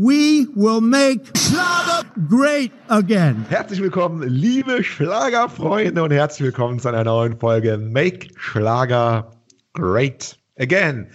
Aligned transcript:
We 0.00 0.46
will 0.54 0.80
make 0.80 1.26
Schlager 1.36 2.04
great 2.28 2.70
again. 2.86 3.44
Herzlich 3.48 3.82
willkommen, 3.82 4.22
liebe 4.28 4.84
Schlagerfreunde 4.84 6.00
und 6.04 6.12
herzlich 6.12 6.44
willkommen 6.44 6.78
zu 6.78 6.86
einer 6.86 7.02
neuen 7.02 7.36
Folge 7.36 7.76
Make 7.78 8.28
Schlager 8.36 9.32
Great 9.72 10.38
Again. 10.56 11.08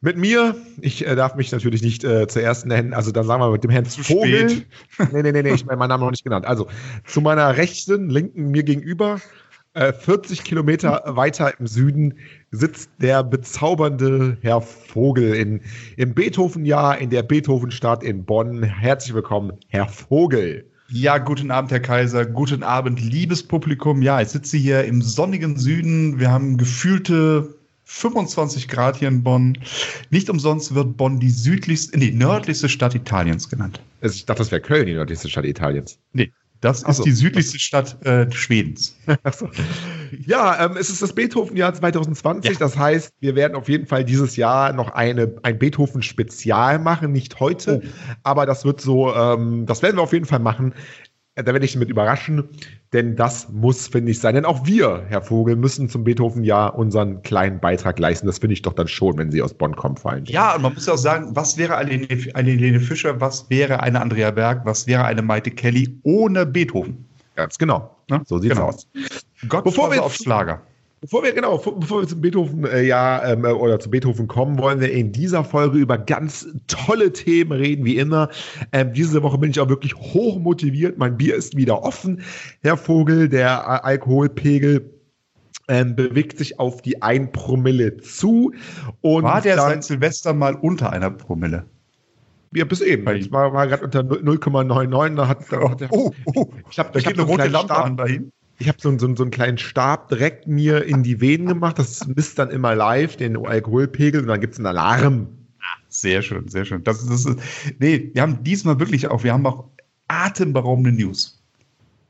Mit 0.00 0.16
mir, 0.16 0.56
ich 0.80 1.06
äh, 1.06 1.14
darf 1.14 1.34
mich 1.34 1.52
natürlich 1.52 1.82
nicht 1.82 2.04
äh, 2.04 2.26
zuerst 2.26 2.64
nennen, 2.64 2.94
also 2.94 3.12
dann 3.12 3.26
sagen 3.26 3.42
wir 3.42 3.50
mit 3.50 3.64
dem 3.64 3.70
Herrn 3.70 3.84
Zu 3.84 4.02
Vogel. 4.02 4.48
spät. 4.48 4.66
Nee, 5.12 5.22
nee, 5.24 5.32
nee, 5.32 5.42
nee, 5.42 5.52
ich 5.52 5.66
meine 5.66 5.76
meinen 5.76 5.90
Namen 5.90 6.04
noch 6.04 6.10
nicht 6.10 6.24
genannt. 6.24 6.46
Also 6.46 6.68
zu 7.04 7.20
meiner 7.20 7.58
rechten, 7.58 8.08
linken, 8.08 8.50
mir 8.50 8.62
gegenüber, 8.62 9.20
40 9.74 10.44
Kilometer 10.44 11.02
weiter 11.06 11.58
im 11.58 11.66
Süden, 11.66 12.14
sitzt 12.50 12.90
der 12.98 13.24
bezaubernde 13.24 14.36
Herr 14.42 14.60
Vogel 14.60 15.34
in, 15.34 15.60
im 15.96 16.12
Beethoven-Jahr 16.14 16.98
in 16.98 17.08
der 17.08 17.22
Beethoven-Stadt 17.22 18.02
in 18.02 18.24
Bonn. 18.24 18.62
Herzlich 18.62 19.14
willkommen, 19.14 19.52
Herr 19.68 19.88
Vogel. 19.88 20.66
Ja, 20.90 21.16
guten 21.16 21.50
Abend, 21.50 21.70
Herr 21.70 21.80
Kaiser. 21.80 22.26
Guten 22.26 22.62
Abend, 22.62 23.00
liebes 23.00 23.42
Publikum. 23.42 24.02
Ja, 24.02 24.20
ich 24.20 24.28
sitze 24.28 24.58
hier 24.58 24.84
im 24.84 25.00
sonnigen 25.00 25.56
Süden. 25.56 26.20
Wir 26.20 26.30
haben 26.30 26.58
gefühlte 26.58 27.54
25 27.84 28.68
Grad 28.68 28.96
hier 28.96 29.08
in 29.08 29.22
Bonn. 29.22 29.56
Nicht 30.10 30.28
umsonst 30.28 30.74
wird 30.74 30.98
Bonn 30.98 31.18
die 31.18 31.30
südlichste, 31.30 31.98
nee, 31.98 32.10
nördlichste 32.10 32.68
Stadt 32.68 32.94
Italiens 32.94 33.48
genannt. 33.48 33.80
Ich 34.02 34.26
dachte, 34.26 34.40
das 34.40 34.50
wäre 34.50 34.60
Köln, 34.60 34.84
die 34.84 34.92
nördlichste 34.92 35.30
Stadt 35.30 35.46
Italiens. 35.46 35.98
Nee, 36.12 36.30
das 36.62 36.84
Ach 36.84 36.90
ist 36.90 37.04
die 37.04 37.10
südlichste 37.10 37.58
Stadt 37.58 38.00
äh, 38.06 38.30
Schwedens. 38.30 38.96
Achso. 39.24 39.50
Ja, 40.26 40.64
ähm, 40.64 40.76
es 40.78 40.90
ist 40.90 41.02
das 41.02 41.12
Beethoven-Jahr 41.12 41.74
2020. 41.74 42.52
Ja. 42.52 42.58
Das 42.58 42.78
heißt, 42.78 43.12
wir 43.20 43.34
werden 43.34 43.56
auf 43.56 43.68
jeden 43.68 43.86
Fall 43.86 44.04
dieses 44.04 44.36
Jahr 44.36 44.72
noch 44.72 44.90
eine, 44.90 45.34
ein 45.42 45.58
Beethoven-Spezial 45.58 46.78
machen. 46.78 47.12
Nicht 47.12 47.40
heute, 47.40 47.82
Oh. 47.82 47.88
aber 48.22 48.46
das 48.46 48.64
wird 48.64 48.80
so, 48.80 49.12
ähm, 49.14 49.66
das 49.66 49.82
werden 49.82 49.96
wir 49.96 50.02
auf 50.02 50.12
jeden 50.12 50.24
Fall 50.26 50.38
machen. 50.38 50.72
Äh, 51.34 51.44
Da 51.44 51.52
werde 51.52 51.64
ich 51.64 51.76
mit 51.76 51.88
überraschen, 51.88 52.44
denn 52.92 53.16
das 53.16 53.48
muss, 53.50 53.88
finde 53.88 54.10
ich, 54.12 54.18
sein. 54.20 54.34
Denn 54.34 54.44
auch 54.44 54.66
wir, 54.66 55.04
Herr 55.08 55.22
Vogel, 55.22 55.56
müssen 55.56 55.88
zum 55.88 56.04
Beethoven-Jahr 56.04 56.76
unseren 56.76 57.22
kleinen 57.22 57.58
Beitrag 57.60 57.98
leisten. 57.98 58.26
Das 58.26 58.38
finde 58.38 58.54
ich 58.54 58.62
doch 58.62 58.74
dann 58.74 58.88
schon, 58.88 59.16
wenn 59.18 59.30
Sie 59.30 59.40
aus 59.42 59.54
Bonn 59.54 59.74
kommen, 59.74 59.96
vor 59.96 60.12
allem. 60.12 60.24
Ja, 60.26 60.54
und 60.56 60.62
man 60.62 60.74
muss 60.74 60.86
ja 60.86 60.92
auch 60.94 60.98
sagen, 60.98 61.34
was 61.34 61.56
wäre 61.56 61.76
eine, 61.76 62.06
eine 62.34 62.50
Helene 62.50 62.80
Fischer, 62.80 63.20
was 63.20 63.48
wäre 63.48 63.80
eine 63.82 64.00
Andrea 64.00 64.30
Berg, 64.30 64.66
was 64.66 64.86
wäre 64.86 65.04
eine 65.04 65.22
Maite 65.22 65.50
Kelly 65.50 65.98
ohne 66.02 66.44
Beethoven? 66.46 67.06
Ganz 67.34 67.56
genau. 67.56 67.96
Ne? 68.10 68.20
So 68.26 68.38
sieht's 68.38 68.54
Genau. 68.54 68.68
aus. 68.68 68.86
Gott 69.48 69.64
Bevor 69.64 69.90
wir 69.90 70.02
auf 70.02 70.12
jetzt- 70.12 70.24
Schlager. 70.24 70.60
Bevor 71.02 71.24
wir, 71.24 71.32
genau, 71.32 71.58
vor- 71.58 71.80
bevor 71.80 72.00
wir 72.02 72.06
zum 72.08 72.20
Beethoven, 72.20 72.64
äh, 72.64 72.82
ja, 72.84 73.24
ähm, 73.32 73.44
äh, 73.44 73.48
oder 73.48 73.80
zu 73.80 73.90
Beethoven 73.90 74.28
kommen, 74.28 74.56
wollen 74.58 74.78
wir 74.78 74.92
in 74.92 75.10
dieser 75.10 75.42
Folge 75.42 75.78
über 75.78 75.98
ganz 75.98 76.46
tolle 76.68 77.12
Themen 77.12 77.50
reden, 77.50 77.84
wie 77.84 77.96
immer. 77.98 78.28
Ähm, 78.70 78.92
diese 78.92 79.20
Woche 79.24 79.36
bin 79.38 79.50
ich 79.50 79.58
auch 79.58 79.68
wirklich 79.68 79.96
hoch 79.96 80.38
motiviert. 80.38 80.98
Mein 80.98 81.16
Bier 81.16 81.34
ist 81.34 81.56
wieder 81.56 81.82
offen. 81.82 82.22
Herr 82.62 82.76
Vogel, 82.76 83.28
der 83.28 83.66
Al- 83.68 83.80
Alkoholpegel 83.80 84.92
ähm, 85.66 85.96
bewegt 85.96 86.38
sich 86.38 86.60
auf 86.60 86.82
die 86.82 87.02
1 87.02 87.30
Promille 87.32 87.96
zu. 87.96 88.52
Und 89.00 89.24
War 89.24 89.40
der 89.40 89.56
dann, 89.56 89.70
seit 89.70 89.84
Silvester 89.84 90.32
mal 90.34 90.54
unter 90.54 90.92
einer 90.92 91.10
Promille? 91.10 91.64
ja, 92.54 92.64
bis 92.64 92.80
eben. 92.80 93.08
Es 93.08 93.32
war, 93.32 93.52
war 93.52 93.66
gerade 93.66 93.82
unter 93.84 94.00
0,99. 94.02 95.16
Da 95.16 95.26
hat, 95.26 95.38
da 95.50 95.68
hat 95.68 95.80
der, 95.80 95.88
Oh, 95.90 96.12
oh, 96.34 96.46
ich 96.70 96.78
habe 96.78 96.90
da 96.92 96.98
ich 97.00 97.06
hab 97.06 97.14
eine 97.14 97.22
rote 97.22 97.48
Lampe 97.48 97.74
an 97.74 97.96
bei 97.96 98.06
ihm. 98.08 98.32
Ich 98.62 98.68
habe 98.68 98.78
so, 98.80 98.96
so, 98.96 99.12
so 99.16 99.24
einen 99.24 99.32
kleinen 99.32 99.58
Stab 99.58 100.08
direkt 100.08 100.46
mir 100.46 100.84
in 100.84 101.02
die 101.02 101.20
Venen 101.20 101.48
gemacht. 101.48 101.80
Das 101.80 102.06
misst 102.06 102.38
dann 102.38 102.48
immer 102.50 102.76
live 102.76 103.16
den 103.16 103.36
Alkoholpegel 103.36 104.20
und 104.20 104.28
dann 104.28 104.40
gibt 104.40 104.52
es 104.52 104.60
einen 104.60 104.66
Alarm. 104.66 105.26
Sehr 105.88 106.22
schön, 106.22 106.46
sehr 106.46 106.64
schön. 106.64 106.84
Das, 106.84 107.04
das 107.04 107.26
ist, 107.26 107.38
nee, 107.80 108.12
wir 108.14 108.22
haben 108.22 108.44
diesmal 108.44 108.78
wirklich 108.78 109.08
auch, 109.08 109.24
wir 109.24 109.32
haben 109.32 109.44
auch 109.46 109.64
atemberaubende 110.06 110.92
News. 110.92 111.42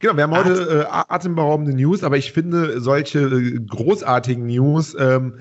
Genau, 0.00 0.14
wir 0.14 0.24
haben 0.24 0.36
heute 0.36 0.80
äh, 0.82 0.86
atemberaubende 0.90 1.72
News, 1.74 2.04
aber 2.04 2.18
ich 2.18 2.32
finde 2.32 2.82
solche 2.82 3.20
äh, 3.20 3.58
großartigen 3.58 4.44
News, 4.44 4.94
ähm, 4.98 5.38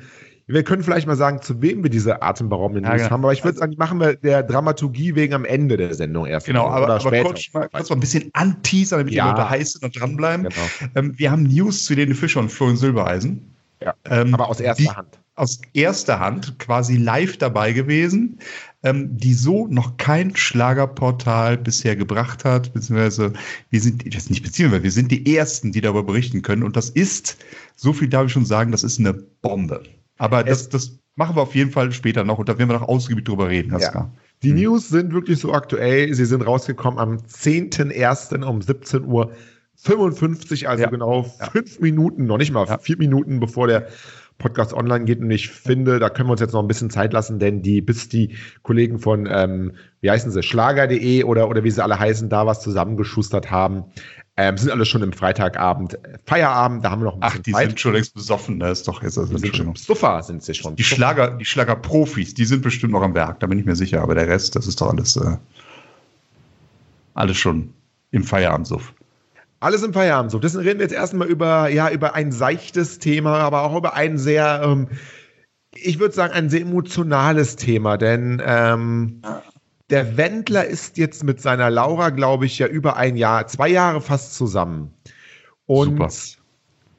wir 0.54 0.64
können 0.64 0.84
vielleicht 0.84 1.08
mal 1.08 1.16
sagen, 1.16 1.42
zu 1.42 1.62
wem 1.62 1.84
wir 1.84 1.90
diese 1.90 2.22
atemberaubenden 2.22 2.84
Ja, 2.84 2.92
News 2.92 3.02
genau. 3.04 3.12
haben, 3.12 3.24
aber 3.24 3.34
ich 3.34 3.44
würde 3.44 3.58
sagen, 3.58 3.72
die 3.72 3.78
machen 3.78 4.00
wir 4.00 4.16
der 4.16 4.44
Dramaturgie 4.44 5.16
wegen 5.16 5.34
am 5.34 5.46
Ende 5.46 5.78
der 5.78 5.94
Sendung 5.94 6.26
erst. 6.26 6.48
Genau, 6.48 6.70
mal, 6.70 6.78
aber, 6.78 6.88
aber 6.96 7.00
später. 7.00 7.24
kurz, 7.24 7.54
mal, 7.54 7.70
kurz 7.70 7.90
mal 7.90 7.96
ein 7.96 8.00
bisschen 8.00 8.30
anteasern, 8.34 9.00
damit 9.00 9.14
Ja. 9.14 9.26
die 9.26 9.32
Leute 9.38 9.50
heiß 9.50 9.74
sind 9.74 9.84
und 9.84 10.00
dranbleiben. 10.00 10.50
Genau. 10.50 10.92
Ähm, 10.96 11.14
wir 11.18 11.32
haben 11.32 11.44
News 11.44 11.86
zu 11.86 11.94
Helene 11.94 12.16
Fischer 12.16 12.40
und 12.40 12.50
Florian 12.52 12.78
Silbereisen. 12.78 13.48
Ja, 13.84 13.94
Ähm, 14.10 14.34
aber 14.34 14.48
aus 14.50 14.60
erster 14.60 14.84
die, 14.84 14.90
Hand. 14.90 15.20
Aus 15.36 15.60
erster 15.74 16.20
Hand, 16.20 16.60
quasi 16.60 16.98
live 16.98 17.38
dabei 17.38 17.72
gewesen, 17.72 18.38
ähm, 18.84 19.18
die 19.18 19.34
so 19.34 19.66
noch 19.68 19.98
kein 19.98 20.36
Schlagerportal 20.36 21.58
bisher 21.58 21.96
gebracht 21.96 22.46
hat, 22.46 22.74
beziehungsweise 22.74 23.34
wir 23.70 23.82
sind, 23.82 24.14
das 24.14 24.30
nicht 24.30 24.44
beziehungsweise 24.44 24.84
wir 24.84 24.92
sind 24.92 25.12
die 25.12 25.36
Ersten, 25.36 25.72
die 25.72 25.82
darüber 25.82 26.04
berichten 26.04 26.42
können. 26.42 26.64
Und 26.64 26.76
das 26.76 26.90
ist, 26.90 27.38
so 27.76 27.94
viel 27.94 28.08
darf 28.08 28.28
ich 28.28 28.34
schon 28.34 28.46
sagen, 28.46 28.72
das 28.72 28.84
ist 28.84 29.00
eine 29.00 29.14
Bombe. 29.14 29.82
Aber 30.22 30.44
das, 30.44 30.70
das 30.70 31.00
machen 31.16 31.36
wir 31.36 31.42
auf 31.42 31.56
jeden 31.56 31.72
Fall 31.72 31.92
später 31.92 32.24
noch 32.24 32.38
und 32.38 32.48
da 32.48 32.58
werden 32.60 32.70
wir 32.70 32.78
noch 32.80 32.88
ausgiebig 32.88 33.26
drüber 33.26 33.50
reden, 33.50 33.70
ganz 33.70 33.84
Ja. 33.86 34.12
Die 34.44 34.54
News 34.54 34.90
sind 34.90 35.14
wirklich 35.14 35.40
so 35.40 35.52
aktuell. 35.52 36.14
Sie 36.14 36.26
sind 36.26 36.42
rausgekommen 36.46 37.00
am 37.00 37.18
10.01. 37.18 38.44
um 38.44 38.62
17 38.62 39.04
Uhr 39.06 39.32
55, 39.76 40.70
also 40.70 40.84
Ja. 40.84 40.90
genau 40.90 41.26
Ja. 41.40 41.50
fünf 41.50 41.80
Minuten, 41.80 42.26
noch 42.28 42.38
nicht 42.38 42.52
mal 42.52 42.68
Ja. 42.68 42.78
vier 42.78 42.98
Minuten, 42.98 43.40
bevor 43.40 43.66
der 43.68 43.88
Podcast 44.38 44.74
online 44.74 45.06
geht. 45.06 45.20
Und 45.22 45.30
ich 45.32 45.50
finde, 45.50 46.00
da 46.00 46.10
können 46.10 46.28
wir 46.28 46.34
uns 46.34 46.42
jetzt 46.42 46.54
noch 46.54 46.62
ein 46.62 46.68
bisschen 46.68 46.90
Zeit 46.90 47.14
lassen, 47.14 47.40
denn 47.40 47.62
die, 47.62 47.82
bis 47.82 48.10
die 48.10 48.36
Kollegen 48.64 49.00
von, 49.00 49.28
ähm, 49.32 49.74
wie 50.02 50.10
heißen 50.10 50.32
sie, 50.32 50.42
Schlager.de 50.44 51.24
oder, 51.24 51.48
oder 51.50 51.64
wie 51.64 51.72
sie 51.72 51.84
alle 51.84 52.00
heißen, 52.00 52.30
da 52.30 52.46
was 52.48 52.62
zusammengeschustert 52.62 53.50
haben, 53.52 53.86
ähm, 54.38 54.58
sind 54.58 54.72
alle 54.72 54.86
schon 54.86 55.04
im 55.04 55.14
Freitagabend 55.14 55.96
äh, 55.96 56.18
Feierabend. 56.26 56.86
Da 56.86 56.92
haben 56.92 57.02
wir 57.02 57.06
noch 57.06 57.16
ein 57.16 57.20
Ach, 57.22 57.32
bisschen 57.32 57.44
die 57.44 57.52
Zeit. 57.52 57.68
sind 57.68 57.80
schon 57.80 57.94
längst 57.94 58.14
besoffen, 58.14 58.60
da 58.60 58.72
ist 58.72 58.88
doch 58.88 59.04
jetzt 59.04 59.18
also 59.18 59.34
die 59.34 59.40
sind 59.40 59.56
schon. 59.56 59.76
Suffer, 59.76 60.24
sind 60.24 60.44
sie 60.44 60.54
schon. 60.54 60.76
Die 60.76 60.84
Schlager, 60.84 61.32
die 61.32 61.46
Schlagerprofis, 61.46 62.34
die 62.34 62.46
sind 62.46 62.62
bestimmt 62.62 62.94
noch 62.94 63.02
am 63.02 63.14
Werk, 63.14 63.40
da 63.42 63.48
bin 63.48 63.60
ich 63.60 63.66
mir 63.66 63.76
sicher, 63.76 64.02
aber 64.02 64.16
der 64.16 64.28
Rest, 64.28 64.56
das 64.56 64.68
ist 64.68 64.80
doch 64.80 64.90
alles, 64.90 65.18
äh, 65.18 65.38
alles 67.14 67.38
schon 67.38 67.74
im 68.12 68.24
Feierabendsuff. 68.24 68.94
Alles 69.60 69.84
im 69.84 69.94
Feierabend. 69.94 70.32
So, 70.32 70.40
deswegen 70.40 70.64
reden 70.64 70.80
wir 70.80 70.86
jetzt 70.86 70.96
erstmal 70.96 71.28
über, 71.28 71.70
ja, 71.70 71.90
über 71.92 72.16
ein 72.16 72.32
seichtes 72.32 72.98
Thema, 73.00 73.38
aber 73.40 73.62
auch 73.64 73.76
über 73.78 73.94
ein 73.94 74.18
sehr, 74.18 74.62
ähm, 74.64 74.88
ich 75.76 76.00
würde 76.00 76.16
sagen, 76.16 76.34
ein 76.34 76.50
sehr 76.50 76.62
emotionales 76.62 77.58
Thema, 77.58 77.98
denn 77.98 78.42
ähm, 78.44 79.22
der 79.92 80.18
Wendler 80.18 80.66
ist 80.66 80.98
jetzt 80.98 81.24
mit 81.24 81.42
seiner 81.42 81.70
Laura, 81.70 82.10
glaube 82.10 82.46
ich, 82.46 82.58
ja 82.60 82.68
über 82.68 82.98
ein 82.98 83.16
Jahr, 83.18 83.48
zwei 83.48 83.68
Jahre 83.70 84.02
fast 84.02 84.34
zusammen. 84.36 84.94
Und 85.66 85.98
Super. 85.98 86.10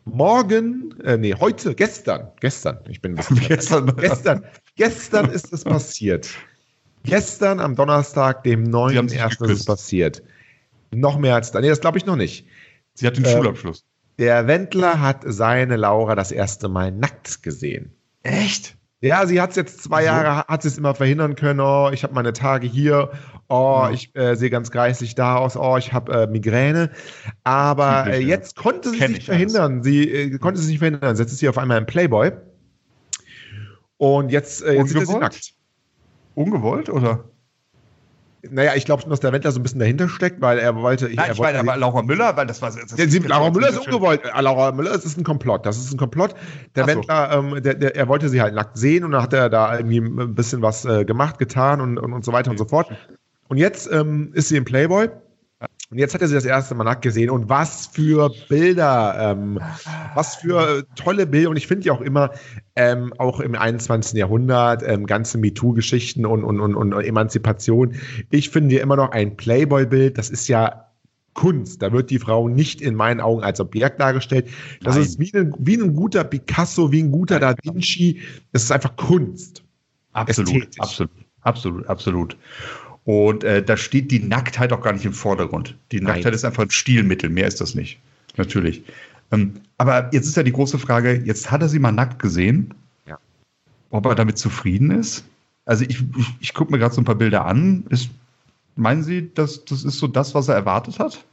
morgen, 0.04 0.94
äh, 1.04 1.16
nee, 1.16 1.34
heute, 1.34 1.74
gestern, 1.74 2.28
gestern, 2.40 2.78
ich 2.88 3.00
bin 3.00 3.16
Gestern, 3.48 3.94
gestern, 3.96 4.44
gestern 4.76 5.30
ist 5.30 5.52
es 5.52 5.64
passiert. 5.64 6.30
Gestern 7.04 7.58
am 7.60 7.74
Donnerstag, 7.74 8.44
dem 8.44 8.66
Sie 8.66 8.72
haben 8.96 9.08
sich 9.08 9.20
9.1. 9.20 9.44
ist 9.50 9.60
es 9.60 9.64
passiert. 9.64 10.22
Noch 10.94 11.18
mehr 11.18 11.34
als 11.34 11.50
da. 11.50 11.60
Nee, 11.60 11.68
das 11.68 11.80
glaube 11.80 11.98
ich 11.98 12.06
noch 12.06 12.16
nicht. 12.16 12.46
sie 12.94 13.06
hat 13.06 13.16
den 13.16 13.24
Äh, 13.24 13.32
Schulabschluss. 13.32 13.84
Der 14.18 14.46
Wendler 14.46 15.00
hat 15.00 15.22
seine 15.26 15.76
Laura 15.76 16.14
das 16.14 16.30
erste 16.30 16.68
Mal 16.68 16.92
nackt 16.92 17.42
gesehen. 17.42 17.92
Echt? 18.22 18.76
Ja, 19.02 19.26
sie 19.26 19.40
hat 19.40 19.50
es 19.50 19.56
jetzt 19.56 19.82
zwei. 19.82 20.04
Jahre, 20.04 20.44
hat 20.46 20.62
sie 20.62 20.68
es 20.68 20.78
immer 20.78 20.94
verhindern 20.94 21.34
können. 21.34 21.58
Oh, 21.60 21.90
ich 21.92 22.04
habe 22.04 22.14
meine 22.14 22.32
Tage 22.32 22.66
hier. 22.68 23.10
Oh, 23.48 23.80
Ja. 23.82 23.90
ich 23.90 24.14
äh, 24.14 24.36
sehe 24.36 24.48
ganz 24.48 24.70
greislich 24.70 25.16
da 25.16 25.36
aus. 25.36 25.56
Oh, 25.56 25.76
ich 25.76 25.92
habe 25.92 26.12
äh, 26.22 26.26
Migräne. 26.28 26.90
Aber 27.42 28.06
äh, 28.06 28.20
jetzt 28.20 28.54
konnte 28.56 28.90
sie 28.90 28.98
Kenn 28.98 29.08
sich 29.08 29.24
ich 29.24 29.30
alles. 29.30 29.52
verhindern. 29.52 29.82
Sie 29.82 30.08
äh, 30.08 30.38
konnte 30.38 30.60
sich 30.60 30.70
nicht 30.70 30.78
verhindern. 30.78 31.16
Jetzt 31.16 31.32
ist 31.32 31.38
sie 31.40 31.48
auf 31.48 31.58
einmal 31.58 31.78
im 31.78 31.86
Playboy. 31.86 32.30
Und 33.96 34.30
jetzt, 34.30 34.62
äh, 34.62 34.74
jetzt 34.74 34.94
Ungewollt? 34.94 35.20
nackt. 35.20 35.52
Ungewollt 36.34 36.88
oder? 36.88 37.24
Naja, 38.50 38.72
ich 38.74 38.84
glaube 38.84 39.02
schon, 39.02 39.10
dass 39.10 39.20
der 39.20 39.32
Wendler 39.32 39.52
so 39.52 39.60
ein 39.60 39.62
bisschen 39.62 39.78
dahinter 39.78 40.08
steckt, 40.08 40.40
weil 40.40 40.58
er 40.58 40.74
wollte. 40.74 41.04
Nein, 41.04 41.18
er 41.18 41.32
ich 41.32 41.38
wollte 41.38 41.58
meine 41.58 41.70
aber 41.70 41.78
Laura 41.78 42.02
Müller, 42.02 42.36
weil 42.36 42.46
das 42.46 42.60
war. 42.60 42.72
Das 42.72 42.98
Ja, 42.98 43.06
sie, 43.06 43.20
Laura 43.20 43.50
Müller 43.50 43.68
ist 43.68 43.78
ungewollt. 43.78 44.22
Äh, 44.24 44.40
Laura 44.40 44.72
Müller 44.72 44.92
ist, 44.92 45.04
ist 45.04 45.16
ein 45.16 45.22
Komplott. 45.22 45.64
Das 45.64 45.78
ist 45.78 45.92
ein 45.92 45.96
Komplott. 45.96 46.34
Der 46.74 46.84
Ach 46.84 46.88
so. 46.88 46.94
Wendler, 46.96 47.32
ähm, 47.32 47.62
der, 47.62 47.74
der, 47.74 47.94
er 47.94 48.08
wollte 48.08 48.28
sie 48.28 48.42
halt 48.42 48.54
nackt 48.54 48.76
sehen 48.76 49.04
und 49.04 49.12
dann 49.12 49.22
hat 49.22 49.32
er 49.32 49.48
da 49.48 49.76
irgendwie 49.76 49.98
ein 49.98 50.34
bisschen 50.34 50.60
was 50.60 50.84
äh, 50.84 51.04
gemacht, 51.04 51.38
getan 51.38 51.80
und, 51.80 51.98
und, 51.98 52.12
und 52.12 52.24
so 52.24 52.32
weiter 52.32 52.50
und 52.50 52.58
so 52.58 52.64
fort. 52.64 52.90
Und 53.48 53.58
jetzt 53.58 53.90
ähm, 53.92 54.32
ist 54.34 54.48
sie 54.48 54.56
im 54.56 54.64
Playboy. 54.64 55.08
Und 55.92 55.98
jetzt 55.98 56.14
hat 56.14 56.22
er 56.22 56.28
sie 56.28 56.34
das 56.34 56.46
erste 56.46 56.74
Mal 56.74 56.84
nackt 56.84 57.02
gesehen. 57.02 57.28
Und 57.28 57.50
was 57.50 57.86
für 57.86 58.30
Bilder, 58.48 59.14
ähm, 59.18 59.60
was 60.14 60.36
für 60.36 60.78
äh, 60.78 60.82
tolle 60.96 61.26
Bilder. 61.26 61.50
Und 61.50 61.58
ich 61.58 61.66
finde 61.66 61.84
ja 61.84 61.92
auch 61.92 62.00
immer, 62.00 62.30
ähm, 62.76 63.12
auch 63.18 63.40
im 63.40 63.54
21. 63.54 64.18
Jahrhundert, 64.18 64.82
ähm, 64.86 65.04
ganze 65.04 65.36
MeToo-Geschichten 65.36 66.24
und, 66.24 66.44
und, 66.44 66.60
und, 66.60 66.74
und 66.74 67.04
Emanzipation. 67.04 67.94
Ich 68.30 68.48
finde 68.48 68.76
ja 68.76 68.82
immer 68.82 68.96
noch 68.96 69.10
ein 69.10 69.36
Playboy-Bild, 69.36 70.16
das 70.16 70.30
ist 70.30 70.48
ja 70.48 70.86
Kunst. 71.34 71.82
Da 71.82 71.92
wird 71.92 72.08
die 72.08 72.18
Frau 72.18 72.48
nicht 72.48 72.80
in 72.80 72.94
meinen 72.94 73.20
Augen 73.20 73.42
als 73.42 73.60
Objekt 73.60 74.00
dargestellt. 74.00 74.48
Das 74.80 74.94
Nein. 74.94 75.04
ist 75.04 75.18
wie 75.18 75.30
ein, 75.34 75.54
wie 75.58 75.76
ein 75.76 75.94
guter 75.94 76.24
Picasso, 76.24 76.90
wie 76.90 77.02
ein 77.02 77.12
guter 77.12 77.38
Da 77.38 77.54
Vinci. 77.64 78.18
Das 78.52 78.62
ist 78.62 78.72
einfach 78.72 78.96
Kunst. 78.96 79.62
Absolut, 80.14 80.54
Ästhetisch. 80.54 80.80
absolut, 80.80 81.10
absolut, 81.42 81.86
absolut. 81.86 82.36
Und 83.04 83.42
äh, 83.42 83.62
da 83.62 83.76
steht 83.76 84.10
die 84.10 84.20
Nacktheit 84.20 84.72
auch 84.72 84.80
gar 84.80 84.92
nicht 84.92 85.04
im 85.04 85.12
Vordergrund. 85.12 85.76
Die 85.90 86.00
Nein. 86.00 86.14
Nacktheit 86.14 86.34
ist 86.34 86.44
einfach 86.44 86.62
ein 86.62 86.70
Stilmittel, 86.70 87.30
mehr 87.30 87.46
ist 87.46 87.60
das 87.60 87.74
nicht. 87.74 87.98
Natürlich. 88.36 88.82
Ähm, 89.32 89.54
aber 89.78 90.10
jetzt 90.12 90.26
ist 90.26 90.36
ja 90.36 90.42
die 90.42 90.52
große 90.52 90.78
Frage, 90.78 91.22
jetzt 91.24 91.50
hat 91.50 91.62
er 91.62 91.68
sie 91.68 91.78
mal 91.78 91.92
nackt 91.92 92.20
gesehen. 92.20 92.74
Ja. 93.06 93.18
Ob 93.90 94.06
er 94.06 94.14
damit 94.14 94.38
zufrieden 94.38 94.90
ist? 94.90 95.24
Also 95.64 95.84
ich, 95.84 96.02
ich, 96.16 96.26
ich 96.40 96.54
gucke 96.54 96.72
mir 96.72 96.78
gerade 96.78 96.94
so 96.94 97.00
ein 97.00 97.04
paar 97.04 97.14
Bilder 97.16 97.44
an. 97.44 97.84
Ist, 97.88 98.10
meinen 98.76 99.02
Sie, 99.02 99.32
dass 99.34 99.64
das 99.64 99.84
ist 99.84 99.98
so 99.98 100.06
das, 100.06 100.34
was 100.34 100.48
er 100.48 100.54
erwartet 100.54 100.98
hat? 100.98 101.24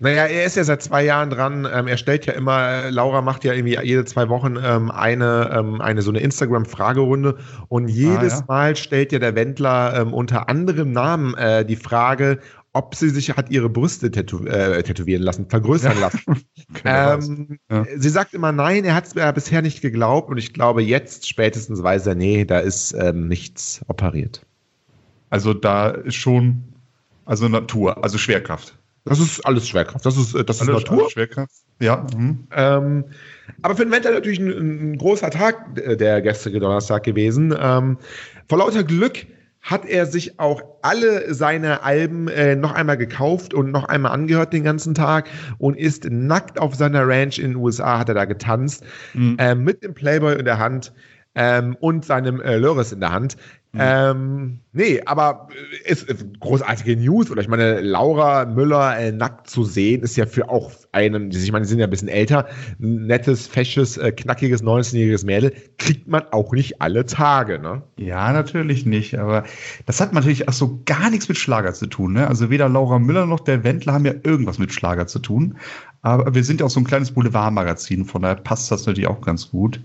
Naja, 0.00 0.26
er 0.26 0.44
ist 0.44 0.56
ja 0.56 0.62
seit 0.62 0.80
zwei 0.82 1.04
Jahren 1.04 1.28
dran. 1.28 1.66
Ähm, 1.72 1.88
er 1.88 1.96
stellt 1.96 2.26
ja 2.26 2.32
immer, 2.34 2.68
äh, 2.68 2.90
Laura 2.90 3.20
macht 3.20 3.44
ja 3.44 3.52
irgendwie 3.52 3.78
jede 3.82 4.04
zwei 4.04 4.28
Wochen 4.28 4.56
ähm, 4.62 4.92
eine, 4.92 5.50
ähm, 5.52 5.80
eine 5.80 6.02
so 6.02 6.10
eine 6.10 6.20
Instagram-Fragerunde 6.20 7.36
und 7.68 7.88
jedes 7.88 8.40
ja. 8.40 8.44
Mal 8.46 8.76
stellt 8.76 9.10
ja 9.10 9.18
der 9.18 9.34
Wendler 9.34 10.00
ähm, 10.00 10.14
unter 10.14 10.48
anderem 10.48 10.92
Namen 10.92 11.34
äh, 11.34 11.64
die 11.64 11.74
Frage, 11.74 12.38
ob 12.72 12.94
sie 12.94 13.08
sich 13.08 13.36
hat 13.36 13.50
ihre 13.50 13.68
Brüste 13.68 14.12
tätow 14.12 14.46
äh, 14.46 14.80
tätowieren 14.84 15.22
lassen, 15.22 15.48
vergrößern 15.48 15.98
lassen. 15.98 16.44
ähm, 16.84 17.58
Ja. 17.68 17.84
Sie 17.96 18.08
sagt 18.08 18.34
immer 18.34 18.52
nein, 18.52 18.84
er 18.84 18.94
hat 18.94 19.06
es 19.06 19.14
bisher 19.34 19.62
nicht 19.62 19.80
geglaubt 19.80 20.30
und 20.30 20.38
ich 20.38 20.52
glaube 20.52 20.82
jetzt 20.82 21.28
spätestens 21.28 21.82
weiß 21.82 22.06
er, 22.06 22.14
nee, 22.14 22.44
da 22.44 22.60
ist 22.60 22.92
ähm, 22.92 23.26
nichts 23.26 23.80
operiert. 23.88 24.46
Also 25.30 25.54
da 25.54 25.88
ist 25.88 26.14
schon, 26.14 26.62
also 27.24 27.48
Natur, 27.48 28.04
also 28.04 28.16
Schwerkraft. 28.16 28.78
Das 29.04 29.20
ist 29.20 29.40
alles 29.46 29.68
Schwerkraft. 29.68 30.04
Das 30.04 30.16
ist, 30.16 30.34
äh, 30.34 30.44
das 30.44 30.60
ist 30.60 30.68
Alles- 30.68 30.82
Natur. 30.84 31.00
alles 31.02 31.12
Schwerkraft. 31.12 31.52
Ja. 31.80 32.06
Mhm. 32.16 32.46
Ähm, 32.54 33.04
aber 33.62 33.76
für 33.76 33.84
den 33.84 33.92
Wendler 33.92 34.10
natürlich 34.12 34.38
ein, 34.40 34.92
ein 34.92 34.98
großer 34.98 35.30
Tag 35.30 35.78
äh, 35.78 35.96
der 35.96 36.20
gestrige 36.22 36.60
Donnerstag 36.60 37.04
gewesen. 37.04 37.54
Ähm, 37.58 37.98
vor 38.48 38.58
lauter 38.58 38.84
Glück 38.84 39.26
hat 39.60 39.84
er 39.86 40.06
sich 40.06 40.38
auch 40.40 40.62
alle 40.82 41.34
seine 41.34 41.82
Alben 41.82 42.28
äh, 42.28 42.54
noch 42.56 42.72
einmal 42.72 42.96
gekauft 42.96 43.54
und 43.54 43.70
noch 43.70 43.84
einmal 43.84 44.12
angehört 44.12 44.52
den 44.52 44.64
ganzen 44.64 44.94
Tag 44.94 45.28
und 45.58 45.76
ist 45.76 46.04
nackt 46.10 46.58
auf 46.60 46.74
seiner 46.74 47.06
Ranch 47.06 47.38
in 47.38 47.48
den 47.52 47.56
USA, 47.56 47.98
hat 47.98 48.08
er 48.08 48.14
da 48.14 48.24
getanzt, 48.24 48.84
Mhm. 49.14 49.36
äh, 49.38 49.54
mit 49.54 49.82
dem 49.82 49.94
Playboy 49.94 50.36
in 50.38 50.44
der 50.44 50.58
Hand 50.58 50.92
ähm, 51.34 51.76
und 51.80 52.04
seinem 52.04 52.40
äh, 52.40 52.56
Loris 52.56 52.92
in 52.92 53.00
der 53.00 53.12
Hand. 53.12 53.36
Ähm, 53.80 54.60
nee, 54.72 55.00
aber 55.06 55.48
ist, 55.84 56.04
ist 56.04 56.26
großartige 56.40 56.96
News. 56.96 57.30
Oder 57.30 57.40
ich 57.42 57.48
meine, 57.48 57.80
Laura 57.80 58.44
Müller 58.44 58.98
äh, 58.98 59.12
nackt 59.12 59.48
zu 59.48 59.64
sehen, 59.64 60.02
ist 60.02 60.16
ja 60.16 60.26
für 60.26 60.48
auch 60.48 60.70
einen, 60.92 61.30
ich 61.30 61.52
meine, 61.52 61.64
die 61.64 61.68
sind 61.68 61.78
ja 61.78 61.86
ein 61.86 61.90
bisschen 61.90 62.08
älter, 62.08 62.46
nettes, 62.78 63.46
fesches, 63.46 63.96
äh, 63.96 64.12
knackiges, 64.12 64.62
19-jähriges 64.62 65.24
Mädel, 65.24 65.52
kriegt 65.78 66.08
man 66.08 66.22
auch 66.30 66.52
nicht 66.52 66.80
alle 66.80 67.06
Tage, 67.06 67.58
ne? 67.58 67.82
Ja, 67.96 68.32
natürlich 68.32 68.86
nicht. 68.86 69.18
Aber 69.18 69.44
das 69.86 70.00
hat 70.00 70.12
natürlich 70.12 70.48
auch 70.48 70.52
so 70.52 70.80
gar 70.84 71.10
nichts 71.10 71.28
mit 71.28 71.38
Schlager 71.38 71.74
zu 71.74 71.86
tun. 71.86 72.14
Ne? 72.14 72.26
Also 72.26 72.50
weder 72.50 72.68
Laura 72.68 72.98
Müller 72.98 73.26
noch 73.26 73.40
der 73.40 73.64
Wendler 73.64 73.92
haben 73.94 74.06
ja 74.06 74.14
irgendwas 74.22 74.58
mit 74.58 74.72
Schlager 74.72 75.06
zu 75.06 75.18
tun. 75.18 75.56
Aber 76.02 76.34
wir 76.34 76.44
sind 76.44 76.60
ja 76.60 76.66
auch 76.66 76.70
so 76.70 76.80
ein 76.80 76.84
kleines 76.84 77.10
Boulevardmagazin, 77.10 78.04
von 78.04 78.22
daher 78.22 78.36
passt 78.36 78.70
das 78.70 78.86
natürlich 78.86 79.08
auch 79.08 79.20
ganz 79.20 79.50
gut. 79.50 79.80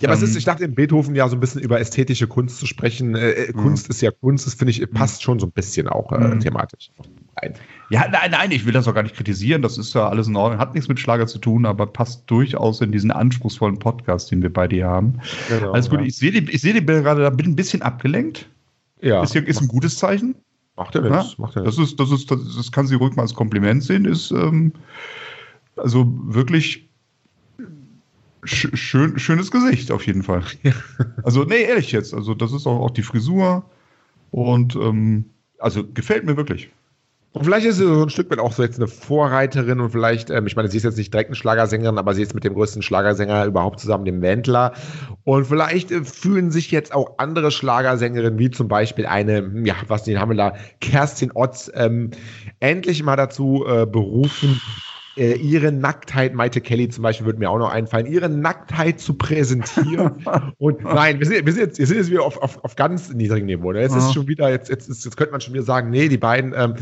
Ja, 0.00 0.08
aber 0.08 0.14
es 0.16 0.22
Ähm, 0.22 0.28
ist, 0.30 0.36
ich 0.36 0.44
dachte 0.44 0.64
in 0.64 0.74
Beethoven 0.74 1.14
ja 1.14 1.28
so 1.28 1.36
ein 1.36 1.40
bisschen 1.40 1.60
über 1.60 1.78
ästhetische 1.78 2.26
Kunst 2.26 2.58
zu 2.58 2.66
sprechen. 2.66 3.14
Äh, 3.14 3.30
äh, 3.32 3.52
Kunst 3.52 3.88
ist 3.90 4.00
ja 4.00 4.10
Kunst, 4.10 4.46
das 4.46 4.54
finde 4.54 4.70
ich, 4.70 4.90
passt 4.92 5.22
schon 5.22 5.38
so 5.38 5.46
ein 5.46 5.52
bisschen 5.52 5.86
auch 5.88 6.10
äh, 6.12 6.18
Mhm. 6.18 6.40
thematisch. 6.40 6.90
Ein. 7.36 7.52
Ja, 7.90 8.06
nein, 8.10 8.30
nein, 8.30 8.50
ich 8.52 8.64
will 8.64 8.72
das 8.72 8.88
auch 8.88 8.94
gar 8.94 9.02
nicht 9.02 9.14
kritisieren. 9.16 9.60
Das 9.60 9.76
ist 9.76 9.94
ja 9.94 10.08
alles 10.08 10.28
in 10.28 10.36
Ordnung. 10.36 10.58
Hat 10.58 10.74
nichts 10.74 10.88
mit 10.88 10.98
Schlager 10.98 11.26
zu 11.26 11.38
tun, 11.38 11.66
aber 11.66 11.86
passt 11.86 12.22
durchaus 12.30 12.80
in 12.80 12.92
diesen 12.92 13.10
anspruchsvollen 13.10 13.78
Podcast, 13.78 14.30
den 14.30 14.40
wir 14.42 14.52
bei 14.52 14.66
dir 14.68 14.86
haben. 14.86 15.20
Genau, 15.48 15.72
Alles 15.72 15.90
gut. 15.90 16.00
ja. 16.00 16.06
Ich 16.06 16.16
sehe 16.16 16.32
die, 16.32 16.50
ich 16.50 16.62
sehe 16.62 16.72
die 16.72 16.80
Bilder 16.80 17.02
gerade, 17.02 17.22
da 17.22 17.30
bin 17.30 17.46
ein 17.46 17.56
bisschen 17.56 17.82
abgelenkt. 17.82 18.48
Ja, 19.02 19.22
Ist, 19.22 19.34
ja, 19.34 19.42
ist 19.42 19.60
ein 19.60 19.68
gutes 19.68 19.98
Zeichen. 19.98 20.34
macht 20.76 20.94
Ja, 20.94 21.00
nichts. 21.02 21.36
Macht 21.38 21.56
ja 21.56 21.62
das, 21.62 21.78
ist, 21.78 21.98
das, 22.00 22.10
ist, 22.10 22.30
das, 22.30 22.38
das 22.56 22.72
kann 22.72 22.86
sie 22.86 22.94
ruhig 22.94 23.16
mal 23.16 23.22
als 23.22 23.34
Kompliment 23.34 23.82
sehen. 23.82 24.04
Ist 24.06 24.30
ähm, 24.30 24.72
also 25.80 26.06
wirklich 26.24 26.88
sch 28.44 28.68
schön, 28.74 29.18
schönes 29.18 29.50
Gesicht 29.50 29.90
auf 29.90 30.06
jeden 30.06 30.22
Fall. 30.22 30.42
Also, 31.22 31.44
nee, 31.44 31.62
ehrlich 31.62 31.92
jetzt. 31.92 32.14
Also, 32.14 32.34
das 32.34 32.52
ist 32.52 32.66
auch, 32.66 32.80
auch 32.80 32.90
die 32.90 33.02
Frisur 33.02 33.64
und 34.30 34.76
ähm, 34.76 35.26
also 35.58 35.84
gefällt 35.92 36.24
mir 36.24 36.36
wirklich. 36.36 36.70
Und 37.32 37.44
vielleicht 37.44 37.64
ist 37.64 37.76
sie 37.76 37.84
so 37.84 38.02
ein 38.02 38.10
Stück 38.10 38.28
weit 38.30 38.40
auch 38.40 38.52
so 38.52 38.64
jetzt 38.64 38.78
eine 38.78 38.88
Vorreiterin 38.88 39.78
und 39.78 39.90
vielleicht, 39.90 40.30
ähm, 40.30 40.48
ich 40.48 40.56
meine, 40.56 40.68
sie 40.68 40.78
ist 40.78 40.82
jetzt 40.82 40.98
nicht 40.98 41.14
direkt 41.14 41.28
eine 41.28 41.36
Schlagersängerin, 41.36 41.96
aber 41.96 42.12
sie 42.12 42.22
ist 42.22 42.34
mit 42.34 42.42
dem 42.42 42.54
größten 42.54 42.82
Schlagersänger 42.82 43.44
überhaupt 43.44 43.78
zusammen, 43.78 44.04
dem 44.04 44.20
Wendler. 44.20 44.72
Und 45.22 45.46
vielleicht 45.46 45.92
äh, 45.92 46.02
fühlen 46.02 46.50
sich 46.50 46.72
jetzt 46.72 46.92
auch 46.92 47.18
andere 47.18 47.52
Schlagersängerinnen, 47.52 48.38
wie 48.40 48.50
zum 48.50 48.66
Beispiel 48.66 49.06
eine, 49.06 49.48
ja, 49.64 49.76
was 49.86 50.02
den 50.02 50.18
haben 50.18 50.30
wir 50.30 50.36
da, 50.36 50.54
Kerstin 50.80 51.30
Otz, 51.32 51.70
ähm, 51.74 52.10
endlich 52.58 53.00
mal 53.04 53.16
dazu 53.16 53.64
äh, 53.64 53.86
berufen, 53.86 54.60
äh, 55.16 55.34
ihre 55.34 55.72
Nacktheit, 55.72 56.34
Maite 56.34 56.60
Kelly 56.60 56.88
zum 56.88 57.02
Beispiel 57.02 57.26
würde 57.26 57.38
mir 57.40 57.50
auch 57.50 57.58
noch 57.58 57.70
einfallen, 57.70 58.06
ihre 58.06 58.28
Nacktheit 58.28 59.00
zu 59.00 59.14
präsentieren. 59.14 60.24
und 60.58 60.82
nein, 60.84 61.18
wir 61.18 61.26
sind, 61.26 61.44
wir 61.44 61.52
sind, 61.52 61.62
jetzt, 61.62 61.78
wir 61.78 61.86
sind 61.86 61.96
jetzt 61.96 62.10
wieder 62.10 62.22
auf, 62.22 62.36
auf, 62.40 62.62
auf 62.64 62.76
ganz 62.76 63.12
niedrigem 63.12 63.46
Niveau. 63.46 63.72
Ne? 63.72 63.80
Jetzt 63.80 63.96
ist 63.96 64.06
Ja. 64.08 64.12
schon 64.14 64.28
wieder, 64.28 64.48
jetzt, 64.50 64.68
jetzt, 64.70 64.88
ist, 64.88 65.04
jetzt 65.04 65.16
könnte 65.16 65.32
man 65.32 65.40
schon 65.40 65.52
wieder 65.54 65.64
sagen, 65.64 65.90
nee, 65.90 66.08
die 66.08 66.16
beiden 66.16 66.54
ähm, 66.56 66.74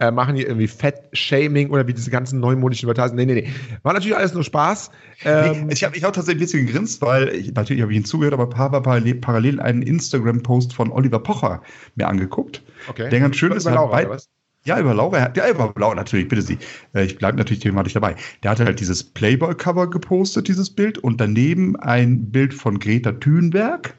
äh, 0.00 0.10
machen 0.10 0.34
hier 0.34 0.46
irgendwie 0.48 0.66
Fett-Shaming 0.66 1.70
oder 1.70 1.86
wie 1.86 1.94
diese 1.94 2.10
ganzen 2.10 2.40
neumodischen 2.40 2.86
Wörter 2.88 3.02
heißen. 3.02 3.16
Nee, 3.16 3.26
nee, 3.26 3.34
nee. 3.34 3.48
War 3.82 3.92
natürlich 3.92 4.16
alles 4.16 4.34
nur 4.34 4.44
Spaß. 4.44 4.90
Ähm, 5.24 5.66
Nee, 5.66 5.72
ich 5.72 5.84
habe 5.84 5.96
ich 5.96 6.04
hab 6.04 6.12
tatsächlich 6.12 6.42
ein 6.42 6.46
bisschen 6.46 6.66
gegrinst, 6.66 7.00
weil 7.02 7.28
ich, 7.28 7.54
natürlich 7.54 7.82
habe 7.82 7.92
ich 7.92 7.98
ihn 7.98 8.04
zugehört, 8.04 8.34
aber 8.34 8.48
parallel, 8.48 9.14
parallel 9.16 9.60
einen 9.60 9.82
Instagram-Post 9.82 10.72
von 10.74 10.90
Oliver 10.90 11.20
Pocher 11.20 11.62
mir 11.94 12.08
angeguckt. 12.08 12.62
okay. 12.88 13.08
Der 13.08 13.20
ganz 13.20 13.36
schön 13.36 13.52
ist, 13.52 13.66
hat 13.66 14.08
was? 14.08 14.28
Ja, 14.68 14.78
über 14.78 14.92
Laura, 14.92 15.32
ja, 15.34 15.48
über 15.48 15.72
Laura, 15.78 15.94
natürlich, 15.94 16.28
bitte 16.28 16.42
Sie. 16.42 16.58
Äh, 16.92 17.06
Ich 17.06 17.16
bleibe 17.16 17.38
natürlich 17.38 17.62
thematisch 17.62 17.94
dabei. 17.94 18.16
Der 18.42 18.50
hatte 18.50 18.66
halt 18.66 18.80
dieses 18.80 19.02
Playboy-Cover 19.02 19.88
gepostet, 19.88 20.46
dieses 20.46 20.68
Bild, 20.68 20.98
und 20.98 21.22
daneben 21.22 21.74
ein 21.76 22.30
Bild 22.30 22.52
von 22.52 22.78
Greta 22.78 23.12
Thunberg 23.12 23.96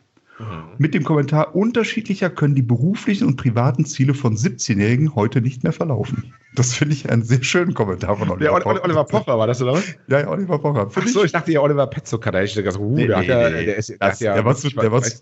mit 0.78 0.94
dem 0.94 1.04
Kommentar, 1.04 1.56
unterschiedlicher 1.56 2.30
können 2.30 2.56
die 2.56 2.62
beruflichen 2.62 3.28
und 3.28 3.36
privaten 3.36 3.86
Ziele 3.86 4.14
von 4.14 4.36
17-Jährigen 4.38 5.16
heute 5.16 5.42
nicht 5.42 5.64
mehr 5.64 5.74
verlaufen. 5.74 6.34
Das 6.56 6.74
finde 6.74 6.96
ich 6.96 7.10
einen 7.12 7.24
sehr 7.24 7.44
schönen 7.44 7.74
Kommentar 7.74 8.18
von 8.18 8.30
Oliver 8.30 8.60
Der 8.60 8.66
Oli- 8.68 8.80
Oliver 8.82 9.04
Pocher 9.04 9.38
war 9.38 9.46
das, 9.48 9.62
oder 9.62 9.74
was? 9.74 9.84
Ja, 10.08 10.22
ja, 10.22 10.28
Oliver 10.30 10.58
Pocher. 10.58 10.88
Ach 10.90 10.94
Finde 10.94 11.10
so, 11.10 11.24
ich 11.24 11.32
dachte 11.32 11.52
ja 11.52 11.60
Oliver 11.62 11.86
Petzokat. 11.88 12.34
Da 12.34 12.42
ich 12.42 12.56
gedacht, 12.56 12.80
uh, 12.80 12.96
Nee, 12.96 13.08
der, 13.08 13.20
nee, 13.20 13.28
ja, 13.28 13.50
nee. 13.52 13.66
der 13.66 13.76
ist 13.78 13.94
Das- 14.00 14.20
ja. 14.20 14.34
der 14.34 14.44
war 14.46 14.56
zu- 14.56 14.70
der 14.70 14.92
war 14.92 15.02
zu- 15.04 15.22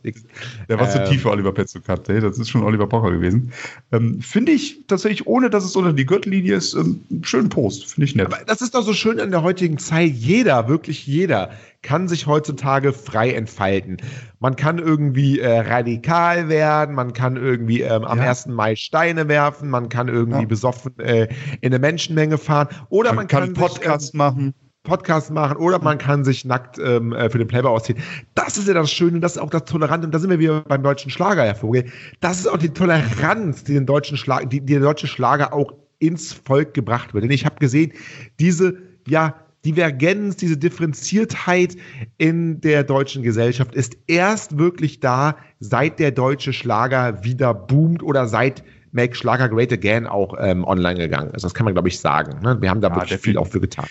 Der 0.70 0.80
war 0.80 0.90
zu 0.90 1.00
Ähm, 1.00 1.10
tief 1.10 1.22
für 1.24 1.32
Oliver 1.32 1.52
Petzokat, 1.52 2.08
ey. 2.10 2.22
das 2.22 2.38
ist 2.40 2.50
schon 2.50 2.64
Oliver 2.64 2.88
Pocher 2.88 3.12
gewesen. 3.12 3.52
Ähm, 3.92 4.22
Finde 4.22 4.54
ich 4.54 4.86
tatsächlich, 4.88 5.28
ohne 5.28 5.50
dass 5.50 5.66
es 5.66 5.76
unter 5.76 5.92
die 5.94 6.06
Gürtellinie 6.06 6.56
ist, 6.56 6.74
ähm, 6.76 7.02
einen 7.12 7.24
schönen 7.26 7.50
Post. 7.50 7.92
Finde 7.92 8.06
ich 8.06 8.16
nett. 8.16 8.28
Aber 8.28 8.38
das 8.46 8.62
ist 8.62 8.74
doch 8.74 8.84
so 8.84 8.94
schön 8.94 9.20
in 9.20 9.32
der 9.32 9.44
heutigen 9.44 9.78
Zeit. 9.80 10.12
Jeder, 10.14 10.70
wirklich 10.70 11.06
jeder, 11.06 11.50
kann 11.82 12.08
sich 12.08 12.28
heutzutage 12.28 12.92
frei 12.94 13.32
entfalten. 13.32 13.98
Man 14.40 14.56
kann 14.56 14.78
irgendwie 14.78 15.40
äh, 15.40 15.60
radikal 15.60 16.50
werden, 16.50 16.96
man 16.96 17.14
kann 17.14 17.38
irgendwie 17.38 17.82
ähm, 17.82 18.04
am 18.04 18.18
Ja. 18.20 18.26
1. 18.30 18.48
Mai 18.48 18.76
Steine 18.76 19.28
werfen, 19.28 19.70
man 19.70 19.90
kann 19.90 20.08
irgendwie 20.08 20.42
Ja. 20.42 20.48
besoffen 20.48 20.98
äh, 21.00 21.28
in 21.62 21.72
eine 21.74 21.80
Menschenmenge 21.80 22.38
fahren 22.38 22.68
oder 22.90 23.10
man, 23.10 23.18
man, 23.18 23.28
kann, 23.28 23.46
sich, 23.50 23.54
Podcast 23.58 24.14
machen. 24.14 24.48
ähm, 24.48 24.54
Podcast 24.84 25.32
machen 25.32 25.58
oder 25.58 25.80
man 25.80 25.98
kann 25.98 26.24
sich 26.24 26.46
nackt 26.46 26.80
ähm, 26.80 27.12
äh, 27.14 27.30
für 27.30 27.38
den 27.40 27.48
Playboy 27.48 27.72
ausziehen. 27.72 28.00
Das 28.36 28.58
ist 28.58 28.68
ja 28.68 28.74
das 28.74 28.90
Schöne, 28.92 29.20
das 29.20 29.36
ist 29.36 29.42
auch 29.42 29.50
das 29.50 29.66
Tolerante 29.66 30.06
und 30.08 30.14
da 30.14 30.20
sind 30.20 30.30
wir 30.30 30.40
wieder 30.40 30.62
beim 30.62 30.82
deutschen 30.82 31.12
Schlager, 31.12 31.44
Herr 31.44 31.56
Vogel. 31.56 31.86
Das 32.22 32.40
ist 32.40 32.48
auch 32.48 32.58
die 32.58 32.70
Toleranz, 32.70 33.64
die 33.66 33.74
den 33.74 33.86
deutschen 33.86 34.18
Schlager, 34.18 34.46
die, 34.46 34.62
die 34.62 34.74
der 34.74 34.82
deutsche 34.82 35.08
Schlager 35.08 35.54
auch 35.54 35.74
ins 36.00 36.32
Volk 36.32 36.74
gebracht 36.74 37.14
wird. 37.14 37.24
Denn 37.26 37.32
ich 37.32 37.46
habe 37.46 37.56
gesehen, 37.58 37.92
diese, 38.40 38.78
ja, 39.08 39.36
Divergenz, 39.68 40.38
diese 40.38 40.56
Differenziertheit 40.56 41.76
in 42.18 42.62
der 42.62 42.86
deutschen 42.86 43.22
Gesellschaft 43.22 43.76
ist 43.76 43.98
erst 44.08 44.58
wirklich 44.58 45.02
da, 45.02 45.36
seit 45.60 46.00
der 46.00 46.12
deutsche 46.12 46.54
Schlager 46.54 47.22
wieder 47.26 47.54
boomt 47.54 48.02
oder 48.02 48.28
seit 48.30 48.64
Make 48.94 49.14
Schlager 49.14 49.50
Great 49.50 49.74
Again 49.74 50.08
auch 50.08 50.34
ähm, 50.40 50.64
online 50.64 50.98
gegangen 50.98 51.32
ist. 51.32 51.44
Das 51.44 51.54
kann 51.54 51.66
man, 51.66 51.74
glaube 51.74 51.90
ich, 51.90 52.00
sagen. 52.00 52.40
Ne? 52.42 52.62
Wir 52.62 52.70
haben 52.70 52.80
da 52.80 52.88
Ja, 52.88 52.96
wirklich 52.96 53.20
viel 53.20 53.38
auch 53.38 53.48
für 53.48 53.60
getan. 53.60 53.88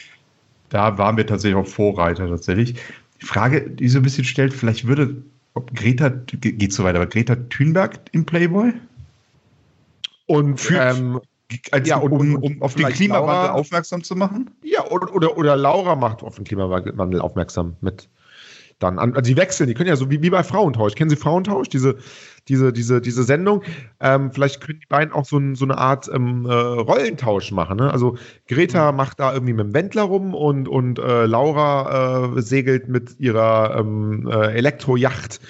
Da 0.71 0.97
waren 0.97 1.18
wir 1.18 1.26
tatsächlich 1.26 1.56
auch 1.56 1.66
Vorreiter 1.66 2.26
tatsächlich. 2.26 2.76
Die 3.21 3.26
Frage, 3.26 3.68
die 3.71 3.88
so 3.88 3.99
ein 3.99 4.02
bisschen 4.02 4.25
stellt, 4.25 4.54
vielleicht 4.54 4.87
würde, 4.87 5.14
ob 5.52 5.75
Greta, 5.75 6.09
ge- 6.09 6.52
geht 6.52 6.73
so 6.73 6.85
weiter, 6.85 6.97
aber 7.00 7.06
Greta 7.06 7.37
Thunberg 7.37 8.00
im 8.12 8.25
Playboy? 8.25 8.73
Und 10.25 10.59
Für- 10.59 10.80
ähm, 10.80 11.21
Als, 11.70 11.88
Ja, 11.88 11.98
und- 11.98 12.12
um, 12.12 12.36
um 12.36 12.62
auf 12.62 12.74
den 12.74 12.86
Klimawandel 12.88 13.46
Laura- 13.48 13.52
aufmerksam 13.52 14.02
zu 14.02 14.16
machen? 14.16 14.50
ja, 14.64 14.84
oder, 14.90 15.14
oder, 15.14 15.36
oder 15.38 15.56
Laura 15.56 15.94
macht 15.94 16.22
auf 16.22 16.36
den 16.36 16.44
Klimawandel 16.44 17.20
aufmerksam 17.20 17.76
mit 17.80 18.08
dann 18.78 18.98
an. 18.98 19.14
Also 19.16 19.30
die 19.30 19.38
wechseln, 19.38 19.68
die 19.68 19.74
können 19.74 19.88
ja 19.88 19.96
so 19.96 20.10
wie, 20.10 20.20
wie 20.20 20.28
bei 20.28 20.42
Frauentausch. 20.42 20.94
Kennen 20.96 21.08
Sie 21.08 21.16
Frauentausch? 21.16 21.68
Diese, 21.70 21.96
diese, 22.46 22.74
diese, 22.74 23.00
diese 23.00 23.22
Sendung. 23.22 23.62
Ähm, 24.00 24.30
vielleicht 24.32 24.60
können 24.60 24.80
die 24.80 24.86
beiden 24.86 25.14
auch 25.14 25.24
so, 25.24 25.38
ein, 25.38 25.54
so 25.54 25.64
eine 25.64 25.78
Art 25.78 26.10
ähm, 26.12 26.44
äh, 26.44 26.52
Rollentausch 26.52 27.52
machen. 27.52 27.78
Ne? 27.78 27.90
Also 27.90 28.18
Greta 28.48 28.92
macht 28.92 29.18
da 29.18 29.32
irgendwie 29.32 29.54
mit 29.54 29.66
dem 29.68 29.72
Wendler 29.74 30.02
rum 30.02 30.34
und, 30.34 30.68
und 30.68 30.98
äh, 30.98 31.24
Laura 31.24 32.34
äh, 32.36 32.42
segelt 32.42 32.88
mit 32.88 33.18
ihrer 33.18 33.76
ähm, 33.78 34.28
äh, 34.30 34.52
Elektrojacht 34.52 35.40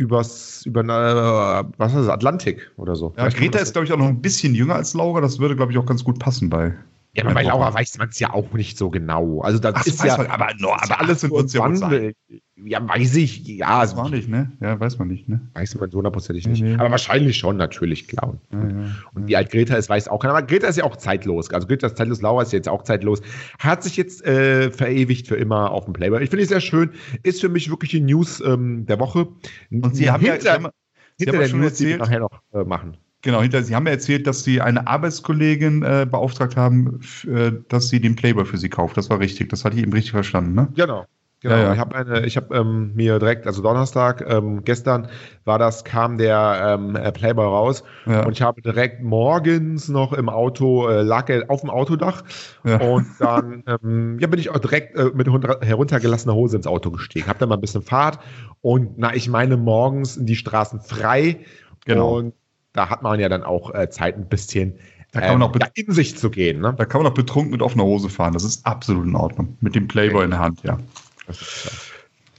übers, 0.00 0.62
über, 0.64 0.80
äh, 0.80 1.64
was 1.76 1.92
ist 1.92 2.00
das, 2.00 2.08
Atlantik 2.08 2.70
oder 2.78 2.96
so. 2.96 3.12
Ja, 3.16 3.28
Greta 3.28 3.58
ist, 3.58 3.72
glaube 3.72 3.86
ich, 3.86 3.92
auch 3.92 3.98
noch 3.98 4.08
ein 4.08 4.22
bisschen 4.22 4.54
jünger 4.54 4.74
als 4.74 4.94
Laura. 4.94 5.20
Das 5.20 5.38
würde, 5.38 5.54
glaube 5.54 5.72
ich, 5.72 5.78
auch 5.78 5.86
ganz 5.86 6.02
gut 6.02 6.18
passen 6.18 6.48
bei. 6.48 6.74
Ja, 7.12 7.24
aber 7.24 7.34
bei 7.34 7.42
Laura 7.42 7.74
weiß 7.74 7.98
man 7.98 8.08
es 8.10 8.20
ja 8.20 8.32
auch 8.32 8.52
nicht 8.52 8.78
so 8.78 8.88
genau. 8.88 9.40
Also 9.40 9.58
das 9.58 9.74
Ach, 9.74 9.84
ist 9.86 10.04
ja, 10.04 10.16
man, 10.16 10.28
aber, 10.28 10.50
no, 10.58 10.72
aber 10.72 11.00
alles 11.00 11.24
in 11.24 11.30
uns 11.32 11.52
ja 11.52 11.60
Wandel. 11.62 12.14
Ja, 12.54 12.86
weiß 12.88 13.16
ich. 13.16 13.44
Ja, 13.48 13.80
das 13.80 13.96
war 13.96 14.08
nicht, 14.10 14.28
ne? 14.28 14.52
Ja, 14.60 14.78
weiß 14.78 14.96
man 14.98 15.08
nicht, 15.08 15.28
ne? 15.28 15.40
Weiß 15.54 15.74
man 15.74 15.90
hundertprozentig 15.90 16.46
nicht. 16.46 16.62
Nee, 16.62 16.74
nee. 16.74 16.78
Aber 16.78 16.90
wahrscheinlich 16.92 17.36
schon, 17.36 17.56
natürlich, 17.56 18.06
klar. 18.06 18.38
Ja, 18.52 18.58
ja, 18.60 18.66
Und 19.14 19.26
wie 19.26 19.34
alt 19.34 19.50
Greta 19.50 19.74
ist, 19.76 19.88
weiß 19.88 20.06
auch 20.06 20.20
keiner. 20.20 20.34
Aber 20.36 20.46
Greta 20.46 20.68
ist 20.68 20.76
ja 20.76 20.84
auch 20.84 20.94
zeitlos. 20.96 21.50
Also 21.50 21.66
Greta 21.66 21.88
ist 21.88 21.96
zeitlos, 21.96 22.20
Laura 22.22 22.42
ist 22.42 22.52
jetzt 22.52 22.68
auch 22.68 22.82
zeitlos. 22.84 23.22
Hat 23.58 23.82
sich 23.82 23.96
jetzt 23.96 24.24
äh, 24.24 24.70
verewigt 24.70 25.26
für 25.26 25.36
immer 25.36 25.72
auf 25.72 25.86
dem 25.86 25.94
Playboy. 25.94 26.22
Ich 26.22 26.30
finde 26.30 26.44
es 26.44 26.48
sehr 26.50 26.60
schön. 26.60 26.90
Ist 27.24 27.40
für 27.40 27.48
mich 27.48 27.70
wirklich 27.70 27.90
die 27.90 28.02
News 28.02 28.40
ähm, 28.40 28.86
der 28.86 29.00
Woche. 29.00 29.26
Und 29.72 29.96
Sie 29.96 30.10
haben 30.10 30.24
ja- 30.24 30.34
hinter, 30.34 30.42
Sie 30.44 30.50
haben- 30.50 30.68
Sie 31.16 31.24
hinter 31.24 31.32
haben 31.32 31.34
ja 31.34 31.40
der 31.40 31.48
schon 31.50 31.60
News, 31.60 31.74
die 31.74 31.84
wir 31.86 31.90
erzählt- 31.98 32.00
nachher 32.02 32.20
noch 32.20 32.42
äh, 32.52 32.64
machen. 32.64 32.96
Genau, 33.22 33.42
hinter, 33.42 33.62
Sie 33.62 33.74
haben 33.74 33.86
ja 33.86 33.92
erzählt, 33.92 34.26
dass 34.26 34.44
Sie 34.44 34.60
eine 34.60 34.86
Arbeitskollegin 34.86 35.82
äh, 35.82 36.06
beauftragt 36.10 36.56
haben, 36.56 37.00
äh, 37.26 37.52
dass 37.68 37.88
sie 37.90 38.00
den 38.00 38.16
Playboy 38.16 38.46
für 38.46 38.56
Sie 38.56 38.70
kauft. 38.70 38.96
Das 38.96 39.10
war 39.10 39.18
richtig. 39.18 39.50
Das 39.50 39.64
hatte 39.64 39.76
ich 39.76 39.82
eben 39.82 39.92
richtig 39.92 40.12
verstanden, 40.12 40.54
ne? 40.54 40.68
Genau. 40.74 41.04
Genau, 41.42 41.54
Ja, 41.56 41.62
ja. 41.62 41.72
ich 41.72 41.78
habe 41.78 41.94
eine, 41.94 42.26
ich 42.26 42.36
habe 42.36 42.54
ähm, 42.54 42.92
mir 42.94 43.18
direkt, 43.18 43.46
also 43.46 43.62
Donnerstag, 43.62 44.22
ähm, 44.28 44.62
gestern 44.62 45.08
war 45.46 45.58
das, 45.58 45.84
kam 45.84 46.18
der 46.18 46.76
ähm, 46.78 46.96
äh, 46.96 47.10
Playboy 47.12 47.46
raus 47.46 47.82
Ja. 48.04 48.26
und 48.26 48.32
ich 48.32 48.42
habe 48.42 48.60
direkt 48.60 49.02
morgens 49.02 49.88
noch 49.88 50.12
im 50.12 50.28
Auto, 50.28 50.86
äh, 50.88 51.00
lag 51.00 51.30
er 51.30 51.50
auf 51.50 51.62
dem 51.62 51.70
Autodach 51.70 52.24
und 52.62 53.06
dann 53.18 53.64
ähm, 53.82 54.18
ja, 54.20 54.26
bin 54.26 54.38
ich 54.38 54.50
auch 54.50 54.58
direkt 54.58 54.94
äh, 54.98 55.10
mit 55.14 55.28
runter- 55.28 55.60
heruntergelassener 55.62 56.34
Hose 56.34 56.58
ins 56.58 56.66
Auto 56.66 56.90
gestiegen, 56.90 57.26
habe 57.26 57.38
dann 57.38 57.48
mal 57.48 57.54
ein 57.54 57.62
bisschen 57.62 57.80
Fahrt 57.80 58.18
und 58.60 58.98
na, 58.98 59.14
ich 59.14 59.26
meine 59.30 59.56
morgens 59.56 60.16
sind 60.16 60.26
die 60.26 60.36
Straßen 60.36 60.80
frei 60.80 61.38
Genau. 61.86 62.18
und 62.18 62.34
da 62.72 62.88
hat 62.88 63.02
man 63.02 63.18
ja 63.20 63.28
dann 63.28 63.42
auch 63.42 63.74
äh, 63.74 63.90
Zeit 63.90 64.16
ein 64.16 64.28
bisschen 64.28 64.74
Da 65.12 65.20
kann 65.20 65.38
man 65.38 65.48
auch 65.48 65.56
ja, 65.56 65.66
in 65.74 65.92
sich 65.92 66.16
zu 66.16 66.30
gehen. 66.30 66.60
Ne? 66.60 66.74
Da 66.76 66.84
kann 66.84 67.02
man 67.02 67.10
auch 67.10 67.16
betrunken 67.16 67.50
mit 67.50 67.62
offener 67.62 67.84
Hose 67.84 68.08
fahren. 68.08 68.32
Das 68.32 68.44
ist 68.44 68.64
absolut 68.64 69.06
in 69.06 69.16
Ordnung. 69.16 69.56
Mit 69.60 69.74
dem 69.74 69.88
Playboy 69.88 70.24
in 70.24 70.30
der 70.30 70.38
Hand, 70.38 70.62
ja. 70.62 70.78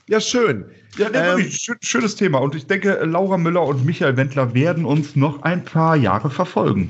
Ja, 0.08 0.20
schön. 0.20 0.66
Ja, 0.98 1.08
Ähm, 1.08 1.14
wirklich, 1.14 1.56
schön, 1.58 1.78
schönes 1.82 2.16
Thema. 2.16 2.40
Und 2.40 2.56
ich 2.56 2.68
denke, 2.68 2.94
Laura 3.06 3.38
Müller 3.38 3.64
und 3.64 3.86
Michael 3.86 4.18
Wendler 4.18 4.54
werden 4.54 4.86
uns 4.86 5.16
noch 5.16 5.42
ein 5.44 5.64
paar 5.64 5.96
Jahre 5.96 6.30
verfolgen. 6.30 6.90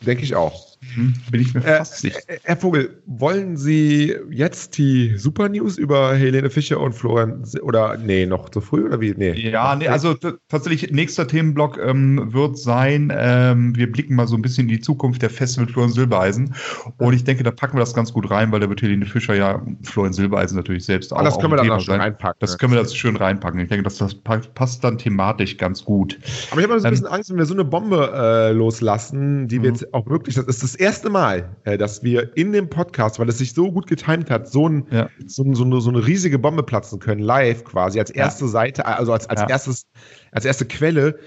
Denke 0.00 0.22
ich 0.22 0.34
auch. 0.34 0.71
Hm, 0.94 1.14
Bin 1.30 1.40
ich 1.40 1.54
mir 1.54 1.64
Äh, 1.64 1.76
fast 1.78 1.98
sicher. 2.00 2.20
äh, 2.26 2.38
Herr 2.42 2.56
Vogel, 2.56 3.02
wollen 3.06 3.56
Sie 3.56 4.14
jetzt 4.30 4.76
die 4.78 5.16
Super 5.16 5.48
News 5.48 5.78
über 5.78 6.14
Helene 6.14 6.50
Fischer 6.50 6.80
und 6.80 6.92
Florian 6.92 7.44
oder 7.62 7.96
nee, 7.96 8.26
noch 8.26 8.48
zu 8.50 8.60
früh 8.60 8.84
oder 8.84 9.00
wie? 9.00 9.14
Nee. 9.16 9.32
Ja, 9.50 9.74
nee, 9.76 9.88
also 9.88 10.14
tatsächlich, 10.48 10.90
nächster 10.90 11.26
Themenblock 11.26 11.78
ähm, 11.78 12.32
wird 12.32 12.58
sein, 12.58 13.12
ähm, 13.14 13.74
wir 13.76 13.90
blicken 13.90 14.14
mal 14.16 14.26
so 14.26 14.36
ein 14.36 14.42
bisschen 14.42 14.64
in 14.68 14.68
die 14.68 14.80
Zukunft 14.80 15.22
der 15.22 15.30
Feste 15.30 15.60
mit 15.60 15.70
Florian 15.70 15.92
Silbereisen. 15.92 16.54
Und 16.98 17.14
ich 17.14 17.24
denke, 17.24 17.42
da 17.42 17.50
packen 17.50 17.76
wir 17.76 17.80
das 17.80 17.94
ganz 17.94 18.12
gut 18.12 18.30
rein, 18.30 18.52
weil 18.52 18.60
da 18.60 18.68
wird 18.68 18.82
Helene 18.82 19.06
Fischer 19.06 19.34
ja 19.34 19.64
Florian 19.82 20.12
Silbereisen 20.12 20.56
natürlich 20.56 20.84
selbst 20.84 21.12
auch. 21.12 21.18
Ah, 21.18 21.22
das 21.22 21.38
können 21.38 21.52
wir 21.52 21.56
dann 21.56 21.80
sein. 21.80 22.00
reinpacken. 22.00 22.36
Das 22.40 22.52
ne? 22.52 22.56
können 22.58 22.72
wir 22.72 22.80
das 22.82 22.94
schön 22.94 23.16
reinpacken. 23.16 23.60
Ich 23.60 23.68
denke, 23.68 23.84
das 23.84 23.98
pa- 24.22 24.40
passt 24.54 24.84
dann 24.84 24.98
thematisch 24.98 25.56
ganz 25.56 25.84
gut. 25.84 26.18
Aber 26.50 26.60
ich 26.60 26.66
habe 26.68 26.76
ein 26.78 26.84
Ähm, 26.84 26.90
bisschen 26.90 27.06
Angst, 27.06 27.30
wenn 27.30 27.38
wir 27.38 27.46
so 27.46 27.54
eine 27.54 27.64
Bombe 27.64 28.10
äh, 28.14 28.52
loslassen, 28.52 29.48
die 29.48 29.62
wir 29.62 29.70
Mhm. 29.70 29.74
jetzt 29.76 29.94
auch 29.94 30.06
wirklich, 30.08 30.34
das 30.34 30.44
ist 30.46 30.62
das 30.62 30.74
erste 30.82 31.08
Mal, 31.08 31.48
äh, 31.64 31.78
dass 31.78 32.02
wir 32.02 32.36
in 32.36 32.52
dem 32.52 32.68
Podcast, 32.68 33.18
weil 33.18 33.28
es 33.28 33.38
sich 33.38 33.54
so 33.54 33.72
gut 33.72 33.86
getimt 33.86 34.28
hat, 34.30 34.48
so, 34.48 34.68
ein, 34.68 34.86
Ja. 34.90 35.08
so, 35.26 35.42
ein, 35.44 35.54
so, 35.54 35.64
eine, 35.64 35.80
so 35.80 35.88
eine 35.90 36.06
riesige 36.06 36.38
Bombe 36.38 36.62
platzen 36.62 36.98
können, 36.98 37.22
live 37.22 37.64
quasi, 37.64 37.98
als 37.98 38.10
erste 38.10 38.46
Seite, 38.48 38.84
also 38.84 39.12
als, 39.12 39.26
als, 39.28 39.40
Ja. 39.40 39.48
erstes, 39.48 39.86
als 40.32 40.44
erste 40.44 40.66
Quelle. 40.66 41.18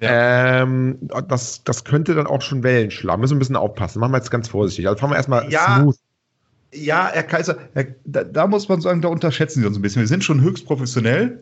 Ähm, 0.00 0.98
das, 1.28 1.62
das 1.64 1.84
könnte 1.84 2.14
dann 2.14 2.26
auch 2.26 2.42
schon 2.42 2.62
Wellen 2.62 2.90
schlagen. 2.90 3.20
Müssen 3.22 3.32
wir 3.34 3.36
ein 3.36 3.38
bisschen 3.38 3.56
aufpassen. 3.56 4.00
Machen 4.00 4.12
wir 4.12 4.18
jetzt 4.18 4.30
ganz 4.30 4.48
vorsichtig. 4.48 4.86
Also 4.86 4.98
fangen 4.98 5.12
wir 5.12 5.16
erstmal 5.16 5.50
Ja. 5.50 5.78
smooth. 5.80 5.96
Ja, 6.74 7.08
Herr 7.12 7.22
Kaiser, 7.22 7.56
Herr, 7.72 7.86
da, 8.04 8.24
da 8.24 8.46
muss 8.48 8.68
man 8.68 8.80
sagen, 8.80 9.00
da 9.00 9.08
unterschätzen 9.08 9.60
Sie 9.60 9.66
uns 9.66 9.78
ein 9.78 9.82
bisschen. 9.82 10.00
Wir 10.02 10.08
sind 10.08 10.24
schon 10.24 10.40
höchst 10.42 10.66
professionell. 10.66 11.40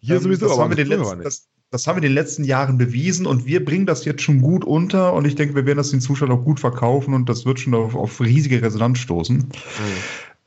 Hier 0.00 0.16
Ähm, 0.16 0.22
sowieso, 0.22 0.46
das 0.46 0.54
aber 0.54 0.64
haben, 0.64 0.76
wir 0.76 0.84
mit 0.84 0.90
den 0.92 0.98
letzten, 0.98 1.22
das, 1.22 1.46
das 1.72 1.86
haben 1.86 1.96
wir 1.96 2.02
in 2.02 2.10
den 2.10 2.14
letzten 2.14 2.44
Jahren 2.44 2.76
bewiesen 2.76 3.26
und 3.26 3.46
wir 3.46 3.64
bringen 3.64 3.86
das 3.86 4.04
jetzt 4.04 4.22
schon 4.22 4.42
gut 4.42 4.62
unter 4.62 5.14
und 5.14 5.26
ich 5.26 5.34
denke, 5.34 5.54
wir 5.54 5.64
werden 5.64 5.78
das 5.78 5.90
den 5.90 6.02
Zuschauern 6.02 6.30
auch 6.30 6.44
gut 6.44 6.60
verkaufen 6.60 7.14
und 7.14 7.30
das 7.30 7.46
wird 7.46 7.60
schon 7.60 7.74
auf, 7.74 7.94
auf 7.94 8.20
riesige 8.20 8.62
Resonanz 8.62 8.98
stoßen. 8.98 9.48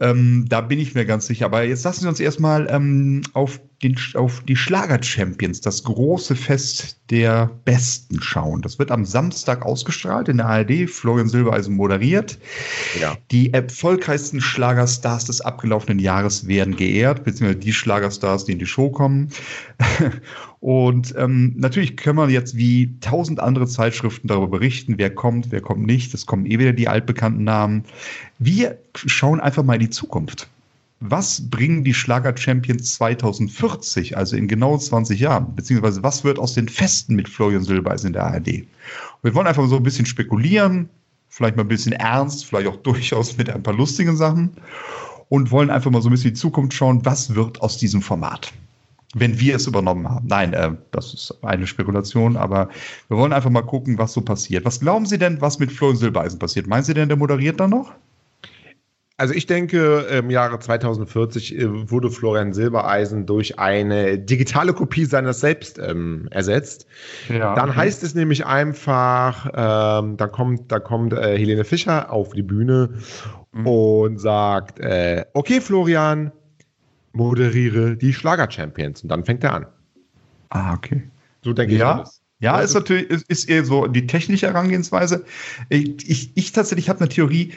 Ähm, 0.01 0.45
da 0.49 0.59
bin 0.59 0.79
ich 0.79 0.93
mir 0.93 1.05
ganz 1.05 1.25
sicher. 1.27 1.45
Aber 1.45 1.63
jetzt 1.63 1.85
lassen 1.85 2.01
Sie 2.01 2.07
uns 2.09 2.19
erstmal 2.19 2.67
ähm, 2.69 3.21
auf, 3.31 3.61
den, 3.81 3.95
auf 4.15 4.41
die 4.41 4.57
Schlager-Champions, 4.57 5.61
das 5.61 5.83
große 5.83 6.35
Fest 6.35 6.99
der 7.09 7.49
Besten 7.63 8.21
schauen. 8.21 8.61
Das 8.61 8.77
wird 8.77 8.91
am 8.91 9.05
Samstag 9.05 9.65
ausgestrahlt 9.65 10.27
in 10.27 10.37
der 10.37 10.47
ARD. 10.47 10.89
Florian 10.89 11.29
Silbereisen 11.29 11.75
moderiert. 11.75 12.37
Ja. 12.99 13.15
Die 13.31 13.53
erfolgreichsten 13.53 14.41
Schlagerstars 14.41 15.25
des 15.25 15.39
abgelaufenen 15.39 15.99
Jahres 15.99 16.45
werden 16.45 16.75
geehrt, 16.75 17.23
beziehungsweise 17.23 17.59
die 17.59 17.73
Schlagerstars, 17.73 18.43
die 18.43 18.51
in 18.51 18.59
die 18.59 18.65
Show 18.65 18.89
kommen. 18.89 19.29
Und 20.59 21.13
ähm, 21.17 21.53
natürlich 21.57 21.97
können 21.97 22.17
wir 22.17 22.29
jetzt 22.29 22.55
wie 22.57 22.97
tausend 22.99 23.39
andere 23.39 23.67
Zeitschriften 23.67 24.27
darüber 24.27 24.47
berichten, 24.47 24.95
wer 24.97 25.13
kommt, 25.13 25.51
wer 25.51 25.61
kommt 25.61 25.85
nicht. 25.85 26.13
Es 26.13 26.25
kommen 26.25 26.45
eh 26.45 26.59
wieder 26.59 26.73
die 26.73 26.87
altbekannten 26.87 27.43
Namen. 27.43 27.83
Wir 28.39 28.77
schauen 28.93 29.39
einfach 29.39 29.63
mal 29.63 29.75
in 29.75 29.81
die 29.81 29.89
Zukunft. 29.89 30.49
Was 31.01 31.49
bringen 31.49 31.83
die 31.83 31.93
Schlager-Champions 31.93 32.95
2040, 32.95 34.17
also 34.17 34.37
in 34.37 34.47
genau 34.47 34.77
20 34.77 35.19
Jahren? 35.19 35.53
Beziehungsweise 35.55 36.01
was 36.03 36.23
wird 36.23 36.39
aus 36.39 36.53
den 36.53 36.69
Festen 36.69 37.15
mit 37.15 37.27
Florian 37.27 37.63
Silbereisen 37.63 38.07
in 38.07 38.13
der 38.13 38.23
ARD? 38.23 38.65
Wir 39.21 39.35
wollen 39.35 39.47
einfach 39.47 39.67
so 39.67 39.75
ein 39.75 39.83
bisschen 39.83 40.05
spekulieren, 40.05 40.89
vielleicht 41.27 41.57
mal 41.57 41.63
ein 41.63 41.67
bisschen 41.67 41.91
ernst, 41.91 42.45
vielleicht 42.45 42.67
auch 42.67 42.77
durchaus 42.83 43.37
mit 43.37 43.49
ein 43.49 43.61
paar 43.61 43.73
lustigen 43.73 44.15
Sachen 44.15 44.51
und 45.27 45.51
wollen 45.51 45.69
einfach 45.69 45.91
mal 45.91 46.01
so 46.01 46.09
ein 46.09 46.11
bisschen 46.11 46.29
in 46.29 46.35
die 46.35 46.39
Zukunft 46.39 46.73
schauen, 46.73 47.05
was 47.05 47.35
wird 47.35 47.61
aus 47.61 47.77
diesem 47.77 48.01
Format? 48.01 48.53
Wenn 49.17 49.39
wir 49.39 49.55
es 49.55 49.65
übernommen 49.65 50.09
haben. 50.09 50.27
Nein, 50.27 50.53
äh, 50.53 50.71
das 50.91 51.13
ist 51.13 51.43
eine 51.43 51.65
Spekulation, 51.67 52.35
aber 52.35 52.69
wir 53.07 53.17
wollen 53.17 53.33
einfach 53.33 53.49
mal 53.49 53.61
gucken, 53.61 53.97
was 53.97 54.13
so 54.13 54.21
passiert. 54.21 54.65
Was 54.65 54.79
glauben 54.79 55.05
Sie 55.05 55.17
denn, 55.17 55.39
was 55.39 55.57
mit 55.57 55.71
Florian 55.71 55.97
Silbereisen 55.97 56.37
passiert? 56.37 56.67
Meinen 56.67 56.83
Sie 56.83 56.93
denn, 56.93 57.07
der 57.07 57.17
moderiert 57.17 57.59
dann 57.59 57.69
noch? 57.69 57.93
Also 59.17 59.33
ich 59.33 59.45
denke, 59.45 59.99
im 60.11 60.29
Jahre 60.29 60.59
2040 60.59 61.57
äh, 61.57 61.89
wurde 61.89 62.11
Florian 62.11 62.51
Silbereisen 62.51 63.25
durch 63.25 63.57
eine 63.57 64.19
digitale 64.19 64.73
Kopie 64.73 65.05
seines 65.05 65.39
Selbst 65.39 65.79
ähm, 65.79 66.27
ersetzt. 66.31 66.85
Ja. 67.29 67.55
Dann 67.55 67.73
heißt 67.73 68.03
es 68.03 68.13
nämlich 68.13 68.45
einfach, 68.45 69.45
ähm, 69.55 70.17
dann 70.17 70.31
kommt, 70.33 70.69
da 70.69 70.79
kommt 70.79 71.13
äh, 71.13 71.37
Helene 71.37 71.63
Fischer 71.63 72.11
auf 72.11 72.33
die 72.33 72.43
Bühne 72.43 72.89
Mhm. 73.55 73.67
und 73.67 74.17
sagt, 74.19 74.79
äh, 74.79 75.25
okay 75.33 75.61
Florian, 75.61 76.31
moderiere 77.15 77.95
die 77.97 78.13
Schlager-Champions. 78.13 79.03
Und 79.03 79.09
dann 79.09 79.23
fängt 79.25 79.43
er 79.43 79.53
an. 79.53 79.65
Ah, 80.49 80.73
okay. 80.73 81.03
So 81.43 81.53
denke 81.53 81.75
Ja. 81.75 81.95
ich 81.97 82.01
das. 82.03 82.21
Ja, 82.39 82.57
Ja, 82.57 82.63
ist 82.63 82.73
natürlich 82.73 83.09
ist, 83.09 83.29
ist 83.29 83.49
eher 83.49 83.63
so 83.65 83.87
die 83.87 84.05
technische 84.07 84.47
Herangehensweise. 84.47 85.25
Ich, 85.69 86.09
ich, 86.09 86.31
ich 86.35 86.51
tatsächlich 86.51 86.89
habe 86.89 86.99
eine 86.99 87.09
Theorie. 87.09 87.53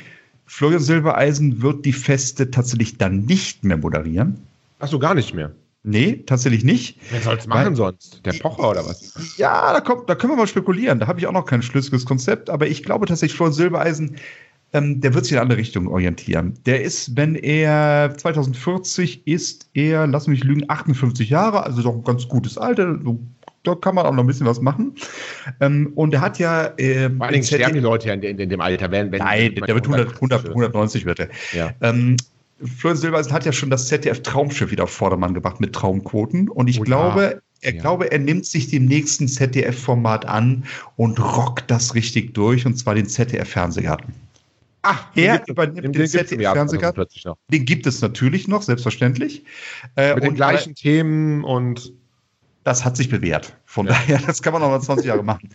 Florian 0.47 0.81
Silbereisen 0.81 1.61
wird 1.61 1.85
die 1.85 1.93
Feste 1.93 2.51
tatsächlich 2.51 2.97
dann 2.97 3.27
nicht 3.27 3.65
mehr 3.65 3.77
moderieren. 3.77 4.39
Ach 4.79 4.89
so, 4.89 4.99
gar 4.99 5.15
nicht 5.15 5.35
mehr. 5.35 5.53
Nee, 5.83 6.23
tatsächlich 6.27 6.65
nicht. 6.65 6.99
Wer 7.11 7.21
soll 7.21 7.37
es 7.37 7.49
Weil- 7.49 7.65
machen 7.65 7.77
sonst? 7.77 8.25
Der 8.25 8.33
Pocher 8.33 8.71
oder 8.71 8.87
was? 8.87 9.37
Ja, 9.37 9.73
da, 9.73 9.81
kommt, 9.81 10.09
da 10.09 10.15
können 10.15 10.33
wir 10.33 10.37
mal 10.37 10.47
spekulieren. 10.47 11.01
Da 11.01 11.07
habe 11.07 11.19
ich 11.21 11.27
auch 11.27 11.33
noch 11.33 11.45
kein 11.47 11.63
schlüssiges 11.63 12.05
Konzept, 12.05 12.49
aber 12.51 12.67
ich 12.67 12.83
glaube 12.83 13.07
tatsächlich, 13.07 13.37
Florian 13.37 13.55
Silbereisen, 13.55 14.17
ähm, 14.73 15.01
der 15.01 15.15
wird 15.15 15.25
sich 15.25 15.33
in 15.33 15.39
andere 15.39 15.59
Richtung 15.59 15.89
orientieren. 15.89 16.55
Der 16.67 16.83
ist, 16.83 17.17
wenn 17.17 17.35
er 17.35 18.15
2040 18.17 19.27
ist, 19.27 19.69
er, 19.75 20.07
lass 20.07 20.27
mich 20.27 20.45
lügen, 20.45 20.65
58 20.69 21.31
Jahre, 21.31 21.65
also 21.65 21.83
doch 21.83 21.95
ein 21.95 22.05
ganz 22.05 22.29
gutes 22.29 22.59
Alter. 22.59 22.99
So, 23.03 23.19
da 23.63 23.75
kann 23.75 23.95
man 23.95 24.07
auch 24.07 24.13
noch 24.13 24.23
ein 24.25 24.27
bisschen 24.27 24.47
was 24.47 24.61
machen. 24.61 24.95
Ähm, 25.61 25.93
und 25.95 26.15
er 26.15 26.21
hat 26.21 26.39
ja. 26.39 26.73
Ähm, 26.79 27.17
Vor 27.17 27.27
allen 27.27 27.33
Dingen 27.35 27.45
sterben 27.45 27.75
die 27.75 27.81
Leute 27.81 28.09
ja 28.09 28.15
in, 28.15 28.23
in, 28.23 28.39
in 28.39 28.49
dem 28.49 28.61
Alter. 28.61 28.91
Wenn, 28.91 29.11
wenn, 29.11 29.19
Nein, 29.21 29.55
der 29.55 29.75
wird 29.75 29.87
100, 29.87 30.15
100, 30.15 30.49
190 30.49 31.05
wird 31.05 31.21
er. 31.21 31.29
Ja. 31.53 31.71
Ähm, 31.81 32.17
Florian 32.77 32.97
Silbereisen 32.97 33.33
hat 33.33 33.47
ja 33.47 33.53
schon 33.53 33.71
das 33.71 33.87
ZDF 33.87 34.23
Traumschiff 34.23 34.71
wieder 34.71 34.85
auf 34.85 34.91
Vordermann 34.91 35.33
gebracht 35.33 35.61
mit 35.61 35.73
Traumquoten. 35.73 36.49
Und 36.49 36.69
ich 36.69 36.79
Oh 36.81 36.83
ja. 36.83 36.85
glaube, 36.85 37.43
er 37.61 37.75
Ja. 37.75 37.81
glaube, 37.81 38.11
er 38.11 38.19
nimmt 38.19 38.47
sich 38.47 38.69
dem 38.69 38.87
nächsten 38.87 39.29
ZDF-Format 39.29 40.27
an 40.27 40.65
und 40.97 41.19
rockt 41.21 41.71
das 41.71 41.95
richtig 41.95 42.35
durch, 42.35 42.67
und 42.67 42.77
zwar 42.77 42.95
den 42.95 43.07
ZDF-Fernsehgarten. 43.07 44.13
Ach, 44.83 45.07
Er 45.15 45.39
den 45.39 45.47
übernimmt 45.47 45.85
den 45.85 45.93
den 45.93 46.07
ZDF-Fernsehgarten. 46.07 46.97
2040 46.97 47.25
noch. 47.25 47.37
Den 47.51 47.65
gibt 47.65 47.87
es 47.87 48.01
natürlich 48.01 48.49
noch, 48.49 48.63
selbstverständlich. 48.63 49.45
Äh, 49.97 50.15
Mit 50.15 50.25
den 50.25 50.35
gleichen 50.35 50.75
Themen 50.75 51.45
und 51.45 51.93
das 52.69 52.85
hat 52.85 52.97
sich 52.99 53.09
bewährt. 53.09 53.57
Von 53.65 53.87
ja. 53.87 53.93
daher, 53.93 54.19
das 54.27 54.43
kann 54.43 54.53
man 54.53 54.61
noch 54.61 54.69
mal 54.69 54.81
20 54.81 55.07
Jahre 55.07 55.23
machen. 55.23 55.49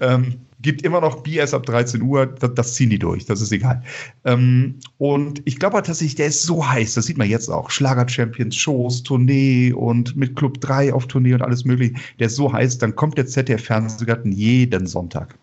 Ähm, 0.00 0.40
gibt 0.60 0.82
immer 0.82 1.00
noch 1.00 1.22
BS 1.22 1.54
ab 1.54 1.64
13 1.64 2.02
Uhr, 2.02 2.26
das, 2.26 2.52
das 2.54 2.74
ziehen 2.74 2.90
die 2.90 2.98
durch, 2.98 3.24
das 3.24 3.40
ist 3.40 3.52
egal. 3.52 3.82
Ähm, 4.24 4.78
und 4.98 5.40
ich 5.46 5.58
glaube 5.58 5.76
tatsächlich, 5.76 6.16
der 6.16 6.26
ist 6.26 6.42
so 6.42 6.68
heiß, 6.68 6.94
das 6.94 7.06
sieht 7.06 7.16
man 7.16 7.28
jetzt 7.28 7.48
auch. 7.48 7.70
Schlager-Champions, 7.70 8.54
Shows, 8.54 9.02
Tournee 9.02 9.72
und 9.72 10.14
mit 10.16 10.36
Club 10.36 10.60
3 10.60 10.92
auf 10.92 11.06
Tournee 11.06 11.32
und 11.32 11.42
alles 11.42 11.64
mögliche. 11.64 11.94
Der 12.18 12.26
ist 12.26 12.36
so 12.36 12.52
heiß, 12.52 12.78
dann 12.78 12.94
kommt 12.94 13.16
der 13.16 13.26
ZDF-Fernsehgarten 13.26 14.32
jeden 14.32 14.86
Sonntag. 14.86 15.36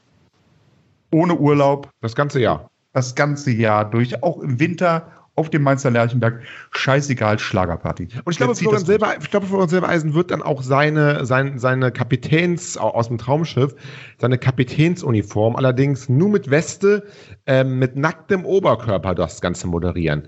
Ohne 1.11 1.35
Urlaub. 1.35 1.89
Das 2.01 2.13
ganze 2.13 2.39
Jahr. 2.39 2.69
Das 2.95 3.13
ganze 3.13 3.51
Jahr 3.51 3.89
durch, 3.89 4.23
auch 4.23 4.39
im 4.39 4.59
Winter 4.59 5.11
auf 5.35 5.49
dem 5.49 5.63
Mainzer 5.63 5.91
Lerchenberg, 5.91 6.41
scheißegal, 6.71 7.39
Schlagerparty. 7.39 8.07
Und 8.23 8.31
ich 8.31 8.37
glaube, 8.37 8.55
Florian, 8.55 8.85
Silber, 8.85 9.15
ich 9.21 9.29
glaube, 9.29 9.45
Florian 9.45 9.67
Silbereisen 9.67 10.13
wird 10.13 10.31
dann 10.31 10.41
auch 10.41 10.63
seine, 10.63 11.25
seine, 11.25 11.59
seine 11.59 11.91
Kapitäns 11.91 12.77
aus 12.77 13.09
dem 13.09 13.17
Traumschiff, 13.17 13.75
seine 14.17 14.37
Kapitänsuniform, 14.37 15.57
allerdings 15.57 16.07
nur 16.07 16.29
mit 16.29 16.49
Weste, 16.49 17.03
äh, 17.47 17.65
mit 17.65 17.97
nacktem 17.97 18.45
Oberkörper 18.45 19.13
das 19.13 19.41
Ganze 19.41 19.67
moderieren. 19.67 20.23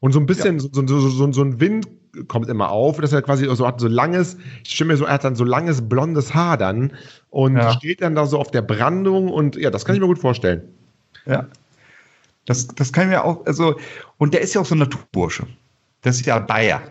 Und 0.00 0.12
so 0.12 0.20
ein 0.20 0.26
bisschen, 0.26 0.58
ja. 0.58 0.68
so, 0.72 0.86
so, 0.86 1.08
so, 1.08 1.32
so 1.32 1.42
ein 1.42 1.58
Wind 1.58 1.88
kommt 2.28 2.48
immer 2.50 2.70
auf, 2.70 2.98
dass 2.98 3.12
er 3.12 3.22
quasi 3.22 3.46
so 3.54 3.66
hat 3.66 3.80
so 3.80 3.88
langes, 3.88 4.36
ich 4.64 4.74
stimme 4.74 4.92
mir 4.92 4.98
so, 4.98 5.04
er 5.06 5.14
hat 5.14 5.24
dann 5.24 5.36
so 5.36 5.44
langes 5.44 5.88
blondes 5.88 6.34
Haar 6.34 6.58
dann 6.58 6.92
und 7.30 7.56
ja. 7.56 7.72
steht 7.72 8.02
dann 8.02 8.14
da 8.14 8.26
so 8.26 8.38
auf 8.38 8.50
der 8.50 8.62
Brandung 8.62 9.28
und 9.28 9.56
ja, 9.56 9.70
das 9.70 9.86
kann 9.86 9.94
ich 9.94 10.00
mir 10.00 10.06
gut 10.06 10.18
vorstellen. 10.18 10.62
Ja, 11.26 11.46
das, 12.46 12.66
das 12.68 12.92
kann 12.92 13.04
ich 13.04 13.10
mir 13.10 13.24
auch, 13.24 13.44
also, 13.46 13.76
und 14.18 14.34
der 14.34 14.40
ist 14.40 14.54
ja 14.54 14.60
auch 14.60 14.66
so 14.66 14.74
ein 14.74 14.78
Naturbursche. 14.78 15.46
Das 16.02 16.16
ist 16.16 16.26
ja 16.26 16.38
Bayer. 16.38 16.82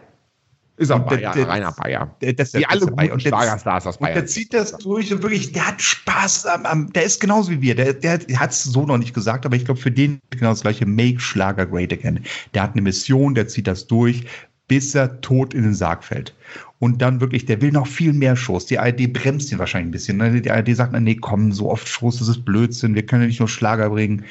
Ist 0.77 0.91
auch 0.91 0.99
Bayer, 0.99 1.33
der, 1.33 1.47
reiner 1.47 1.71
Bayer. 1.73 2.15
Der, 2.21 2.33
das, 2.33 2.53
Wie 2.53 2.65
alle 2.65 2.85
guten 2.85 3.11
und 3.11 3.21
Schlagerstars 3.21 3.85
aus 3.85 3.97
Bayern. 3.97 4.17
Und 4.17 4.21
der 4.21 4.27
zieht 4.27 4.53
das 4.53 4.77
durch 4.77 5.11
und 5.11 5.21
wirklich, 5.21 5.51
der 5.51 5.67
hat 5.67 5.81
Spaß 5.81 6.45
am, 6.45 6.65
am 6.65 6.93
der 6.93 7.03
ist 7.03 7.19
genauso 7.19 7.51
wie 7.51 7.61
wir. 7.61 7.75
Der, 7.75 7.93
der 7.93 8.19
hat 8.39 8.51
es 8.51 8.63
so 8.63 8.85
noch 8.85 8.97
nicht 8.97 9.13
gesagt, 9.13 9.45
aber 9.45 9.57
ich 9.57 9.65
glaube, 9.65 9.81
für 9.81 9.91
den 9.91 10.19
genau 10.29 10.51
das 10.51 10.61
gleiche 10.61 10.85
Make 10.85 11.19
Schlager 11.19 11.65
Great 11.65 11.91
Again. 11.91 12.23
Der 12.53 12.63
hat 12.63 12.73
eine 12.73 12.81
Mission, 12.81 13.35
der 13.35 13.47
zieht 13.47 13.67
das 13.67 13.87
durch, 13.87 14.25
bis 14.69 14.95
er 14.95 15.19
tot 15.19 15.53
in 15.53 15.63
den 15.63 15.73
Sarg 15.73 16.03
fällt 16.03 16.33
und 16.79 17.01
dann 17.01 17.19
wirklich, 17.19 17.45
der 17.45 17.61
will 17.61 17.71
noch 17.71 17.87
viel 17.87 18.13
mehr 18.13 18.37
Shows. 18.37 18.65
Die 18.65 18.79
ARD 18.79 19.11
bremst 19.11 19.51
ihn 19.51 19.59
wahrscheinlich 19.59 19.89
ein 19.89 19.91
bisschen. 19.91 20.17
Ne? 20.17 20.41
Die 20.41 20.49
ARD 20.49 20.75
sagt, 20.75 20.97
nee, 20.97 21.15
komm, 21.15 21.51
so 21.51 21.69
oft 21.69 21.87
Shows, 21.87 22.19
das 22.19 22.29
ist 22.29 22.45
Blödsinn, 22.45 22.95
wir 22.95 23.05
können 23.05 23.23
ja 23.23 23.27
nicht 23.27 23.39
nur 23.39 23.49
Schlager 23.49 23.89
bringen. 23.89 24.23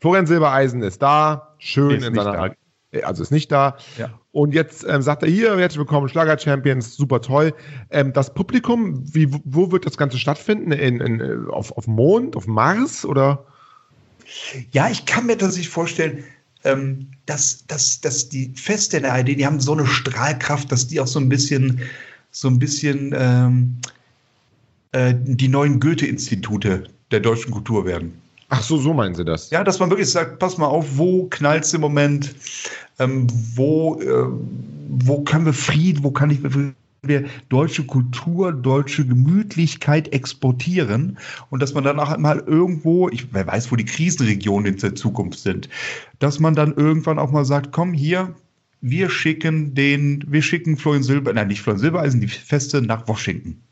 Florian 0.00 0.26
Silbereisen 0.26 0.82
ist 0.82 1.02
da, 1.02 1.54
schön 1.58 1.98
ist 1.98 2.06
in 2.06 2.14
seiner 2.14 2.54
also 3.00 3.22
ist 3.22 3.30
nicht 3.30 3.50
da. 3.50 3.76
Ja. 3.96 4.10
Und 4.32 4.54
jetzt 4.54 4.84
ähm, 4.88 5.02
sagt 5.02 5.22
er 5.22 5.28
hier, 5.28 5.56
herzlich 5.56 5.78
willkommen, 5.78 6.08
Schlager 6.08 6.38
Champions, 6.38 6.94
super 6.94 7.20
toll. 7.20 7.54
Ähm, 7.90 8.12
das 8.12 8.34
Publikum, 8.34 9.02
wie, 9.14 9.28
wo 9.44 9.72
wird 9.72 9.86
das 9.86 9.96
Ganze 9.96 10.18
stattfinden? 10.18 10.72
In, 10.72 11.00
in, 11.00 11.20
äh, 11.20 11.50
auf, 11.50 11.72
auf 11.76 11.86
Mond, 11.86 12.36
auf 12.36 12.46
Mars 12.46 13.04
oder? 13.04 13.44
Ja, 14.72 14.88
ich 14.90 15.06
kann 15.06 15.26
mir 15.26 15.36
das 15.36 15.56
nicht 15.56 15.68
vorstellen, 15.68 16.24
ähm, 16.64 17.08
dass, 17.26 17.66
dass, 17.66 18.00
dass 18.00 18.28
die 18.28 18.52
Feste 18.54 18.98
in 18.98 19.02
der 19.04 19.14
ARD, 19.14 19.28
die 19.28 19.46
haben 19.46 19.60
so 19.60 19.72
eine 19.72 19.86
Strahlkraft, 19.86 20.70
dass 20.70 20.86
die 20.86 21.00
auch 21.00 21.06
so 21.06 21.18
ein 21.18 21.28
bisschen, 21.28 21.80
so 22.30 22.48
ein 22.48 22.58
bisschen 22.58 23.14
ähm, 23.16 23.76
äh, 24.92 25.14
die 25.16 25.48
neuen 25.48 25.80
Goethe-Institute 25.80 26.84
der 27.10 27.20
deutschen 27.20 27.50
Kultur 27.50 27.84
werden. 27.84 28.21
Ach 28.54 28.62
so, 28.62 28.76
so 28.76 28.92
meinen 28.92 29.14
Sie 29.14 29.24
das? 29.24 29.48
Ja, 29.48 29.64
dass 29.64 29.78
man 29.78 29.88
wirklich 29.88 30.10
sagt, 30.10 30.38
pass 30.38 30.58
mal 30.58 30.66
auf, 30.66 30.98
wo 30.98 31.26
knallt 31.28 31.64
es 31.64 31.72
im 31.72 31.80
Moment? 31.80 32.34
Ähm, 32.98 33.26
wo, 33.54 33.98
äh, 33.98 34.26
wo 34.90 35.22
können 35.22 35.46
wir 35.46 35.54
Frieden, 35.54 36.04
wo 36.04 36.10
kann 36.10 36.28
ich 36.28 36.40
wir 37.02 37.24
deutsche 37.48 37.86
Kultur, 37.86 38.52
deutsche 38.52 39.06
Gemütlichkeit 39.06 40.12
exportieren 40.12 41.16
und 41.48 41.62
dass 41.62 41.72
man 41.72 41.82
dann 41.82 41.98
auch 41.98 42.14
mal 42.18 42.40
irgendwo, 42.46 43.08
ich, 43.08 43.32
wer 43.32 43.46
weiß, 43.46 43.72
wo 43.72 43.76
die 43.76 43.86
Krisenregionen 43.86 44.74
in 44.74 44.78
der 44.78 44.94
Zukunft 44.96 45.38
sind, 45.38 45.70
dass 46.18 46.38
man 46.38 46.54
dann 46.54 46.74
irgendwann 46.74 47.18
auch 47.18 47.30
mal 47.30 47.46
sagt, 47.46 47.72
komm 47.72 47.94
hier, 47.94 48.34
wir 48.82 49.08
schicken 49.08 49.74
den, 49.74 50.26
wir 50.28 50.42
schicken 50.42 50.76
Florian 50.76 51.02
Silber, 51.02 51.32
nein, 51.32 51.48
nicht 51.48 51.62
Florian 51.62 51.80
Silbereisen, 51.80 52.20
die 52.20 52.28
Feste 52.28 52.82
nach 52.82 53.08
Washington. 53.08 53.62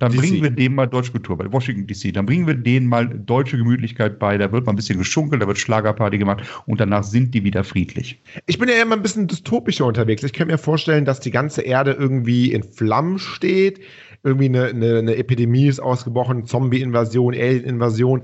Dann 0.00 0.12
DC. 0.12 0.18
bringen 0.18 0.42
wir 0.42 0.50
dem 0.50 0.74
mal 0.74 0.86
deutsche 0.86 1.12
Kultur 1.12 1.36
bei, 1.36 1.52
Washington 1.52 1.86
DC. 1.86 2.12
Dann 2.12 2.26
bringen 2.26 2.46
wir 2.46 2.54
denen 2.54 2.86
mal 2.86 3.06
deutsche 3.06 3.56
Gemütlichkeit 3.56 4.18
bei. 4.18 4.36
Da 4.38 4.50
wird 4.50 4.66
mal 4.66 4.72
ein 4.72 4.76
bisschen 4.76 4.98
geschunkelt, 4.98 5.42
da 5.42 5.46
wird 5.46 5.58
Schlagerparty 5.58 6.18
gemacht 6.18 6.42
und 6.66 6.80
danach 6.80 7.04
sind 7.04 7.34
die 7.34 7.44
wieder 7.44 7.62
friedlich. 7.62 8.20
Ich 8.46 8.58
bin 8.58 8.68
ja 8.68 8.82
immer 8.82 8.96
ein 8.96 9.02
bisschen 9.02 9.28
dystopischer 9.28 9.86
unterwegs. 9.86 10.24
Ich 10.24 10.32
kann 10.32 10.48
mir 10.48 10.58
vorstellen, 10.58 11.04
dass 11.04 11.20
die 11.20 11.30
ganze 11.30 11.62
Erde 11.62 11.92
irgendwie 11.92 12.52
in 12.52 12.62
Flammen 12.62 13.18
steht. 13.18 13.80
Irgendwie 14.22 14.46
eine, 14.46 14.66
eine, 14.66 14.98
eine 14.98 15.16
Epidemie 15.16 15.66
ist 15.66 15.80
ausgebrochen, 15.80 16.44
Zombie-Invasion, 16.44 17.34
Alien-Invasion. 17.34 18.22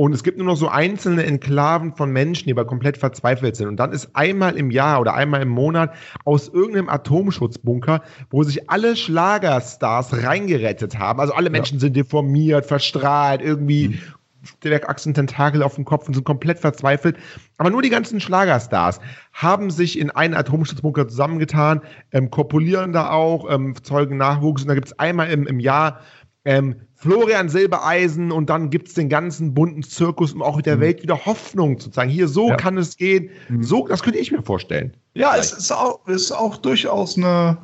Und 0.00 0.14
es 0.14 0.22
gibt 0.22 0.38
nur 0.38 0.46
noch 0.46 0.56
so 0.56 0.66
einzelne 0.66 1.26
Enklaven 1.26 1.94
von 1.94 2.10
Menschen, 2.10 2.46
die 2.46 2.52
aber 2.52 2.64
komplett 2.64 2.96
verzweifelt 2.96 3.54
sind. 3.54 3.68
Und 3.68 3.76
dann 3.76 3.92
ist 3.92 4.16
einmal 4.16 4.56
im 4.56 4.70
Jahr 4.70 4.98
oder 4.98 5.12
einmal 5.12 5.42
im 5.42 5.50
Monat 5.50 5.92
aus 6.24 6.48
irgendeinem 6.48 6.88
Atomschutzbunker, 6.88 8.00
wo 8.30 8.42
sich 8.42 8.70
alle 8.70 8.96
Schlagerstars 8.96 10.22
reingerettet 10.22 10.98
haben. 10.98 11.20
Also 11.20 11.34
alle 11.34 11.50
Menschen 11.50 11.74
ja. 11.74 11.80
sind 11.80 11.96
deformiert, 11.96 12.64
verstrahlt, 12.64 13.42
irgendwie 13.42 13.88
mhm. 13.88 13.98
Stärkachsen, 14.42 15.12
Tentakel 15.12 15.62
auf 15.62 15.74
dem 15.74 15.84
Kopf 15.84 16.08
und 16.08 16.14
sind 16.14 16.24
komplett 16.24 16.60
verzweifelt. 16.60 17.18
Aber 17.58 17.68
nur 17.68 17.82
die 17.82 17.90
ganzen 17.90 18.20
Schlagerstars 18.20 19.00
haben 19.34 19.70
sich 19.70 19.98
in 19.98 20.10
einen 20.10 20.32
Atomschutzbunker 20.32 21.08
zusammengetan, 21.08 21.82
ähm, 22.10 22.30
kopulieren 22.30 22.94
da 22.94 23.10
auch, 23.10 23.50
ähm, 23.50 23.74
zeugen 23.82 24.16
Nachwuchs. 24.16 24.62
Und 24.62 24.68
da 24.68 24.74
gibt 24.74 24.86
es 24.86 24.98
einmal 24.98 25.30
im, 25.30 25.46
im 25.46 25.60
Jahr 25.60 26.00
ähm, 26.46 26.76
Florian 27.00 27.48
Silbereisen 27.48 28.30
und 28.30 28.50
dann 28.50 28.68
gibt 28.68 28.88
es 28.88 28.94
den 28.94 29.08
ganzen 29.08 29.54
bunten 29.54 29.82
Zirkus, 29.82 30.34
um 30.34 30.42
auch 30.42 30.60
der 30.60 30.76
mhm. 30.76 30.80
Welt 30.82 31.02
wieder 31.02 31.24
Hoffnung 31.24 31.78
zu 31.78 31.90
zeigen. 31.90 32.10
Hier, 32.10 32.28
so 32.28 32.50
ja. 32.50 32.56
kann 32.56 32.76
es 32.76 32.98
gehen. 32.98 33.30
Mhm. 33.48 33.62
So, 33.62 33.88
das 33.88 34.02
könnte 34.02 34.18
ich 34.18 34.30
mir 34.30 34.42
vorstellen. 34.42 34.92
Ja, 35.14 35.30
Vielleicht. 35.30 35.52
es 35.52 35.58
ist 35.58 35.72
auch, 35.72 36.06
ist 36.06 36.30
auch 36.30 36.58
durchaus 36.58 37.16
eine, 37.16 37.56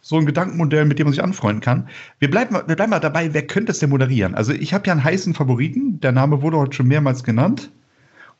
so 0.00 0.16
ein 0.16 0.26
Gedankenmodell, 0.26 0.84
mit 0.84 1.00
dem 1.00 1.06
man 1.06 1.12
sich 1.12 1.24
anfreunden 1.24 1.60
kann. 1.60 1.88
Wir 2.20 2.30
bleiben, 2.30 2.54
wir 2.54 2.76
bleiben 2.76 2.90
mal 2.90 3.00
dabei, 3.00 3.34
wer 3.34 3.44
könnte 3.44 3.72
es 3.72 3.80
denn 3.80 3.90
moderieren? 3.90 4.36
Also 4.36 4.52
ich 4.52 4.72
habe 4.72 4.86
ja 4.86 4.92
einen 4.92 5.02
heißen 5.02 5.34
Favoriten, 5.34 5.98
der 5.98 6.12
Name 6.12 6.40
wurde 6.40 6.58
heute 6.58 6.76
schon 6.76 6.86
mehrmals 6.86 7.24
genannt, 7.24 7.72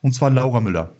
und 0.01 0.13
zwar 0.13 0.29
Laura 0.29 0.61
Müller. 0.61 0.93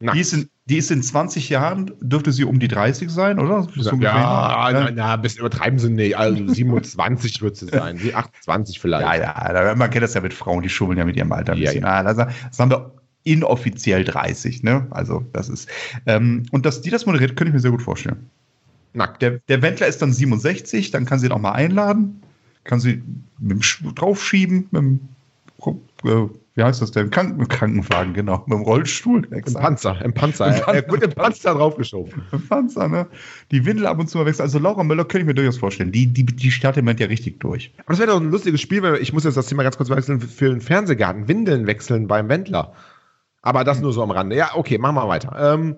Die 0.00 0.20
ist, 0.20 0.34
in, 0.34 0.48
die 0.66 0.76
ist, 0.76 0.90
in, 0.90 1.02
20 1.02 1.48
Jahren, 1.48 1.90
dürfte 2.00 2.30
sie 2.30 2.44
um 2.44 2.60
die 2.60 2.68
30 2.68 3.10
sein, 3.10 3.40
oder? 3.40 3.66
So 3.74 3.96
ja, 3.96 4.70
ja, 4.70 4.90
na, 4.92 5.16
bis 5.16 5.36
übertreiben 5.36 5.78
sie 5.78 5.90
nicht. 5.90 6.16
Also 6.16 6.46
27 6.46 7.42
wird 7.42 7.56
sie 7.56 7.66
sein, 7.66 8.00
wie 8.00 8.14
28 8.14 8.78
vielleicht. 8.78 9.04
Ja, 9.04 9.64
ja, 9.64 9.74
man 9.74 9.90
kennt 9.90 10.04
das 10.04 10.14
ja 10.14 10.20
mit 10.20 10.32
Frauen, 10.32 10.62
die 10.62 10.68
schummeln 10.68 10.98
ja 10.98 11.04
mit 11.04 11.16
ihrem 11.16 11.32
Alter 11.32 11.52
ein 11.52 11.58
ja, 11.58 11.64
bisschen. 11.64 11.82
Ja. 11.82 12.02
Also, 12.02 12.24
das 12.24 12.58
haben 12.58 12.70
wir 12.70 12.92
inoffiziell 13.24 14.04
30, 14.04 14.62
ne? 14.62 14.86
Also 14.90 15.24
das 15.32 15.48
ist. 15.48 15.68
Ähm, 16.06 16.44
und 16.50 16.66
dass 16.66 16.80
die 16.80 16.90
das 16.90 17.06
moderiert, 17.06 17.36
könnte 17.36 17.50
ich 17.50 17.54
mir 17.54 17.60
sehr 17.60 17.70
gut 17.70 17.82
vorstellen. 17.82 18.30
Nackt. 18.94 19.22
Der, 19.22 19.40
der 19.48 19.62
Wendler 19.62 19.86
ist 19.86 20.02
dann 20.02 20.12
67, 20.12 20.90
dann 20.90 21.06
kann 21.06 21.18
sie 21.18 21.26
ihn 21.26 21.32
auch 21.32 21.38
mal 21.38 21.52
einladen, 21.52 22.22
kann 22.64 22.78
sie 22.80 23.02
mit 23.38 23.50
dem 23.50 23.94
draufschieben, 23.94 24.68
mit 24.70 24.82
dem 24.82 25.08
äh, 26.04 26.28
wie 26.54 26.62
heißt 26.62 26.82
das 26.82 26.90
denn? 26.90 27.10
Kranken 27.10 27.48
Krankenwagen, 27.48 28.12
genau. 28.12 28.44
Mit 28.46 28.58
dem 28.58 28.62
Rollstuhl. 28.62 29.26
Im 29.30 29.54
Panzer, 29.54 30.02
im 30.04 30.12
Panzer. 30.12 30.46
Im 30.46 30.52
Panzer. 30.62 30.74
Er 30.74 30.90
wird 30.90 31.02
im 31.02 31.12
Panzer 31.12 31.54
draufgeschoben. 31.54 32.22
Im 32.30 32.46
Panzer, 32.46 32.88
ne? 32.88 33.06
Die 33.50 33.64
Windel 33.64 33.86
ab 33.86 33.98
und 33.98 34.08
zu 34.08 34.18
mal 34.18 34.26
wechseln. 34.26 34.42
Also 34.42 34.58
Laura 34.58 34.84
Müller 34.84 35.04
könnte 35.04 35.20
ich 35.20 35.26
mir 35.26 35.34
durchaus 35.34 35.56
vorstellen. 35.56 35.92
Die, 35.92 36.06
die, 36.06 36.24
die 36.24 36.50
startet 36.50 36.80
im 36.80 36.84
Moment 36.84 37.00
ja 37.00 37.06
richtig 37.06 37.40
durch. 37.40 37.72
Aber 37.78 37.94
das 37.94 37.98
wäre 37.98 38.10
doch 38.10 38.20
ein 38.20 38.30
lustiges 38.30 38.60
Spiel, 38.60 38.82
weil 38.82 38.96
ich 38.96 39.12
muss 39.12 39.24
jetzt 39.24 39.36
das 39.36 39.46
Thema 39.46 39.62
ganz 39.62 39.76
kurz 39.76 39.88
wechseln 39.88 40.20
für 40.20 40.50
den 40.50 40.60
Fernsehgarten. 40.60 41.26
Windeln 41.28 41.66
wechseln 41.66 42.06
beim 42.06 42.28
Wendler. 42.28 42.74
Aber 43.40 43.64
das 43.64 43.80
nur 43.80 43.92
so 43.92 44.02
am 44.02 44.10
Rande. 44.10 44.36
Ja, 44.36 44.50
okay, 44.54 44.78
machen 44.78 44.94
wir 44.96 45.08
weiter. 45.08 45.54
Ähm, 45.54 45.76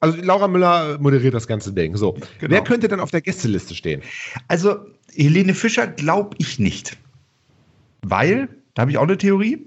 Also 0.00 0.18
Laura 0.22 0.48
Müller 0.48 0.98
moderiert 0.98 1.34
das 1.34 1.46
ganze 1.46 1.72
Ding. 1.72 1.96
So. 1.96 2.12
Genau. 2.38 2.52
Wer 2.54 2.62
könnte 2.62 2.88
dann 2.88 3.00
auf 3.00 3.10
der 3.10 3.20
Gästeliste 3.20 3.74
stehen? 3.74 4.02
Also, 4.48 4.86
Helene 5.14 5.54
Fischer 5.54 5.86
glaube 5.86 6.36
ich 6.38 6.58
nicht. 6.58 6.96
Weil, 8.02 8.48
da 8.74 8.82
habe 8.82 8.90
ich 8.90 8.98
auch 8.98 9.02
eine 9.02 9.18
Theorie. 9.18 9.66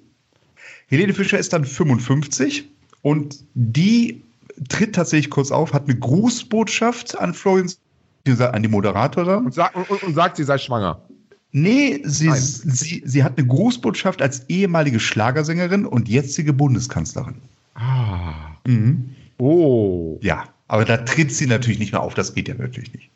Helene 0.87 1.13
Fischer 1.13 1.37
ist 1.37 1.53
dann 1.53 1.65
55 1.65 2.69
und 3.01 3.43
die 3.53 4.21
tritt 4.69 4.95
tatsächlich 4.95 5.29
kurz 5.29 5.51
auf, 5.51 5.73
hat 5.73 5.83
eine 5.83 5.97
Grußbotschaft 5.97 7.17
an 7.19 7.33
Florian, 7.33 7.71
an 8.39 8.63
die 8.63 8.69
Moderatorin. 8.69 9.45
Und, 9.45 9.53
sag, 9.53 9.75
und, 9.75 10.03
und 10.03 10.13
sagt, 10.13 10.37
sie 10.37 10.43
sei 10.43 10.57
schwanger. 10.57 11.01
Nee, 11.51 12.01
sie, 12.03 12.29
Nein. 12.29 12.41
sie, 12.41 13.03
sie 13.05 13.23
hat 13.23 13.37
eine 13.37 13.47
Grußbotschaft 13.47 14.21
als 14.21 14.49
ehemalige 14.49 14.99
Schlagersängerin 14.99 15.85
und 15.85 16.09
jetzige 16.09 16.51
Bundeskanzlerin. 16.51 17.35
Ah. 17.75 18.33
Mhm. 18.65 19.15
Oh. 19.37 20.17
Ja, 20.21 20.45
aber 20.67 20.85
da 20.85 20.97
tritt 20.97 21.31
sie 21.31 21.45
natürlich 21.45 21.79
nicht 21.79 21.91
mehr 21.91 22.01
auf, 22.01 22.15
das 22.15 22.33
geht 22.33 22.47
ja 22.47 22.57
wirklich 22.57 22.91
nicht. 22.93 23.09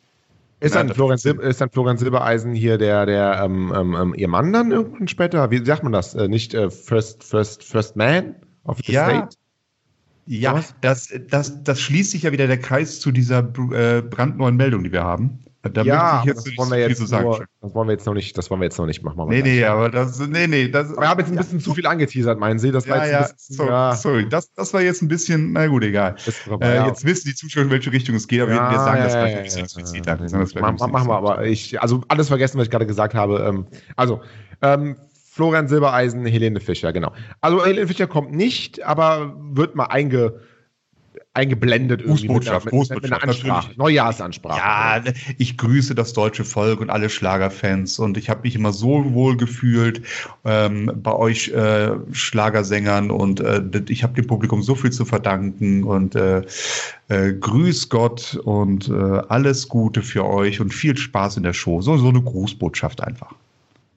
Ist 0.60 0.74
dann, 0.74 0.88
Florian, 0.92 1.14
ist- 1.16 1.22
Sil 1.22 1.38
ist 1.40 1.60
dann 1.60 1.70
Florian 1.70 1.98
Silbereisen 1.98 2.52
hier 2.52 2.78
der, 2.78 3.06
der 3.06 3.40
ähm, 3.44 3.72
ähm, 3.76 3.94
ähm, 3.94 4.14
ihr 4.16 4.28
Mann 4.28 4.52
dann 4.52 4.72
irgendwann 4.72 5.06
später? 5.08 5.50
Wie 5.50 5.64
sagt 5.64 5.82
man 5.84 5.92
das? 5.92 6.14
Äh, 6.14 6.28
nicht 6.28 6.52
äh, 6.54 6.70
First, 6.70 7.22
First, 7.22 7.62
First 7.64 7.94
Man 7.96 8.34
of 8.64 8.78
the 8.84 8.92
Ja. 8.92 9.04
State? 9.08 9.36
Ja, 10.26 10.54
Was? 10.54 10.74
das, 10.82 11.08
das, 11.30 11.62
das 11.62 11.80
schließt 11.80 12.10
sich 12.10 12.24
ja 12.24 12.32
wieder 12.32 12.46
der 12.46 12.58
Kreis 12.58 13.00
zu 13.00 13.12
dieser 13.12 13.38
äh, 13.72 14.02
brandneuen 14.02 14.56
Meldung, 14.56 14.84
die 14.84 14.92
wir 14.92 15.02
haben. 15.04 15.38
Da 15.62 15.82
ja, 15.82 16.22
das 16.24 16.46
wollen 16.56 16.68
so 16.68 16.70
wir 16.70 16.88
jetzt 16.88 17.10
nur, 17.10 17.46
das 17.60 17.74
wollen 17.74 17.88
wir 17.88 17.92
jetzt 17.92 18.06
noch 18.06 18.14
nicht, 18.14 18.38
das 18.38 18.48
wollen 18.48 18.60
wir 18.60 18.66
jetzt 18.66 18.78
noch 18.78 18.86
nicht 18.86 19.02
machen. 19.02 19.28
Nee, 19.28 19.42
gleich. 19.42 19.54
nee, 19.54 19.64
aber 19.64 19.90
das, 19.90 20.20
nee, 20.20 20.46
nee, 20.46 20.68
das. 20.68 20.90
Wir 20.90 21.08
haben 21.08 21.18
jetzt 21.18 21.32
ein 21.32 21.36
bisschen 21.36 21.58
zu 21.58 21.74
viel 21.74 21.84
angeteasert, 21.84 22.38
meinen 22.38 22.60
Sie? 22.60 22.70
Das 22.70 22.88
war 22.88 22.98
ja, 22.98 23.02
jetzt 23.02 23.12
ja, 23.12 23.18
ein 23.18 23.34
bisschen, 23.34 23.56
sorry, 23.56 23.70
ja, 23.70 23.96
sorry. 23.96 24.28
Das, 24.28 24.52
das 24.54 24.72
war 24.72 24.82
jetzt 24.82 25.02
ein 25.02 25.08
bisschen, 25.08 25.52
na 25.52 25.66
gut, 25.66 25.82
egal. 25.82 26.14
vorbei, 26.16 26.68
Äh, 26.68 26.76
ja. 26.76 26.86
Jetzt 26.86 27.04
wissen 27.04 27.28
die 27.28 27.34
Zuschauer, 27.34 27.64
in 27.64 27.70
welche 27.70 27.90
Richtung 27.90 28.14
es 28.14 28.28
geht, 28.28 28.40
aber 28.40 28.52
wir 28.52 28.56
ja 28.56 28.78
sagen, 28.78 29.02
das 29.02 29.14
ein 29.14 29.42
bisschen 29.42 30.04
ja, 30.04 30.14
ja. 30.14 30.20
Wir 30.20 30.28
sagen 30.28 30.42
das 30.42 30.52
vielleicht 30.52 30.64
ein 30.64 30.74
bisschen 30.76 30.92
Machen 30.92 31.08
wir 31.08 31.16
aber. 31.16 31.44
Ich, 31.44 31.82
also 31.82 32.02
alles 32.06 32.28
vergessen, 32.28 32.58
was 32.58 32.66
ich 32.66 32.70
gerade 32.70 32.86
gesagt 32.86 33.14
habe. 33.14 33.44
Ähm, 33.48 33.66
also, 33.96 34.20
ähm, 34.62 34.96
Florian 35.38 35.66
Silbereisen, 35.66 36.24
Helene 36.24 36.60
Fischer, 36.60 36.92
genau. 36.92 37.12
Also 37.40 37.64
Helene 37.64 37.88
Fischer 37.88 38.06
kommt 38.06 38.32
nicht, 38.32 38.84
aber 38.84 39.36
wird 39.52 39.74
mal 39.74 39.86
einge, 39.86 40.40
eingeblendet 41.34 42.00
irgendwie 42.00 42.28
mit 42.28 42.48
einer, 42.48 42.60
Grußbotschaft, 42.60 42.90
mit, 42.90 43.02
mit 43.02 43.12
einer 43.12 43.20
Grußbotschaft, 43.20 43.68
Ansprache. 43.68 43.78
Neujahrsansprache. 43.78 44.58
Ja, 44.58 45.12
ich 45.38 45.56
grüße 45.56 45.94
das 45.94 46.12
deutsche 46.12 46.44
Volk 46.44 46.80
und 46.80 46.90
alle 46.90 47.10
Schlagerfans 47.10 47.98
und 47.98 48.16
ich 48.16 48.30
habe 48.30 48.42
mich 48.42 48.54
immer 48.54 48.72
so 48.72 49.12
wohl 49.12 49.36
gefühlt 49.36 50.02
ähm, 50.44 50.90
bei 50.96 51.12
euch 51.12 51.48
äh, 51.48 51.90
Schlagersängern 52.12 53.10
und 53.10 53.40
äh, 53.40 53.62
ich 53.88 54.02
habe 54.02 54.14
dem 54.14 54.26
Publikum 54.26 54.62
so 54.62 54.74
viel 54.74 54.90
zu 54.90 55.04
verdanken 55.04 55.84
und 55.84 56.14
äh, 56.14 56.42
äh, 57.08 57.32
grüß 57.32 57.88
Gott 57.88 58.38
und 58.44 58.88
äh, 58.88 58.92
alles 59.28 59.68
Gute 59.68 60.02
für 60.02 60.24
euch 60.24 60.60
und 60.60 60.72
viel 60.72 60.96
Spaß 60.96 61.36
in 61.36 61.42
der 61.42 61.52
Show. 61.52 61.80
So, 61.80 61.96
so 61.96 62.08
eine 62.08 62.22
Grußbotschaft 62.22 63.02
einfach. 63.02 63.34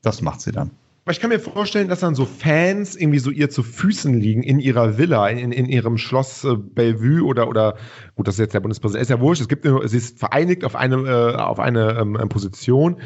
Das 0.02 0.22
macht 0.22 0.42
sie 0.42 0.52
dann. 0.52 0.72
Aber 1.04 1.14
ich 1.14 1.20
kann 1.20 1.30
mir 1.32 1.40
vorstellen, 1.40 1.88
dass 1.88 2.02
dann 2.02 2.14
so 2.14 2.26
Fans 2.26 2.96
irgendwie 2.96 3.18
so 3.18 3.32
ihr 3.32 3.50
zu 3.50 3.64
Füßen 3.64 4.14
liegen 4.20 4.44
in 4.44 4.60
ihrer 4.60 5.00
Villa, 5.00 5.28
in, 5.30 5.52
in 5.52 5.66
ihrem 5.66 5.98
Schloss 5.98 6.44
äh, 6.44 6.56
Bellevue 6.56 7.24
oder, 7.26 7.48
oder, 7.48 7.76
gut, 8.16 8.28
das 8.28 8.36
ist 8.36 8.40
jetzt 8.40 8.54
der 8.54 8.60
Bundespräsident, 8.60 9.02
ist 9.02 9.10
ja 9.10 9.20
wurscht, 9.20 9.42
es 9.42 9.48
gibt, 9.48 9.66
nur- 9.66 9.88
sie 9.88 9.98
ist 9.98 10.20
vereinigt 10.20 10.64
auf 10.64 10.76
eine, 10.76 10.98
äh, 10.98 11.36
auf 11.38 11.60
eine 11.60 11.98
ähm, 12.00 12.18
ähm, 12.22 12.30
Position 12.30 12.98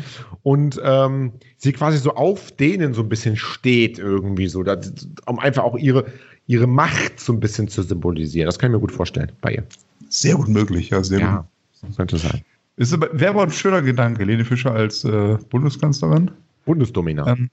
und 0.43 0.77
ähm, 0.83 1.33
sie 1.57 1.71
quasi 1.71 1.97
so 1.97 2.15
auf 2.15 2.51
denen 2.51 2.93
so 2.93 3.01
ein 3.01 3.07
bisschen 3.07 3.37
steht 3.37 3.97
irgendwie 3.97 4.47
so, 4.47 4.61
da, 4.63 4.77
um 5.25 5.39
einfach 5.39 5.63
auch 5.63 5.77
ihre, 5.77 6.05
ihre 6.47 6.67
Macht 6.67 7.19
so 7.21 7.31
ein 7.31 7.39
bisschen 7.39 7.69
zu 7.69 7.81
symbolisieren. 7.81 8.45
Das 8.45 8.59
kann 8.59 8.71
ich 8.71 8.73
mir 8.75 8.81
gut 8.81 8.91
vorstellen 8.91 9.31
bei 9.39 9.53
ihr. 9.53 9.63
Sehr 10.09 10.35
gut 10.35 10.49
möglich, 10.49 10.89
ja, 10.89 11.01
sehr 11.01 11.19
Ja, 11.21 11.37
gut. 11.37 11.45
das 11.87 11.95
könnte 11.95 12.17
sein. 12.17 12.43
Wäre 12.77 13.29
aber 13.29 13.43
ein 13.43 13.51
schöner 13.51 13.81
Gedanke, 13.81 14.25
Lene 14.25 14.43
Fischer 14.43 14.73
als 14.73 15.05
äh, 15.05 15.37
Bundeskanzlerin. 15.49 16.31
Bundesdomina. 16.65 17.25
Ähm, 17.27 17.49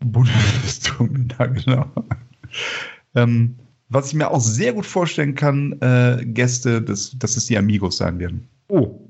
Bundesdomina, 0.00 1.46
genau. 1.46 1.86
ähm, 3.14 3.56
was 3.88 4.08
ich 4.08 4.14
mir 4.14 4.30
auch 4.30 4.40
sehr 4.40 4.72
gut 4.72 4.86
vorstellen 4.86 5.34
kann, 5.34 5.72
äh, 5.80 6.24
Gäste, 6.24 6.82
dass, 6.82 7.16
dass 7.18 7.36
es 7.36 7.46
die 7.46 7.56
Amigos 7.58 7.98
sein 7.98 8.18
werden. 8.18 8.48
oh. 8.68 9.00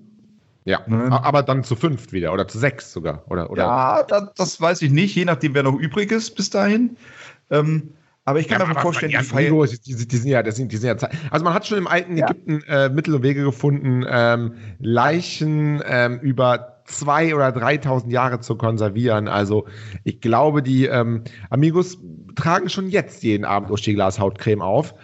Ja, 0.64 0.80
Ne? 0.88 1.12
Aber 1.12 1.44
dann 1.44 1.62
zu 1.62 1.76
fünft 1.76 2.12
wieder 2.12 2.32
oder 2.32 2.48
zu 2.48 2.58
sechs 2.58 2.92
sogar. 2.92 3.22
Oder, 3.30 3.50
oder 3.50 3.62
Ja, 3.62 4.02
das, 4.02 4.34
das 4.34 4.60
weiß 4.60 4.82
ich 4.82 4.90
nicht, 4.90 5.14
je 5.14 5.24
nachdem, 5.24 5.54
wer 5.54 5.62
noch 5.62 5.76
übrig 5.78 6.10
ist 6.10 6.34
bis 6.34 6.50
dahin. 6.50 6.96
Ähm, 7.50 7.90
aber 8.24 8.40
ich 8.40 8.48
kann 8.48 8.58
mir 8.58 8.68
aber 8.68 8.80
vorstellen, 8.80 9.12
die. 9.12 9.16
Amigos, 9.16 9.80
die, 9.80 9.94
die, 9.94 10.08
die 10.08 10.16
sind 10.16 10.28
ja, 10.28 10.42
das 10.42 10.56
sind, 10.56 10.72
die 10.72 10.76
sind 10.76 11.00
ja, 11.00 11.08
also 11.30 11.44
man 11.44 11.54
hat 11.54 11.68
schon 11.68 11.78
im 11.78 11.86
alten 11.86 12.16
Ja. 12.16 12.26
Ägypten 12.26 12.62
äh, 12.66 12.88
Mittel 12.88 13.14
und 13.14 13.22
Wege 13.22 13.44
gefunden, 13.44 14.04
ähm, 14.08 14.54
Leichen 14.80 15.80
ähm, 15.86 16.18
über 16.18 16.75
zwei 16.86 17.34
oder 17.34 17.48
3.000 17.48 18.10
Jahre 18.10 18.40
zu 18.40 18.56
konservieren. 18.56 19.28
Also 19.28 19.66
ich 20.04 20.20
glaube, 20.20 20.62
die 20.62 20.86
ähm, 20.86 21.22
Amigos 21.50 21.98
tragen 22.36 22.68
schon 22.68 22.88
jetzt 22.88 23.22
jeden 23.22 23.44
Abend 23.44 23.70
Uschi-Glas 23.70 24.18
Hautcreme 24.18 24.62
auf. 24.62 24.94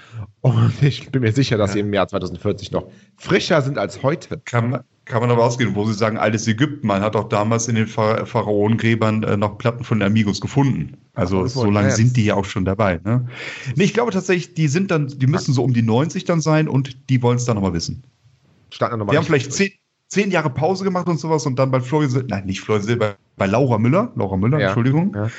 Und 0.41 0.73
ich 0.83 1.11
bin 1.11 1.23
mir 1.23 1.33
sicher, 1.33 1.57
dass 1.57 1.73
sie 1.73 1.81
im 1.81 1.93
Jahr 1.93 2.09
2040 2.09 2.73
noch 2.73 2.89
frischer 3.17 3.63
sind 3.63 3.79
als 3.79 4.03
heute. 4.03 4.39
Kann, 4.45 4.71
man- 4.71 4.81
kann 5.05 5.21
man 5.21 5.31
aber 5.33 5.45
ausgehen, 5.45 5.75
wo 5.75 5.85
sie 5.85 5.95
sagen, 5.95 6.17
altes 6.17 6.47
Ägypten. 6.47 6.87
Man 6.87 7.03
hat 7.03 7.17
auch 7.17 7.29
damals 7.29 7.67
in 7.67 7.75
den 7.75 7.89
Pha- 7.89 8.25
Pharaonengräbern 8.25 9.25
äh, 9.25 9.37
noch 9.37 9.59
Platten 9.59 9.83
von 9.83 9.99
den 9.99 10.07
Amigos 10.07 10.41
gefunden. 10.41 10.97
Also 11.15 11.43
Ach, 11.45 11.49
so 11.49 11.71
lange 11.71 11.89
sind 11.97 12.17
die 12.17 12.25
ja 12.27 12.35
auch 12.37 12.45
schon 12.45 12.65
dabei. 12.65 13.01
Ne? 13.05 13.27
Nee, 13.75 13.85
ich 13.85 13.95
glaube 13.95 14.13
tatsächlich, 14.13 14.55
die 14.55 14.69
sind 14.69 14.91
dann, 14.93 15.09
die 15.09 15.27
müssen 15.27 15.53
so 15.55 15.65
um 15.65 15.73
die 15.73 15.83
90 15.83 16.25
dann 16.25 16.41
sein 16.41 16.69
und 16.69 17.11
die 17.11 17.21
wollen 17.23 17.37
es 17.37 17.45
dann 17.45 17.57
nochmal 17.57 17.73
wissen. 17.75 18.05
Noch 18.99 19.13
Wir 19.13 19.19
haben 19.19 19.25
vielleicht 19.27 19.53
zehn, 19.53 19.73
zehn 20.13 20.31
Jahre 20.31 20.51
Pause 20.51 20.85
gemacht 20.85 21.09
und 21.09 21.19
sowas 21.19 21.47
und 21.47 21.59
dann 21.59 21.71
bei 21.71 21.81
Florian 21.81 22.11
Sil 22.13 22.25
nein, 22.29 22.45
nicht 22.45 22.61
Florian 22.61 22.85
Silber, 22.85 23.17
bei 23.37 23.47
Laura 23.47 23.79
Müller, 23.79 24.13
Laura 24.15 24.37
Müller, 24.37 24.61
Ja, 24.61 24.67
Entschuldigung, 24.67 25.15
ja. 25.15 25.31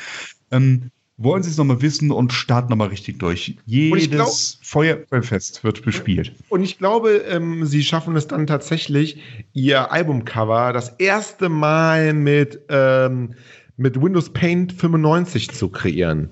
ähm, 0.49 0.89
wollen 1.17 1.43
sie 1.43 1.51
es 1.51 1.57
nochmal 1.57 1.83
wissen 1.83 2.09
und 2.09 2.33
starten 2.33 2.71
nochmal 2.71 2.87
richtig 2.87 3.19
durch. 3.19 3.49
ich 3.67 4.09
glaub- 4.09 4.27
Jedes 4.27 4.57
Feuerwehrfest 4.63 5.63
wird 5.63 5.83
bespielt. 5.83 6.33
Und 6.49 6.63
ich 6.63 6.79
glaube, 6.79 7.17
ähm, 7.29 7.67
sie 7.67 7.83
schaffen 7.83 8.15
es 8.15 8.25
dann 8.25 8.47
tatsächlich, 8.47 9.21
ihr 9.53 9.91
Albumcover 9.91 10.73
das 10.73 10.89
erste 10.97 11.49
Mal 11.49 12.13
mit, 12.15 12.59
ähm, 12.69 13.35
mit 13.77 14.01
Windows 14.01 14.31
Paint 14.31 14.73
95 14.73 15.51
zu 15.51 15.69
kreieren. 15.69 16.31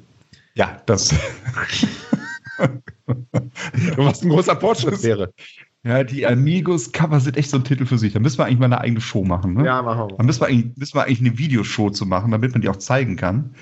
Ja, 0.55 0.81
das. 0.87 1.13
Was 3.97 4.23
ein 4.23 4.29
großer 4.29 4.59
Fortschritt 4.59 5.03
wäre. 5.03 5.31
Ja, 5.83 6.03
die 6.03 6.27
Amigos 6.27 6.91
Cover 6.91 7.19
sind 7.19 7.37
echt 7.37 7.49
so 7.49 7.57
ein 7.57 7.63
Titel 7.63 7.85
für 7.87 7.97
sich. 7.97 8.13
Da 8.13 8.19
müssen 8.19 8.37
wir 8.37 8.45
eigentlich 8.45 8.59
mal 8.59 8.65
eine 8.65 8.81
eigene 8.81 9.01
Show 9.01 9.23
machen. 9.23 9.55
Ne? 9.55 9.65
Ja, 9.65 9.81
machen 9.81 10.09
Da 10.09 10.17
wir. 10.19 10.25
müssen 10.25 10.41
wir, 10.41 10.47
eigentlich, 10.47 10.77
müssen 10.77 10.93
wir 10.95 11.03
eigentlich 11.05 11.21
eine 11.21 11.37
Videoshow 11.39 11.89
zu 11.89 12.05
machen, 12.05 12.31
damit 12.31 12.51
man 12.51 12.61
die 12.61 12.69
auch 12.69 12.75
zeigen 12.77 13.15
kann. 13.15 13.55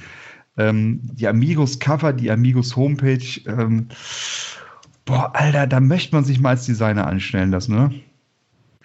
Ähm, 0.58 1.00
die 1.04 1.28
Amigos 1.30 1.80
Cover, 1.80 2.12
die 2.12 2.30
Amigos 2.30 2.76
Homepage. 2.76 3.24
Ähm, 3.48 3.88
boah, 5.06 5.32
Alter, 5.34 5.66
da 5.68 5.80
möchte 5.80 6.14
man 6.14 6.26
sich 6.26 6.42
mal 6.42 6.50
als 6.50 6.66
Designer 6.66 7.08
anstellen 7.08 7.52
lassen, 7.52 7.76
ne? 7.76 7.94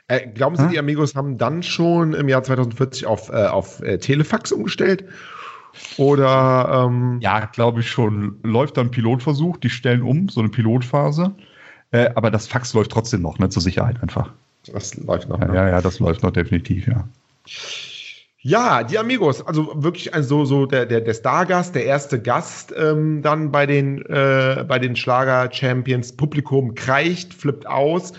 Äh, 0.06 0.28
glauben 0.28 0.54
Sie, 0.56 0.64
Hä? 0.64 0.68
die 0.72 0.78
Amigos 0.78 1.16
haben 1.16 1.36
dann 1.38 1.62
schon 1.64 2.12
im 2.12 2.28
Jahr 2.28 2.42
2040 2.44 3.06
auf, 3.06 3.30
äh, 3.30 3.46
auf 3.46 3.80
äh, 3.82 3.98
Telefax 3.98 4.52
umgestellt? 4.52 5.04
Oder 5.96 6.86
ähm, 6.86 7.18
Ja, 7.20 7.46
glaube 7.46 7.80
ich 7.80 7.90
schon. 7.90 8.36
Läuft 8.44 8.76
dann 8.76 8.92
Pilotversuch, 8.92 9.56
die 9.56 9.70
stellen 9.70 10.02
um, 10.02 10.28
so 10.28 10.40
eine 10.40 10.50
Pilotphase. 10.50 11.34
Äh, 11.94 12.10
aber 12.16 12.32
das 12.32 12.48
Fax 12.48 12.74
läuft 12.74 12.90
trotzdem 12.90 13.22
noch, 13.22 13.38
ne, 13.38 13.48
zur 13.48 13.62
Sicherheit 13.62 14.02
einfach. 14.02 14.32
das 14.72 14.96
läuft 14.96 15.28
noch? 15.28 15.40
Ja, 15.40 15.46
ne? 15.46 15.54
ja, 15.54 15.68
ja, 15.68 15.80
das 15.80 16.00
läuft 16.00 16.24
noch 16.24 16.32
definitiv, 16.32 16.88
ja. 16.88 17.06
Ja, 18.40 18.82
die 18.82 18.98
Amigos, 18.98 19.46
also 19.46 19.70
wirklich 19.76 20.12
also 20.12 20.44
so 20.44 20.66
der, 20.66 20.86
der, 20.86 21.00
der 21.00 21.14
Stargast, 21.14 21.76
der 21.76 21.84
erste 21.84 22.20
Gast 22.20 22.74
ähm, 22.76 23.22
dann 23.22 23.52
bei 23.52 23.64
den, 23.64 24.04
äh, 24.06 24.64
bei 24.66 24.80
den 24.80 24.96
Schlager-Champions. 24.96 26.16
Publikum 26.16 26.74
kreicht, 26.74 27.32
flippt 27.32 27.66
aus. 27.66 28.12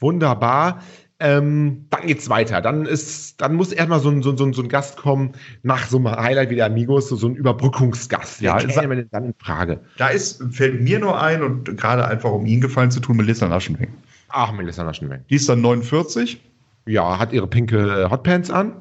Wunderbar. 0.00 0.80
Ähm, 1.20 1.86
dann 1.90 2.06
geht's 2.06 2.28
weiter. 2.28 2.60
Dann 2.60 2.86
ist, 2.86 3.40
dann 3.40 3.54
muss 3.56 3.72
erstmal 3.72 3.98
so 3.98 4.08
ein, 4.08 4.22
so, 4.22 4.30
ein- 4.30 4.36
so, 4.36 4.62
ein- 4.62 4.68
Gast 4.68 4.96
kommen, 4.96 5.32
nach 5.64 5.86
so 5.88 5.96
einem 5.96 6.10
Highlight 6.12 6.50
wie 6.50 6.54
der 6.54 6.66
Amigos, 6.66 7.08
so, 7.08 7.16
so 7.16 7.26
ein 7.28 7.34
Überbrückungsgast. 7.34 8.40
Ja, 8.40 8.58
ist- 8.58 8.78
käme 8.78 8.94
denn 8.96 9.08
dann 9.10 9.24
in 9.24 9.34
Frage? 9.38 9.80
Da 9.96 10.08
ist, 10.08 10.40
fällt 10.52 10.80
mir 10.80 11.00
nur 11.00 11.20
ein 11.20 11.42
und 11.42 11.76
gerade 11.76 12.06
einfach 12.06 12.30
um 12.30 12.46
ihn 12.46 12.60
gefallen 12.60 12.92
zu 12.92 13.00
tun, 13.00 13.16
Melissa 13.16 13.48
Naschenweng. 13.48 13.88
Ach, 14.28 14.52
Melissa 14.52 14.84
Naschenweng. 14.84 15.24
Die 15.28 15.34
ist 15.34 15.48
dann 15.48 15.60
49. 15.60 16.40
Ja, 16.86 17.18
hat 17.18 17.32
ihre 17.32 17.46
pinke 17.48 18.04
äh, 18.04 18.10
Hotpants 18.10 18.50
an? 18.50 18.74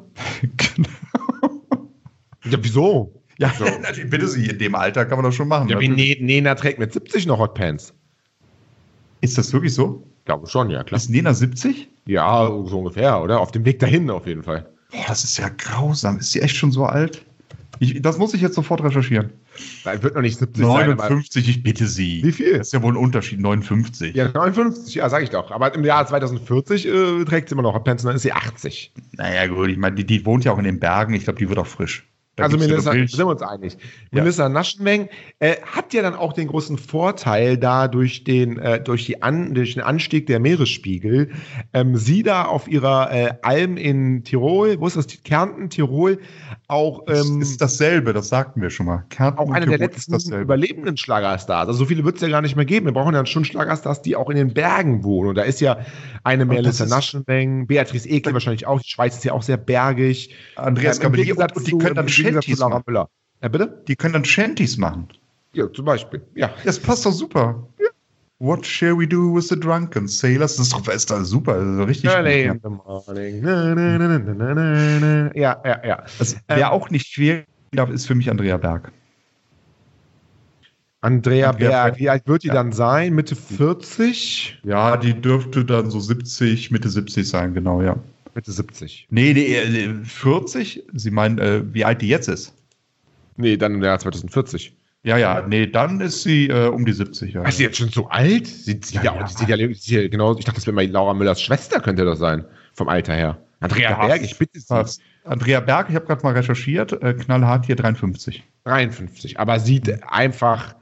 Ja, 2.50 2.58
wieso? 2.62 3.14
Ja, 3.40 3.50
So. 3.58 3.66
natürlich, 3.82 4.10
bitte 4.10 4.28
Sie, 4.28 4.46
in 4.48 4.58
dem 4.58 4.76
Alter 4.76 5.06
kann 5.06 5.18
man 5.18 5.26
das 5.26 5.36
schon 5.36 5.48
machen. 5.48 5.68
Ja, 5.70 5.80
wie 5.80 5.90
Natürlich. 5.90 6.20
Ne- 6.20 6.26
Nena 6.26 6.56
trägt 6.56 6.80
mit 6.80 6.94
70 6.94 7.26
noch 7.28 7.40
Hotpants. 7.40 7.94
Ist 9.22 9.38
das 9.38 9.52
wirklich 9.52 9.74
so? 9.74 10.08
Glaube 10.26 10.48
schon, 10.48 10.70
ja, 10.70 10.84
klar. 10.84 10.98
Ist 10.98 11.10
Nena 11.10 11.34
70? 11.34 11.90
Ja, 12.08 12.48
so 12.66 12.80
ungefähr, 12.80 13.22
oder? 13.22 13.40
Auf 13.40 13.52
dem 13.52 13.66
Weg 13.66 13.80
dahin 13.80 14.10
auf 14.10 14.26
jeden 14.28 14.44
Fall. 14.44 14.68
Boah, 14.92 15.06
das 15.08 15.24
ist 15.24 15.38
ja 15.38 15.50
grausam. 15.50 16.18
Ist 16.20 16.32
sie 16.32 16.42
echt 16.42 16.56
schon 16.56 16.72
so 16.72 16.86
alt? 16.86 17.24
Ich, 17.80 18.02
das 18.02 18.18
muss 18.18 18.34
ich 18.34 18.42
jetzt 18.42 18.56
sofort 18.56 18.82
recherchieren. 18.84 19.30
Da 19.84 20.02
wird 20.02 20.16
noch 20.16 20.22
nicht 20.22 20.40
70 20.40 20.66
sein. 20.66 20.92
aber- 20.92 21.04
59, 21.10 21.48
ich 21.50 21.64
bitte 21.64 21.86
Sie. 21.88 22.24
Wie 22.24 22.32
viel? 22.32 22.58
Das 22.58 22.68
ist 22.68 22.74
ja 22.74 22.82
wohl 22.82 22.94
ein 22.94 22.98
Unterschied, 22.98 23.40
59. 23.40 24.16
Ja, 24.16 24.30
59, 24.30 24.96
ja, 24.96 25.10
sag 25.10 25.22
ich 25.24 25.30
doch. 25.30 25.52
Aber 25.52 25.74
im 25.76 25.84
Jahr 25.84 26.06
2040 26.08 26.88
äh, 26.88 27.26
trägt 27.26 27.50
sie 27.50 27.54
immer 27.54 27.62
noch 27.64 27.76
und 27.76 27.88
dann 27.88 27.98
ist 28.16 28.22
sie 28.22 28.32
80. 28.34 28.94
Naja, 29.14 29.48
gut, 29.48 29.70
ich 29.70 29.78
meine, 29.78 29.96
die, 29.96 30.06
die 30.06 30.26
wohnt 30.26 30.46
ja 30.46 30.52
auch 30.54 30.58
in 30.58 30.64
den 30.64 30.80
Bergen. 30.80 31.14
Ich 31.14 31.26
glaube, 31.26 31.38
die 31.40 31.50
wird 31.50 31.60
auch 31.60 31.68
frisch. 31.68 32.08
Da 32.38 32.44
also 32.44 32.58
ja 32.58 32.68
Melissa, 32.68 32.92
sind 32.92 33.18
wir 33.18 33.26
uns 33.26 33.42
einig. 33.42 33.78
Ja. 34.14 34.22
Melissa 34.22 34.48
Naschenmeng 34.48 35.10
äh, 35.40 35.56
hat 35.64 35.92
ja 35.94 36.04
dann 36.04 36.14
auch 36.14 36.34
den 36.34 36.48
großen 36.48 36.78
Vorteil, 36.78 37.58
da 37.58 37.88
durch 37.88 38.24
den, 38.24 38.60
äh, 38.60 38.80
durch, 38.80 39.06
die 39.06 39.24
An 39.24 39.56
durch 39.56 39.74
den 39.74 39.82
Anstieg 39.82 40.28
der 40.28 40.40
Meeresspiegel, 40.40 41.32
ähm, 41.74 41.96
sie 41.98 42.22
da 42.22 42.46
auf 42.46 42.68
ihrer 42.68 43.12
äh, 43.12 43.34
Alm 43.42 43.76
in 43.76 44.24
Tirol, 44.24 44.80
wo 44.80 44.86
ist 44.86 44.96
das? 44.96 45.08
Kärnten, 45.24 45.72
Tirol, 45.72 46.20
auch 46.68 47.06
Das 47.06 47.28
ähm, 47.28 47.42
ist 47.42 47.60
dasselbe, 47.60 48.14
das 48.14 48.30
sagten 48.30 48.62
wir 48.62 48.70
schon 48.70 48.86
mal. 48.86 49.04
Kärnten 49.10 49.40
auch 49.40 49.48
und 49.48 49.56
eine 49.56 49.66
der 49.66 49.80
letzten 49.80 50.34
überlebenden 50.34 50.96
Schlagerstars. 50.96 51.68
Also 51.68 51.80
so 51.80 51.86
viele 51.86 52.06
wird 52.06 52.18
es 52.18 52.22
ja 52.22 52.30
gar 52.30 52.44
nicht 52.44 52.56
mehr 52.56 52.66
geben. 52.66 52.86
Wir 52.86 52.94
brauchen 52.94 53.16
ja 53.16 53.26
schon 53.26 53.46
Schlagerstars, 53.46 54.04
die 54.04 54.16
auch 54.16 54.30
in 54.30 54.38
den 54.38 54.54
Bergen 54.54 55.04
wohnen. 55.04 55.30
Und 55.30 55.36
da 55.36 55.42
ist 55.42 55.60
ja 55.60 55.80
eine 56.24 56.44
Und 56.44 56.50
das 56.50 56.58
Melissa 56.58 56.86
Naschenmeng, 56.86 57.66
Beatrice 57.66 58.08
Ekel 58.08 58.34
wahrscheinlich 58.34 58.68
auch. 58.68 58.80
Die 58.80 58.90
Schweiz 58.90 59.16
ist 59.16 59.26
ja 59.26 59.34
auch 59.34 59.42
sehr 59.42 59.58
bergig. 59.58 60.36
Andreas 60.56 61.00
Ähm, 61.00 61.12
Gegensatz 61.14 61.58
und, 61.58 61.68
die 61.68 61.72
können 61.72 61.96
dann 61.96 62.08
Shanties 62.34 62.60
machen. 62.60 62.84
Müller. 62.86 63.10
Ja, 63.42 63.48
bitte? 63.50 63.84
Die 63.88 63.96
können 63.96 64.14
dann 64.14 64.26
Shanties 64.26 64.78
machen. 64.78 65.08
Ja, 65.54 65.72
zum 65.72 65.86
Beispiel. 65.86 66.22
Ja. 66.36 66.52
Das 66.66 66.80
passt 66.80 67.06
doch 67.06 67.12
super. 67.12 67.68
What 68.40 68.66
shall 68.66 68.96
we 69.00 69.08
do 69.08 69.34
with 69.34 69.48
the 69.50 69.60
drunken 69.60 70.08
sailors? 70.08 70.58
Das 70.58 70.68
ist 70.68 70.74
doch 70.74 70.88
ist 70.88 71.10
super, 71.10 71.56
das 71.56 71.64
ist 71.66 71.80
doch 71.80 71.88
richtig 71.88 72.10
Early 72.12 72.44
in 72.44 72.60
the 72.62 72.70
morning. 72.70 73.42
Na, 73.42 73.74
na, 73.74 74.20
na. 74.20 75.32
Ja, 75.36 75.60
ja, 75.66 75.86
ja. 75.86 76.04
Das, 76.20 76.34
Ähm, 76.34 76.40
wer 76.48 76.72
auch 76.72 76.92
nicht 76.92 77.18
darf, 77.72 77.90
ist 77.90 78.06
für 78.06 78.14
mich 78.14 78.30
Andrea 78.30 78.58
Berg. 78.58 78.92
Andrea 81.02 81.52
Berg. 81.52 82.00
wie 82.00 82.10
alt 82.10 82.28
wird 82.28 82.44
die 82.44 82.48
Ja. 82.48 82.54
dann 82.56 82.72
sein? 82.74 83.14
Mitte 83.16 83.36
40? 83.36 84.60
Ja, 84.64 84.98
die 84.98 85.20
dürfte 85.20 85.66
dann 85.66 85.90
so 85.90 86.00
70, 86.00 86.70
Mitte 86.70 86.90
70 86.90 87.28
sein, 87.28 87.54
genau, 87.54 87.82
ja. 87.82 87.96
Mitte 88.38 88.52
70. 88.52 89.08
Nee, 89.10 89.34
nee, 89.34 89.56
äh, 89.56 89.94
40? 90.04 90.84
Sie 90.94 91.10
meinen, 91.10 91.40
äh, 91.40 91.64
wie 91.74 91.84
alt 91.84 92.04
die 92.04 92.08
jetzt 92.08 92.28
ist? 92.28 92.54
Nee, 93.36 93.58
dann 93.58 93.74
im 93.74 93.84
Jahr 93.84 93.98
2040. 93.98 94.78
Ja, 95.04 95.18
ja, 95.18 95.46
nee, 95.48 95.66
dann 95.66 96.02
ist 96.02 96.22
sie 96.22 96.48
äh, 96.48 96.68
um 96.68 96.86
die 96.86 96.94
70. 96.94 97.34
Ja. 97.34 97.44
Ist 97.44 97.58
sie 97.58 97.64
jetzt 97.64 97.78
schon 97.78 97.90
so 97.90 98.08
alt? 98.10 98.46
Sieht, 98.46 98.86
sieht 98.86 99.04
ja, 99.04 99.04
Ja, 99.04 99.14
ja. 99.16 99.22
Ja, 99.22 99.28
sieht 99.74 99.88
ja 99.88 100.08
genau, 100.08 100.38
ich 100.38 100.46
dachte, 100.46 100.58
das 100.58 100.68
wäre 100.68 100.76
mal 100.76 100.86
Laura 100.86 101.16
Müllers 101.16 101.42
Schwester, 101.42 101.80
könnte 101.80 102.06
das 102.06 102.20
sein. 102.20 102.46
Vom 102.74 102.90
Alter 102.90 103.16
her. 103.16 103.42
Andrea 103.60 103.90
Ja, 103.90 104.06
Berg, 104.06 104.22
ich 104.24 104.38
bitte 104.38 104.60
Sie. 104.60 105.02
Andrea 105.24 105.60
Berg, 105.60 105.90
ich 105.90 105.96
habe 105.96 106.06
gerade 106.06 106.22
mal 106.22 106.34
recherchiert, 106.34 106.94
äh, 107.02 107.16
knallhart 107.16 107.66
hier 107.66 107.76
53. 107.76 108.44
53. 108.66 109.40
Aber 109.40 109.60
sieht 109.60 110.04
einfach 110.04 110.76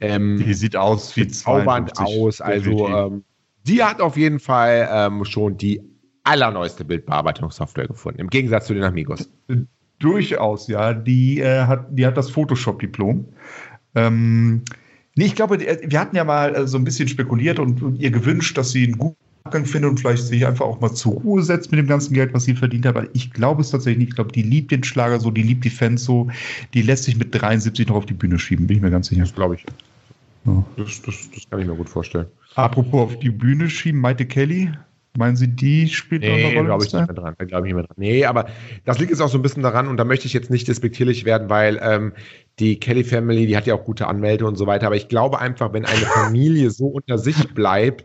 ähm, 0.00 0.40
Die 0.44 0.54
sieht 0.54 0.76
aus 0.76 1.16
wie 1.16 1.26
zaubernd 1.26 1.96
52, 1.96 2.22
aus. 2.22 2.40
Also, 2.40 2.88
ähm, 2.88 3.24
die 3.66 3.82
hat 3.82 4.00
auf 4.00 4.16
jeden 4.16 4.38
Fall 4.38 4.88
ähm, 4.92 5.24
schon 5.24 5.56
die 5.56 5.80
allerneueste 6.24 6.84
Bildbearbeitungssoftware 6.84 7.88
gefunden. 7.88 8.20
Im 8.20 8.30
Gegensatz 8.30 8.66
zu 8.66 8.74
den 8.74 8.84
Amigos. 8.84 9.28
Durchaus, 9.98 10.68
ja. 10.68 10.92
Die, 10.94 11.40
äh, 11.40 11.62
hat, 11.66 11.86
die 11.90 12.06
hat 12.06 12.16
das 12.16 12.30
Photoshop-Diplom. 12.30 13.24
Ähm, 13.94 14.62
nee, 15.16 15.24
ich 15.26 15.34
glaube, 15.34 15.58
die- 15.58 15.66
wir 15.90 16.00
hatten 16.00 16.16
ja 16.16 16.24
mal 16.24 16.54
äh, 16.54 16.66
so 16.66 16.78
ein 16.78 16.84
bisschen 16.84 17.08
spekuliert 17.08 17.58
und, 17.58 17.82
und 17.82 17.96
ihr 18.00 18.10
gewünscht, 18.10 18.56
dass 18.58 18.70
sie 18.70 18.84
einen 18.84 18.98
guten 18.98 19.16
Abgang 19.44 19.64
findet 19.66 19.90
und 19.90 19.98
vielleicht 20.00 20.22
sich 20.24 20.46
einfach 20.46 20.64
auch 20.64 20.80
mal 20.80 20.92
zur 20.92 21.14
Ruhe 21.14 21.42
setzt 21.42 21.72
mit 21.72 21.78
dem 21.78 21.86
ganzen 21.88 22.14
Geld, 22.14 22.32
was 22.32 22.44
sie 22.44 22.54
verdient 22.54 22.86
hat. 22.86 22.96
Aber 22.96 23.08
ich 23.12 23.32
glaube 23.32 23.60
es 23.62 23.70
tatsächlich 23.70 23.98
nicht. 23.98 24.08
Ich 24.10 24.14
glaube, 24.14 24.32
die 24.32 24.42
liebt 24.42 24.70
den 24.70 24.84
Schlager 24.84 25.18
so, 25.20 25.30
die 25.30 25.42
liebt 25.42 25.64
die 25.64 25.70
Fans 25.70 26.04
so. 26.04 26.28
Die 26.74 26.82
lässt 26.82 27.04
sich 27.04 27.16
mit 27.16 27.34
73 27.34 27.88
noch 27.88 27.96
auf 27.96 28.06
die 28.06 28.14
Bühne 28.14 28.38
schieben, 28.38 28.66
bin 28.66 28.76
ich 28.76 28.82
mir 28.82 28.90
ganz 28.90 29.08
sicher. 29.08 29.22
Das 29.22 29.34
glaube 29.34 29.56
ich. 29.56 29.66
Ja. 30.44 30.64
Das, 30.76 31.02
das, 31.02 31.30
das 31.34 31.50
kann 31.50 31.60
ich 31.60 31.66
mir 31.66 31.74
gut 31.74 31.88
vorstellen. 31.88 32.26
Apropos 32.54 33.12
auf 33.12 33.18
die 33.18 33.30
Bühne 33.30 33.68
schieben, 33.70 34.00
Maite 34.00 34.26
Kelly, 34.26 34.70
meinen 35.16 35.36
Sie, 35.36 35.48
die 35.48 35.88
spielt 35.88 36.24
noch 36.24 36.34
eine 36.36 36.48
Nee, 36.48 36.54
Rolle? 36.54 36.66
glaube 36.66 36.84
ich 36.84 36.92
nicht 36.92 37.06
mehr 37.06 37.14
dran. 37.14 37.34
Glaube 37.38 37.66
ich 37.66 37.72
nicht 37.72 37.74
mehr 37.74 37.84
dran. 37.84 37.96
Nee, 37.98 38.24
aber 38.24 38.46
das 38.84 38.98
liegt 38.98 39.10
jetzt 39.10 39.20
auch 39.20 39.28
so 39.28 39.38
ein 39.38 39.42
bisschen 39.42 39.62
daran, 39.62 39.88
und 39.88 39.96
da 39.96 40.04
möchte 40.04 40.26
ich 40.26 40.32
jetzt 40.32 40.50
nicht 40.50 40.68
despektierlich 40.68 41.24
werden, 41.24 41.50
weil 41.50 41.78
ähm, 41.82 42.12
die 42.58 42.78
Kelly 42.80 43.04
Family, 43.04 43.46
die 43.46 43.56
hat 43.56 43.66
ja 43.66 43.74
auch 43.74 43.84
gute 43.84 44.06
Anwälte 44.06 44.46
und 44.46 44.56
so 44.56 44.66
weiter, 44.66 44.86
aber 44.86 44.96
ich 44.96 45.08
glaube 45.08 45.38
einfach, 45.40 45.72
wenn 45.72 45.84
eine 45.84 45.96
Familie 46.06 46.70
so 46.70 46.86
unter 46.86 47.18
sich 47.18 47.52
bleibt, 47.54 48.04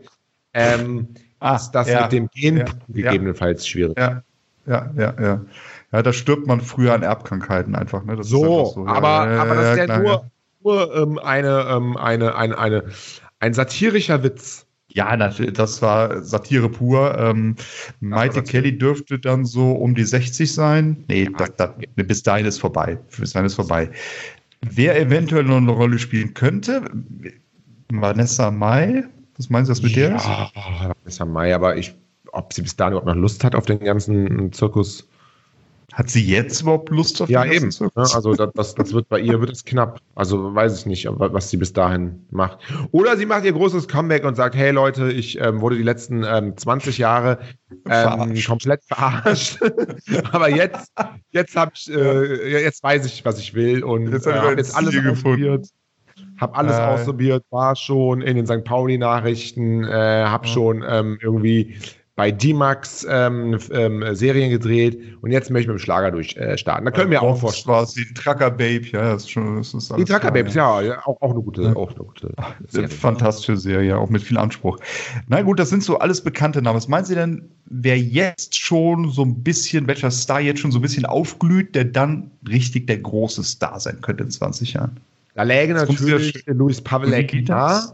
ähm, 0.54 1.08
Ah, 1.40 1.56
ist 1.56 1.70
das 1.70 1.88
ja, 1.88 2.02
mit 2.02 2.12
dem 2.12 2.28
Gen 2.34 2.58
ja, 2.58 2.64
gegebenenfalls 2.88 3.66
schwierig. 3.66 3.96
Ja, 3.98 4.22
ja, 4.66 4.90
ja, 4.96 5.14
ja. 5.20 5.44
Ja, 5.92 6.02
da 6.02 6.12
stirbt 6.12 6.46
man 6.46 6.60
früher 6.60 6.92
an 6.92 7.02
Erbkrankheiten 7.02 7.74
einfach. 7.74 8.04
Ne? 8.04 8.22
So, 8.22 8.42
einfach 8.42 8.74
so. 8.74 8.86
Ja, 8.86 8.92
aber, 8.92 9.32
ja, 9.32 9.42
aber 9.42 9.54
das 9.54 9.70
ist 9.70 9.76
ja 9.78 9.84
klar, 9.84 10.00
nur, 10.00 10.30
nur 10.62 10.94
ähm, 10.96 11.18
eine, 11.18 11.66
ähm, 11.70 11.96
eine, 11.96 12.34
eine, 12.34 12.58
eine, 12.58 12.84
ein 13.38 13.54
satirischer 13.54 14.22
Witz. 14.22 14.66
Ja, 14.94 15.16
natürlich, 15.16 15.52
das 15.52 15.82
war 15.82 16.22
Satire 16.22 16.68
pur. 16.68 17.16
Ähm, 17.18 17.56
Maite 18.00 18.36
Satire. 18.36 18.62
Kelly 18.62 18.78
dürfte 18.78 19.18
dann 19.18 19.44
so 19.44 19.72
um 19.72 19.94
die 19.94 20.04
60 20.04 20.52
sein. 20.52 21.04
Nee, 21.08 21.28
das, 21.36 21.54
das, 21.56 21.70
nee, 21.96 22.02
bis 22.02 22.22
dahin 22.22 22.46
ist 22.46 22.58
vorbei. 22.58 22.98
Bis 23.18 23.32
dahin 23.32 23.46
ist 23.46 23.54
vorbei. 23.54 23.90
Wer 24.62 24.98
eventuell 25.00 25.44
noch 25.44 25.58
eine 25.58 25.70
Rolle 25.70 25.98
spielen 25.98 26.34
könnte, 26.34 26.90
Vanessa 27.90 28.50
Mai, 28.50 29.04
was 29.36 29.50
meinst 29.50 29.68
du 29.68 29.72
das 29.72 29.82
mit 29.82 29.94
der? 29.94 30.10
Ja, 30.10 30.50
Vanessa 31.04 31.24
Mai, 31.24 31.54
aber 31.54 31.76
ich, 31.76 31.94
ob 32.32 32.52
sie 32.52 32.62
bis 32.62 32.76
dahin 32.76 32.92
überhaupt 32.92 33.06
noch 33.06 33.14
Lust 33.14 33.44
hat 33.44 33.54
auf 33.54 33.66
den 33.66 33.78
ganzen 33.80 34.52
Zirkus. 34.52 35.08
Hat 35.94 36.10
sie 36.10 36.22
jetzt 36.22 36.60
überhaupt 36.60 36.90
Lust 36.90 37.20
auf 37.22 37.30
Ja, 37.30 37.46
eben. 37.46 37.70
Ne? 37.80 37.90
Also 37.94 38.34
das, 38.34 38.50
das, 38.54 38.74
das 38.74 38.92
wird 38.92 39.08
bei 39.08 39.18
ihr 39.20 39.40
wird 39.40 39.50
es 39.50 39.64
knapp. 39.64 40.00
Also 40.14 40.54
weiß 40.54 40.78
ich 40.78 40.84
nicht, 40.86 41.06
wa- 41.06 41.32
was 41.32 41.48
sie 41.48 41.56
bis 41.56 41.72
dahin 41.72 42.26
macht. 42.30 42.58
Oder 42.92 43.16
sie 43.16 43.24
macht 43.24 43.44
ihr 43.46 43.52
großes 43.54 43.88
Comeback 43.88 44.24
und 44.24 44.34
sagt, 44.34 44.54
hey 44.54 44.70
Leute, 44.70 45.10
ich 45.10 45.40
ähm, 45.40 45.62
wurde 45.62 45.76
die 45.76 45.82
letzten 45.82 46.24
ähm, 46.24 46.54
20 46.56 46.98
Jahre 46.98 47.38
ähm, 47.70 47.76
Verarscht. 47.86 48.48
komplett 48.48 48.84
verarscht. 48.84 49.58
Aber 50.32 50.50
jetzt, 50.50 50.92
jetzt 51.30 51.56
hab 51.56 51.72
ich, 51.74 51.90
äh, 51.90 52.62
jetzt 52.62 52.82
weiß 52.82 53.06
ich, 53.06 53.24
was 53.24 53.38
ich 53.38 53.54
will 53.54 53.82
und 53.82 54.12
Jetzt 54.12 54.26
äh, 54.26 54.30
ich 54.30 54.36
hab 54.36 54.44
mein 54.44 54.58
jetzt 54.58 54.76
alles 54.76 54.94
ausprobiert. 55.06 55.68
Hab 56.38 56.58
alles 56.58 56.76
Äh. 56.76 56.82
ausprobiert, 56.82 57.44
war 57.50 57.74
schon 57.76 58.20
in 58.20 58.36
den 58.36 58.46
St. 58.46 58.62
Pauli-Nachrichten, 58.64 59.84
äh, 59.84 60.24
hab 60.26 60.44
Ja. 60.46 60.52
schon 60.52 60.84
ähm, 60.86 61.18
irgendwie 61.22 61.76
bei 62.18 62.32
D-Max 62.32 63.06
ähm, 63.08 63.56
ähm, 63.70 64.04
Serien 64.16 64.50
gedreht 64.50 64.98
und 65.20 65.30
jetzt 65.30 65.52
möchte 65.52 65.62
ich 65.62 65.68
mit 65.68 65.76
dem 65.76 65.84
Schlager 65.84 66.10
durchstarten. 66.10 66.84
Äh, 66.84 66.90
da 66.90 66.96
können 66.96 67.12
wir 67.12 67.22
auch 67.22 67.38
vorstellen. 67.38 67.76
war 67.76 67.82
ein 67.86 68.14
Trucker 68.16 68.50
Babe, 68.50 68.86
ja, 68.90 69.12
das 69.12 69.22
ist 69.22 69.30
schon. 69.30 69.58
Das 69.58 69.72
ist 69.72 69.96
Die 69.96 70.02
klar, 70.02 70.32
Babes, 70.32 70.52
ja, 70.52 70.80
ja 70.82 70.98
auch, 71.06 71.22
auch 71.22 71.30
eine 71.30 71.40
gute, 71.40 71.62
Ja. 71.62 71.76
auch 71.76 71.90
eine 71.94 72.04
gute 72.04 72.34
Serie. 72.66 72.88
fantastische 72.88 73.56
Serie, 73.56 73.96
auch 73.96 74.10
mit 74.10 74.20
viel 74.22 74.36
Anspruch. 74.36 74.80
Na 75.28 75.42
gut, 75.42 75.60
das 75.60 75.70
sind 75.70 75.84
so 75.84 76.00
alles 76.00 76.20
bekannte 76.20 76.60
Namen. 76.60 76.76
Was 76.78 76.88
meinen 76.88 77.04
Sie 77.04 77.14
denn, 77.14 77.50
wer 77.66 77.96
jetzt 77.96 78.56
schon 78.58 79.12
so 79.12 79.22
ein 79.22 79.44
bisschen, 79.44 79.86
welcher 79.86 80.10
Star 80.10 80.40
jetzt 80.40 80.58
schon 80.58 80.72
so 80.72 80.80
ein 80.80 80.82
bisschen 80.82 81.06
aufglüht, 81.06 81.76
der 81.76 81.84
dann 81.84 82.32
richtig 82.48 82.88
der 82.88 82.98
große 82.98 83.44
Star 83.44 83.78
sein 83.78 84.00
könnte 84.00 84.24
in 84.24 84.30
20 84.32 84.72
Jahren? 84.72 84.98
Da 85.36 85.44
läge 85.44 85.72
natürlich 85.72 86.42
Luis 86.46 86.80
Pavelek 86.80 87.46
das? 87.46 87.92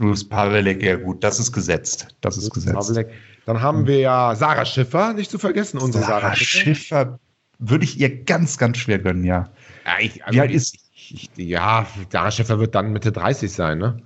Louis 0.00 0.28
Pavelek, 0.28 0.82
ja 0.82 0.96
gut, 0.96 1.22
das 1.22 1.38
ist 1.38 1.52
gesetzt. 1.52 2.08
Das 2.22 2.36
ist 2.36 2.44
Luis 2.44 2.54
gesetzt. 2.54 2.74
Pavelek. 2.74 3.08
Dann 3.46 3.60
haben 3.62 3.86
wir 3.86 3.98
ja 3.98 4.34
Sarah 4.36 4.64
Schiffer, 4.64 5.12
nicht 5.12 5.30
zu 5.30 5.38
vergessen, 5.38 5.78
unsere 5.78 6.04
Sarah, 6.04 6.20
Sarah 6.20 6.36
Schiffer. 6.36 6.74
Schiffer 6.74 7.18
würde 7.58 7.84
ich 7.84 7.98
ihr 7.98 8.24
ganz, 8.24 8.58
ganz 8.58 8.78
schwer 8.78 8.98
gönnen, 8.98 9.24
ja. 9.24 9.48
Ja, 9.84 9.92
ich, 10.00 10.24
also 10.24 10.36
Wie 10.36 10.40
alt 10.40 10.50
ist 10.50 10.76
ich, 10.94 11.30
ja, 11.36 11.86
Sarah 12.10 12.30
Schiffer 12.30 12.58
wird 12.60 12.74
dann 12.74 12.92
Mitte 12.92 13.10
30 13.12 13.50
sein, 13.50 13.78
ne? 13.78 14.00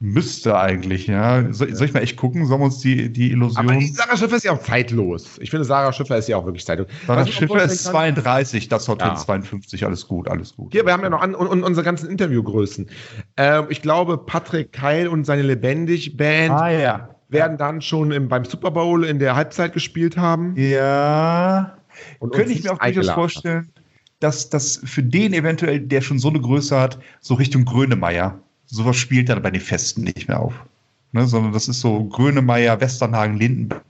Müsste 0.00 0.58
eigentlich, 0.58 1.06
ja. 1.06 1.50
Soll, 1.52 1.74
soll 1.74 1.86
ich 1.86 1.94
mal 1.94 2.00
echt 2.02 2.16
gucken? 2.16 2.46
Sollen 2.46 2.60
wir 2.60 2.64
uns 2.66 2.80
die, 2.80 3.10
die 3.10 3.30
Illusion. 3.30 3.56
Aber 3.68 3.78
die 3.78 3.86
Sarah 3.86 4.16
Schiffer 4.16 4.36
ist 4.36 4.44
ja 4.44 4.52
auch 4.52 4.60
zeitlos. 4.60 5.38
Ich 5.40 5.50
finde, 5.50 5.64
Sarah 5.64 5.92
Schiffer 5.92 6.18
ist 6.18 6.28
ja 6.28 6.36
auch 6.36 6.44
wirklich 6.44 6.64
zeitlos. 6.66 6.88
Sarah 7.06 7.20
Was 7.22 7.30
Schiffer 7.30 7.64
ist 7.64 7.82
vorstellen 7.82 8.14
kann- 8.16 8.24
32, 8.24 8.68
das 8.68 8.88
Hotel 8.88 9.08
Ja. 9.08 9.14
52, 9.14 9.84
alles 9.86 10.06
gut, 10.06 10.28
alles 10.28 10.54
gut. 10.56 10.72
Hier, 10.72 10.84
wir 10.84 10.92
haben 10.92 11.02
ja 11.02 11.10
noch 11.10 11.22
an, 11.22 11.34
und, 11.34 11.46
und 11.46 11.62
unsere 11.62 11.84
ganzen 11.84 12.10
Interviewgrößen. 12.10 12.88
Ähm, 13.36 13.66
ich 13.70 13.82
glaube, 13.82 14.18
Patrick 14.18 14.72
Keil 14.72 15.08
und 15.08 15.24
seine 15.24 15.42
Lebendig-Band 15.42 16.50
Ah 16.50 16.70
ja. 16.70 17.08
Werden 17.28 17.56
dann 17.56 17.80
schon 17.80 18.12
im, 18.12 18.28
beim 18.28 18.44
Super 18.44 18.70
Bowl 18.70 19.04
in 19.04 19.18
der 19.18 19.36
Halbzeit 19.36 19.72
gespielt 19.72 20.16
haben. 20.16 20.54
Ja. 20.56 21.76
Und 22.18 22.32
Könnte 22.32 22.52
ich 22.52 22.64
mir 22.64 22.72
auch 22.72 22.78
durchaus 22.78 23.10
vorstellen, 23.10 23.70
dass 24.20 24.48
das 24.48 24.80
für 24.84 25.02
den 25.02 25.32
eventuell, 25.32 25.80
der 25.80 26.00
schon 26.00 26.18
so 26.18 26.28
eine 26.28 26.40
Größe 26.40 26.78
hat, 26.78 26.98
so 27.20 27.34
Richtung 27.34 27.64
Grönemeyer, 27.64 28.38
sowas 28.66 28.96
spielt 28.96 29.28
dann 29.28 29.42
bei 29.42 29.50
den 29.50 29.60
Festen 29.60 30.02
nicht 30.02 30.28
mehr 30.28 30.40
auf. 30.40 30.54
Ne, 31.12 31.26
sondern 31.26 31.52
das 31.52 31.68
ist 31.68 31.80
so 31.80 32.04
Grönemeyer, 32.06 32.80
Westernhagen, 32.80 33.38
Lindenberg, 33.38 33.84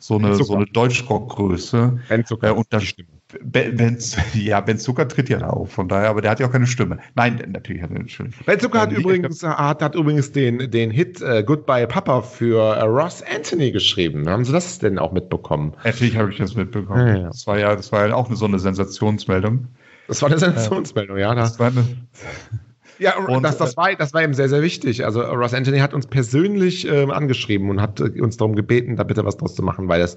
so 0.00 0.16
eine, 0.16 0.32
Zucker. 0.32 0.44
so 0.44 0.56
eine 0.56 0.66
Deutschrock-Größe. 0.66 2.00
Äh, 2.08 2.50
und 2.50 2.66
Stimme. 2.82 3.08
Ben, 3.42 3.76
ben, 3.76 3.98
ja, 4.34 4.60
Ben 4.60 4.78
Zucker 4.78 5.08
tritt 5.08 5.28
ja 5.28 5.38
da 5.38 5.48
auf, 5.48 5.72
von 5.72 5.88
daher, 5.88 6.10
aber 6.10 6.20
der 6.20 6.30
hat 6.30 6.40
ja 6.40 6.46
auch 6.46 6.52
keine 6.52 6.66
Stimme. 6.66 6.98
Nein, 7.14 7.42
natürlich 7.48 7.82
hat 7.82 7.90
er 7.90 7.96
eine 7.96 8.08
Stimme. 8.08 8.30
Ben 8.44 8.60
Zucker 8.60 8.80
hat 8.80 8.92
Ähm, 8.92 8.98
übrigens, 8.98 9.42
hat, 9.42 9.82
hat 9.82 9.94
übrigens 9.94 10.32
den, 10.32 10.70
den 10.70 10.90
Hit 10.90 11.20
äh, 11.20 11.42
Goodbye 11.42 11.86
Papa 11.86 12.22
für 12.22 12.76
äh, 12.76 12.82
Ross 12.82 13.22
Anthony 13.22 13.70
geschrieben. 13.70 14.28
Haben 14.28 14.44
Sie 14.44 14.52
das 14.52 14.78
denn 14.78 14.98
auch 14.98 15.12
mitbekommen? 15.12 15.74
Natürlich 15.84 16.16
habe 16.16 16.30
ich 16.30 16.38
das 16.38 16.54
mitbekommen. 16.54 17.06
Ja, 17.06 17.16
ja. 17.16 17.26
Das 17.28 17.46
war 17.46 17.58
ja, 17.58 17.76
das 17.76 17.92
war 17.92 18.06
ja 18.06 18.14
auch 18.14 18.28
eine, 18.28 18.36
so 18.36 18.46
eine 18.46 18.58
Sensationsmeldung. 18.58 19.68
Das 20.08 20.22
war 20.22 20.28
eine 20.28 20.38
Sensationsmeldung, 20.38 21.18
ja. 21.18 21.34
Das 21.34 21.58
war 21.58 21.68
eine, 21.68 21.84
Ja, 22.98 23.16
und, 23.18 23.42
das, 23.42 23.58
das, 23.58 23.76
war, 23.76 23.94
das 23.94 24.14
war 24.14 24.22
ihm 24.22 24.34
sehr, 24.34 24.48
sehr 24.48 24.62
wichtig. 24.62 25.04
Also 25.04 25.20
Ross 25.20 25.52
Anthony 25.52 25.78
hat 25.78 25.92
uns 25.92 26.06
persönlich 26.06 26.86
ähm, 26.86 27.10
angeschrieben 27.10 27.68
und 27.70 27.80
hat 27.80 28.00
äh, 28.00 28.20
uns 28.20 28.36
darum 28.36 28.54
gebeten, 28.54 28.96
da 28.96 29.04
bitte 29.04 29.24
was 29.24 29.36
draus 29.36 29.54
zu 29.54 29.62
machen, 29.62 29.88
weil 29.88 30.00
das 30.00 30.16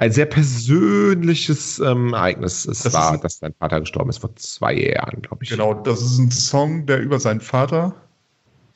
ein 0.00 0.12
sehr 0.12 0.24
persönliches 0.26 1.78
ähm, 1.78 2.14
Ereignis 2.14 2.64
es 2.66 2.82
Das 2.84 2.94
war, 2.94 3.14
ist- 3.14 3.24
dass 3.24 3.38
sein 3.38 3.52
Vater 3.58 3.80
gestorben 3.80 4.08
ist 4.10 4.18
vor 4.18 4.34
zwei 4.36 4.74
Jahren, 4.74 5.20
glaube 5.22 5.44
ich. 5.44 5.50
genau, 5.50 5.74
das 5.74 6.00
ist 6.00 6.18
ein 6.18 6.30
Song, 6.30 6.86
der 6.86 7.00
über 7.00 7.20
seinen 7.20 7.40
Vater 7.40 7.94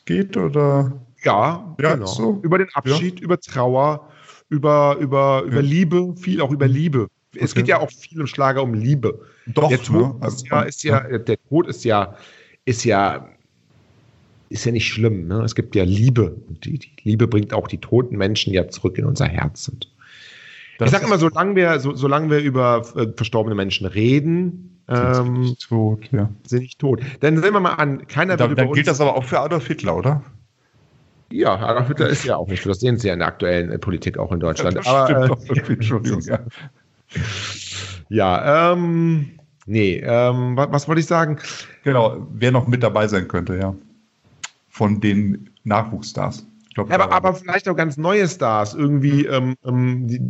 geht, 0.04 0.37
oder? 0.37 0.92
Ja, 1.22 1.74
Ja, 1.80 1.94
genau. 1.94 2.06
so. 2.06 2.40
Über 2.42 2.58
den 2.58 2.68
Abschied, 2.74 3.20
über 3.20 3.40
Trauer, 3.40 4.10
über, 4.50 4.98
über, 5.00 5.42
über 5.46 5.62
Liebe, 5.62 6.14
viel 6.18 6.42
auch 6.42 6.50
über 6.50 6.68
Liebe. 6.68 7.08
Es 7.34 7.52
Okay. 7.52 7.60
geht 7.60 7.68
ja 7.68 7.80
auch 7.80 7.90
viel 7.90 8.20
im 8.20 8.26
Schlager 8.26 8.62
um 8.62 8.74
Liebe. 8.74 9.18
Doch, 9.46 9.70
der 9.70 9.80
Tod 9.82 10.20
ne? 10.20 10.26
ist, 10.28 10.46
ja, 10.46 10.62
ist 10.62 10.82
ja, 10.84 11.00
der 11.18 11.38
Tod 11.48 11.66
ist 11.68 11.84
ja, 11.84 12.14
ist 12.66 12.84
ja, 12.84 13.28
ist 14.50 14.66
ja 14.66 14.72
nicht 14.72 14.87
schlimm. 14.87 15.26
Ne? 15.26 15.42
Es 15.42 15.54
gibt 15.54 15.74
ja 15.74 15.84
Liebe. 15.84 16.37
Und 16.48 16.66
die, 16.66 16.78
die 16.78 16.90
Liebe 17.02 17.26
bringt 17.26 17.54
auch 17.54 17.66
die 17.66 17.78
toten 17.78 18.16
Menschen 18.18 18.52
ja 18.52 18.68
zurück 18.68 18.98
in 18.98 19.06
unser 19.06 19.24
Herz. 19.26 19.68
Und 19.68 19.90
ich 20.80 20.90
sage 20.90 21.06
immer, 21.06 21.18
solange 21.18 21.56
wir, 21.56 21.78
so, 21.80 21.94
solange 21.94 22.30
wir 22.30 22.40
über 22.40 22.82
äh, 22.96 23.06
verstorbene 23.14 23.54
Menschen 23.54 23.87
reden, 23.87 24.74
ähm, 24.88 25.40
nicht 25.40 25.68
tot, 25.68 26.10
ja. 26.12 26.30
sind 26.46 26.62
nicht 26.62 26.78
tot. 26.78 27.00
Dann 27.20 27.40
sehen 27.40 27.52
wir 27.52 27.60
mal 27.60 27.74
an, 27.74 28.06
keiner 28.06 28.37
Da, 28.37 28.44
wird 28.44 28.58
über 28.58 28.62
dann 28.62 28.72
gilt 28.72 28.87
das 28.87 29.00
aber 29.00 29.16
auch 29.16 29.24
für 29.24 29.40
Adolf 29.40 29.66
Hitler, 29.66 29.96
oder? 29.96 30.22
Ja, 31.30 31.56
Adolf 31.56 31.88
Hitler 31.88 32.08
ist 32.08 32.24
ja 32.24 32.37
auch 32.37 32.48
nicht 32.48 32.62
so. 32.62 32.68
Das 32.68 32.80
sehen 32.80 32.98
Sie 32.98 33.08
ja 33.08 33.14
in 33.14 33.20
der 33.20 33.28
aktuellen 33.28 33.70
äh, 33.70 33.78
Politik 33.78 34.18
auch 34.18 34.30
in 34.30 34.40
Deutschland. 34.40 34.76
Das 34.76 34.87
Aber, 34.87 35.37
stimmt 35.38 35.68
äh, 35.68 35.72
Entschuldigung, 35.72 36.20
ja. 36.20 36.38
ja, 38.10 38.72
ähm, 38.72 39.30
nee, 39.66 40.02
ähm, 40.04 40.56
was, 40.56 40.70
was 40.70 40.88
wollte 40.88 41.00
ich 41.00 41.06
sagen? 41.06 41.38
Genau, 41.82 42.26
wer 42.32 42.52
noch 42.52 42.66
mit 42.66 42.82
dabei 42.82 43.08
sein 43.08 43.26
könnte, 43.26 43.56
ja. 43.56 43.74
Von 44.68 45.00
den 45.00 45.50
Nachwuchsstars. 45.64 46.46
Glaub, 46.74 46.90
Aber, 46.92 47.12
aber 47.12 47.34
vielleicht 47.34 47.68
auch 47.68 47.76
ganz 47.76 47.96
neue 47.96 48.26
Stars. 48.28 48.74
Irgendwie 48.74 49.26
ähm, 49.26 49.54
ähm, 49.64 50.06
die, 50.08 50.20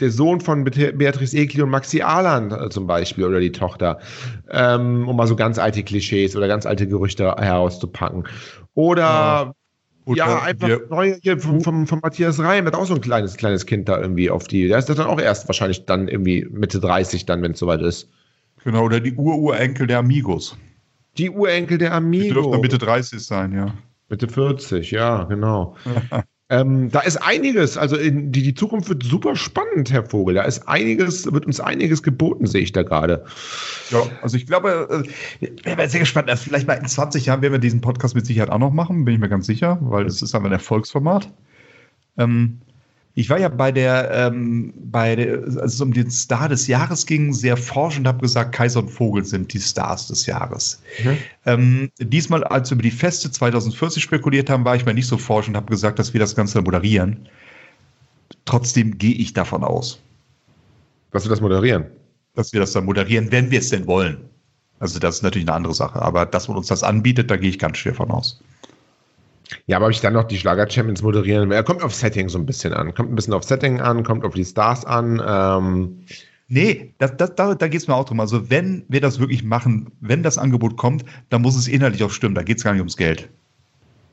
der 0.00 0.10
Sohn 0.10 0.40
von 0.40 0.62
Beatrice 0.64 1.34
Egli 1.36 1.62
und 1.62 1.70
Maxi 1.70 2.02
Ahland 2.02 2.52
äh, 2.52 2.68
zum 2.68 2.86
Beispiel 2.86 3.24
oder 3.24 3.40
die 3.40 3.52
Tochter. 3.52 3.98
Ähm, 4.50 5.08
um 5.08 5.16
mal 5.16 5.26
so 5.26 5.34
ganz 5.34 5.58
alte 5.58 5.82
Klischees 5.82 6.36
oder 6.36 6.46
ganz 6.46 6.66
alte 6.66 6.86
Gerüchte 6.86 7.24
herauszupacken. 7.36 8.24
Oder 8.74 9.54
ja, 10.14 10.24
Oder 10.24 10.42
einfach 10.42 10.68
wir- 10.68 10.86
neue 10.88 11.18
hier 11.22 11.38
vom, 11.38 11.60
vom, 11.60 11.86
vom 11.86 12.00
Matthias 12.00 12.38
Reim, 12.38 12.64
hat 12.66 12.74
auch 12.74 12.86
so 12.86 12.94
ein 12.94 13.00
kleines, 13.00 13.36
kleines 13.36 13.66
Kind 13.66 13.88
da 13.88 14.00
irgendwie 14.00 14.30
auf 14.30 14.46
die. 14.48 14.68
Der 14.68 14.78
ist 14.78 14.88
dann 14.88 15.00
auch 15.00 15.20
erst 15.20 15.48
wahrscheinlich 15.48 15.84
dann 15.84 16.08
irgendwie 16.08 16.46
Mitte 16.50 16.80
30 16.80 17.26
dann, 17.26 17.42
wenn 17.42 17.52
es 17.52 17.58
soweit 17.58 17.82
ist. 17.82 18.08
Genau, 18.64 18.84
oder 18.84 19.00
die 19.00 19.12
Ururenkel 19.14 19.86
der 19.86 19.98
Amigos. 19.98 20.56
Die 21.18 21.30
Urenkel 21.30 21.76
der 21.78 21.90
Die 21.90 21.94
Amigo. 21.96 22.34
dürften 22.34 22.52
dann 22.52 22.60
Mitte 22.62 22.78
30 22.78 23.20
sein, 23.24 23.52
ja. 23.52 23.74
Mitte 24.08 24.28
40, 24.28 24.90
ja, 24.90 25.24
genau. 25.24 25.76
ähm, 26.50 26.90
da 26.90 27.00
ist 27.00 27.18
einiges, 27.18 27.76
also 27.76 27.96
in, 27.96 28.32
die, 28.32 28.42
die 28.42 28.54
Zukunft 28.54 28.88
wird 28.88 29.02
super 29.02 29.36
spannend, 29.36 29.92
Herr 29.92 30.04
Vogel. 30.04 30.34
Da 30.34 30.42
ist 30.42 30.66
einiges, 30.66 31.30
wird 31.30 31.46
uns 31.46 31.60
einiges 31.60 32.02
geboten, 32.02 32.46
sehe 32.46 32.62
ich 32.62 32.72
da 32.72 32.82
gerade. 32.82 33.24
Ja, 33.90 34.02
also 34.22 34.36
ich 34.36 34.46
glaube, 34.46 35.04
äh, 35.40 35.44
ich 35.44 35.62
bin 35.62 35.88
sehr 35.88 36.00
gespannt. 36.00 36.30
Also 36.30 36.44
vielleicht 36.44 36.66
mal 36.66 36.74
in 36.74 36.86
20 36.86 37.26
Jahren 37.26 37.42
werden 37.42 37.52
wir 37.52 37.58
diesen 37.58 37.80
Podcast 37.80 38.14
mit 38.14 38.24
Sicherheit 38.24 38.50
auch 38.50 38.58
noch 38.58 38.72
machen, 38.72 39.04
bin 39.04 39.14
ich 39.14 39.20
mir 39.20 39.28
ganz 39.28 39.46
sicher, 39.46 39.78
weil 39.82 40.06
es 40.06 40.22
ist 40.22 40.34
einfach 40.34 40.48
ein 40.48 40.52
Erfolgsformat. 40.52 41.30
Ähm, 42.16 42.60
ich 43.14 43.28
war 43.30 43.38
ja 43.40 43.48
bei 43.48 43.72
der, 43.72 44.10
ähm, 44.12 44.72
bei 44.76 45.16
der, 45.16 45.38
als 45.60 45.74
es 45.74 45.80
um 45.80 45.92
den 45.92 46.10
Star 46.10 46.48
des 46.48 46.66
Jahres 46.68 47.04
ging, 47.04 47.32
sehr 47.32 47.56
forschend, 47.56 48.06
habe 48.06 48.20
gesagt, 48.20 48.54
Kaiser 48.54 48.80
und 48.80 48.90
Vogel 48.90 49.24
sind 49.24 49.52
die 49.52 49.60
Stars 49.60 50.06
des 50.06 50.26
Jahres. 50.26 50.80
Ähm, 51.46 51.90
diesmal, 51.98 52.44
als 52.44 52.70
wir 52.70 52.74
über 52.76 52.82
die 52.82 52.90
Feste 52.92 53.30
2040 53.30 54.02
spekuliert 54.02 54.48
haben, 54.50 54.64
war 54.64 54.76
ich 54.76 54.86
mal 54.86 54.94
nicht 54.94 55.08
so 55.08 55.18
forschend, 55.18 55.56
habe 55.56 55.66
gesagt, 55.66 55.98
dass 55.98 56.12
wir 56.12 56.20
das 56.20 56.36
Ganze 56.36 56.62
moderieren. 56.62 57.28
Trotzdem 58.44 58.96
gehe 58.98 59.14
ich 59.14 59.32
davon 59.32 59.64
aus, 59.64 59.98
Dass 61.10 61.24
wir 61.24 61.30
das 61.30 61.40
moderieren. 61.40 61.86
dass 62.34 62.52
wir 62.52 62.60
das 62.60 62.72
dann 62.72 62.84
moderieren, 62.84 63.32
wenn 63.32 63.50
wir 63.50 63.58
es 63.58 63.70
denn 63.70 63.86
wollen. 63.86 64.18
Also 64.78 65.00
das 65.00 65.16
ist 65.16 65.22
natürlich 65.22 65.48
eine 65.48 65.56
andere 65.56 65.74
Sache, 65.74 66.00
aber 66.00 66.24
dass 66.24 66.46
man 66.46 66.56
uns 66.56 66.68
das 66.68 66.84
anbietet, 66.84 67.30
da 67.32 67.36
gehe 67.36 67.50
ich 67.50 67.58
ganz 67.58 67.78
schwer 67.78 67.94
von 67.94 68.10
aus. 68.12 68.40
Ja, 69.66 69.76
aber 69.76 69.86
ob 69.86 69.92
ich 69.92 70.00
dann 70.00 70.12
noch 70.12 70.24
die 70.24 70.38
Schlager-Champions 70.38 71.02
moderieren 71.02 71.48
will, 71.48 71.56
er 71.56 71.64
kommt 71.64 71.82
auf 71.82 71.94
Setting 71.94 72.28
so 72.28 72.38
ein 72.38 72.46
bisschen 72.46 72.72
an. 72.72 72.94
Kommt 72.94 73.10
ein 73.10 73.14
bisschen 73.14 73.34
auf 73.34 73.44
Setting 73.44 73.80
an, 73.80 74.04
kommt 74.04 74.24
auf 74.24 74.34
die 74.34 74.44
Stars 74.44 74.84
an. 74.84 75.22
Ähm, 75.26 76.04
Nee, 76.50 76.94
das, 76.96 77.14
das, 77.18 77.34
da, 77.34 77.54
da 77.54 77.68
geht 77.68 77.82
es 77.82 77.88
mir 77.88 77.94
auch 77.94 78.06
drum. 78.06 78.20
Also 78.20 78.48
wenn 78.48 78.84
wir 78.88 79.02
das 79.02 79.18
wirklich 79.18 79.44
machen, 79.44 79.92
wenn 80.00 80.22
das 80.22 80.38
Angebot 80.38 80.78
kommt, 80.78 81.04
dann 81.28 81.42
muss 81.42 81.54
es 81.54 81.68
inhaltlich 81.68 82.02
auch 82.02 82.10
stimmen. 82.10 82.34
Da 82.34 82.42
geht 82.42 82.56
es 82.56 82.64
gar 82.64 82.72
nicht 82.72 82.80
ums 82.80 82.96
Geld. 82.96 83.28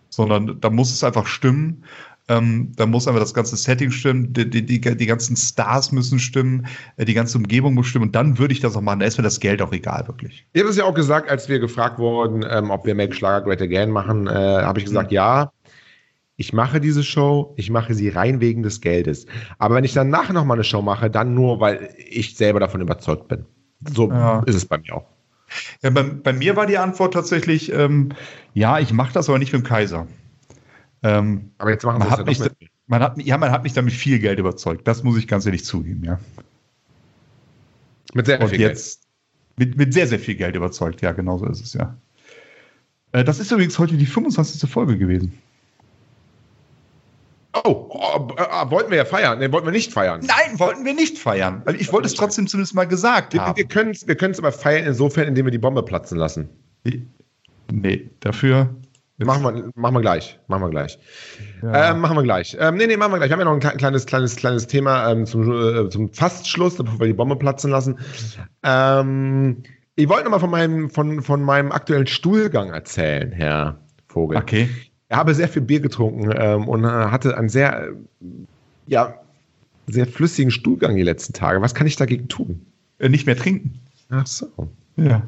Sondern 0.09 0.59
da 0.59 0.69
muss 0.69 0.91
es 0.91 1.03
einfach 1.03 1.27
stimmen. 1.27 1.83
Ähm, 2.27 2.71
da 2.75 2.87
muss 2.87 3.07
einfach 3.07 3.21
das 3.21 3.35
ganze 3.35 3.55
Setting 3.55 3.91
stimmen, 3.91 4.33
die, 4.33 4.49
die, 4.49 4.65
die, 4.65 4.79
die 4.79 5.05
ganzen 5.05 5.35
Stars 5.35 5.91
müssen 5.91 6.17
stimmen, 6.17 6.65
äh, 6.97 7.05
die 7.05 7.13
ganze 7.13 7.37
Umgebung 7.37 7.75
muss 7.75 7.87
stimmen 7.87 8.05
und 8.05 8.15
dann 8.15 8.39
würde 8.39 8.51
ich 8.53 8.61
das 8.61 8.75
auch 8.75 8.81
machen. 8.81 8.99
Da 8.99 9.05
ist 9.05 9.17
mir 9.17 9.23
das 9.23 9.39
Geld 9.39 9.61
auch 9.61 9.71
egal, 9.71 10.07
wirklich. 10.07 10.47
Ich 10.53 10.61
habe 10.61 10.71
es 10.71 10.77
ja 10.77 10.85
auch 10.85 10.95
gesagt, 10.95 11.29
als 11.29 11.47
wir 11.49 11.59
gefragt 11.59 11.99
wurden, 11.99 12.43
ähm, 12.49 12.71
ob 12.71 12.85
wir 12.85 12.95
Make 12.95 13.13
Schlager 13.13 13.45
Great 13.45 13.61
Again 13.61 13.91
machen, 13.91 14.25
äh, 14.25 14.31
habe 14.31 14.79
ich 14.79 14.85
gesagt, 14.85 15.11
ja, 15.11 15.51
ich 16.37 16.51
mache 16.51 16.81
diese 16.81 17.03
Show, 17.03 17.53
ich 17.57 17.69
mache 17.69 17.93
sie 17.93 18.09
rein 18.09 18.41
wegen 18.41 18.63
des 18.63 18.81
Geldes. 18.81 19.25
Aber 19.57 19.75
wenn 19.75 19.83
ich 19.83 19.93
danach 19.93 20.31
nochmal 20.33 20.57
eine 20.57 20.63
Show 20.63 20.81
mache, 20.81 21.09
dann 21.09 21.33
nur, 21.33 21.59
weil 21.59 21.89
ich 22.09 22.35
selber 22.35 22.59
davon 22.59 22.81
überzeugt 22.81 23.27
bin. 23.27 23.45
So 23.93 24.09
Ja. 24.09 24.39
ist 24.45 24.55
es 24.55 24.65
bei 24.65 24.79
mir 24.79 24.95
auch. 24.95 25.05
Ja, 25.83 25.91
bei, 25.91 26.03
bei 26.03 26.33
mir 26.33 26.55
war 26.55 26.65
die 26.65 26.77
Antwort 26.77 27.13
tatsächlich, 27.13 27.71
ähm, 27.71 28.09
ja, 28.53 28.79
ich 28.79 28.91
mache 28.91 29.13
das 29.13 29.29
aber 29.29 29.37
nicht 29.37 29.53
mit 29.53 29.61
dem 29.61 29.65
Kaiser. 29.65 30.07
Ähm, 31.03 31.51
Aber 31.57 31.71
jetzt 31.71 31.83
machen 31.83 31.99
man, 31.99 32.07
wir 32.09 32.31
es 32.31 32.39
ja 32.39 32.45
mich, 32.45 32.69
man, 32.87 33.01
hat, 33.01 33.17
ja, 33.21 33.37
man 33.37 33.51
hat 33.51 33.63
mich 33.63 33.73
damit 33.73 33.93
viel 33.93 34.19
Geld 34.19 34.39
überzeugt. 34.39 34.87
Das 34.87 35.03
muss 35.03 35.17
ich 35.17 35.27
ganz 35.27 35.45
ehrlich 35.45 35.65
zugeben, 35.65 36.03
ja. 36.03 36.19
Mit 38.13 38.25
sehr 38.25 38.41
Und 38.41 38.49
viel 38.49 38.61
jetzt 38.61 39.03
mit, 39.57 39.77
mit 39.77 39.93
sehr, 39.93 40.07
sehr 40.07 40.19
viel 40.19 40.35
Geld 40.35 40.55
überzeugt. 40.55 41.01
Ja, 41.01 41.11
genau 41.11 41.37
so 41.37 41.45
ist 41.45 41.61
es, 41.61 41.73
ja. 41.73 41.95
Äh, 43.11 43.23
Das 43.23 43.39
ist 43.39 43.51
übrigens 43.51 43.77
heute 43.79 43.95
die 43.97 44.05
25. 44.05 44.69
Folge 44.69 44.97
gewesen. 44.97 45.31
Geld. 45.31 45.41
Oh, 47.63 47.87
oh 47.89 48.27
äh, 48.37 48.69
wollten 48.69 48.91
wir 48.91 48.97
ja 48.97 49.05
feiern. 49.05 49.39
Nee, 49.39 49.51
wollten 49.51 49.65
wir 49.65 49.71
nicht 49.71 49.93
feiern. 49.93 50.21
Nein, 50.25 50.59
wollten 50.59 50.83
wir 50.83 50.93
nicht 50.93 51.17
feiern. 51.17 51.61
Also 51.65 51.79
ich 51.79 51.91
wollte 51.93 52.07
es 52.07 52.13
trotzdem 52.13 52.47
zumindest 52.47 52.75
mal 52.75 52.85
gesagt 52.85 53.33
Wir, 53.33 53.41
haben. 53.41 53.55
wir 53.55 53.65
können 53.65 53.91
es 53.91 54.07
wir 54.07 54.15
können's 54.15 54.39
aber 54.39 54.51
feiern 54.51 54.85
insofern, 54.85 55.27
indem 55.27 55.45
wir 55.45 55.51
die 55.51 55.57
Bombe 55.57 55.83
platzen 55.83 56.17
lassen. 56.17 56.49
Nee, 57.71 58.09
dafür. 58.19 58.75
Machen 59.17 59.43
wir, 59.43 59.71
machen 59.75 59.93
wir 59.95 60.01
gleich. 60.01 60.37
Machen 60.47 60.63
wir 60.63 60.69
gleich. 60.69 60.99
Ja. 61.63 61.91
Ähm, 61.91 61.99
machen 62.01 62.17
wir 62.17 62.23
gleich. 62.23 62.57
Ähm, 62.59 62.75
nee, 62.75 62.85
nee, 62.87 62.97
machen 62.97 63.13
wir 63.13 63.17
gleich. 63.17 63.29
Wir 63.29 63.33
haben 63.33 63.39
ja 63.39 63.45
noch 63.45 63.53
ein 63.53 63.61
kle- 63.61 63.77
kleines, 63.77 64.05
kleines, 64.05 64.35
kleines 64.35 64.67
Thema 64.67 65.09
ähm, 65.09 65.25
zum, 65.25 65.49
äh, 65.51 65.89
zum 65.89 66.11
Fastschluss, 66.11 66.75
bevor 66.75 66.99
wir 66.99 67.07
die 67.07 67.13
Bombe 67.13 67.37
platzen 67.37 67.71
lassen. 67.71 67.97
Ähm, 68.63 69.63
ich 69.95 70.09
wollte 70.09 70.25
noch 70.25 70.31
mal 70.31 70.39
von 70.39 70.49
meinem, 70.49 70.89
von, 70.89 71.21
von 71.21 71.41
meinem 71.43 71.71
aktuellen 71.71 72.07
Stuhlgang 72.07 72.71
erzählen, 72.73 73.31
Herr 73.31 73.77
Vogel. 74.07 74.37
Okay. 74.37 74.69
Ich 75.07 75.15
habe 75.15 75.33
sehr 75.33 75.47
viel 75.47 75.61
Bier 75.61 75.79
getrunken 75.79 76.33
ähm, 76.35 76.67
und 76.67 76.83
äh, 76.83 76.87
hatte 76.87 77.37
einen 77.37 77.47
sehr, 77.47 77.87
äh, 77.87 77.91
ja, 78.87 79.13
sehr 79.87 80.07
flüssigen 80.07 80.51
Stuhlgang 80.51 80.95
die 80.95 81.03
letzten 81.03 81.31
Tage. 81.31 81.61
Was 81.61 81.73
kann 81.75 81.87
ich 81.87 81.95
dagegen 81.95 82.27
tun? 82.27 82.65
Äh, 82.99 83.07
Nicht 83.09 83.25
mehr 83.27 83.37
trinken. 83.37 83.79
Ach 84.09 84.27
so. 84.27 84.47
Ja. 84.97 85.21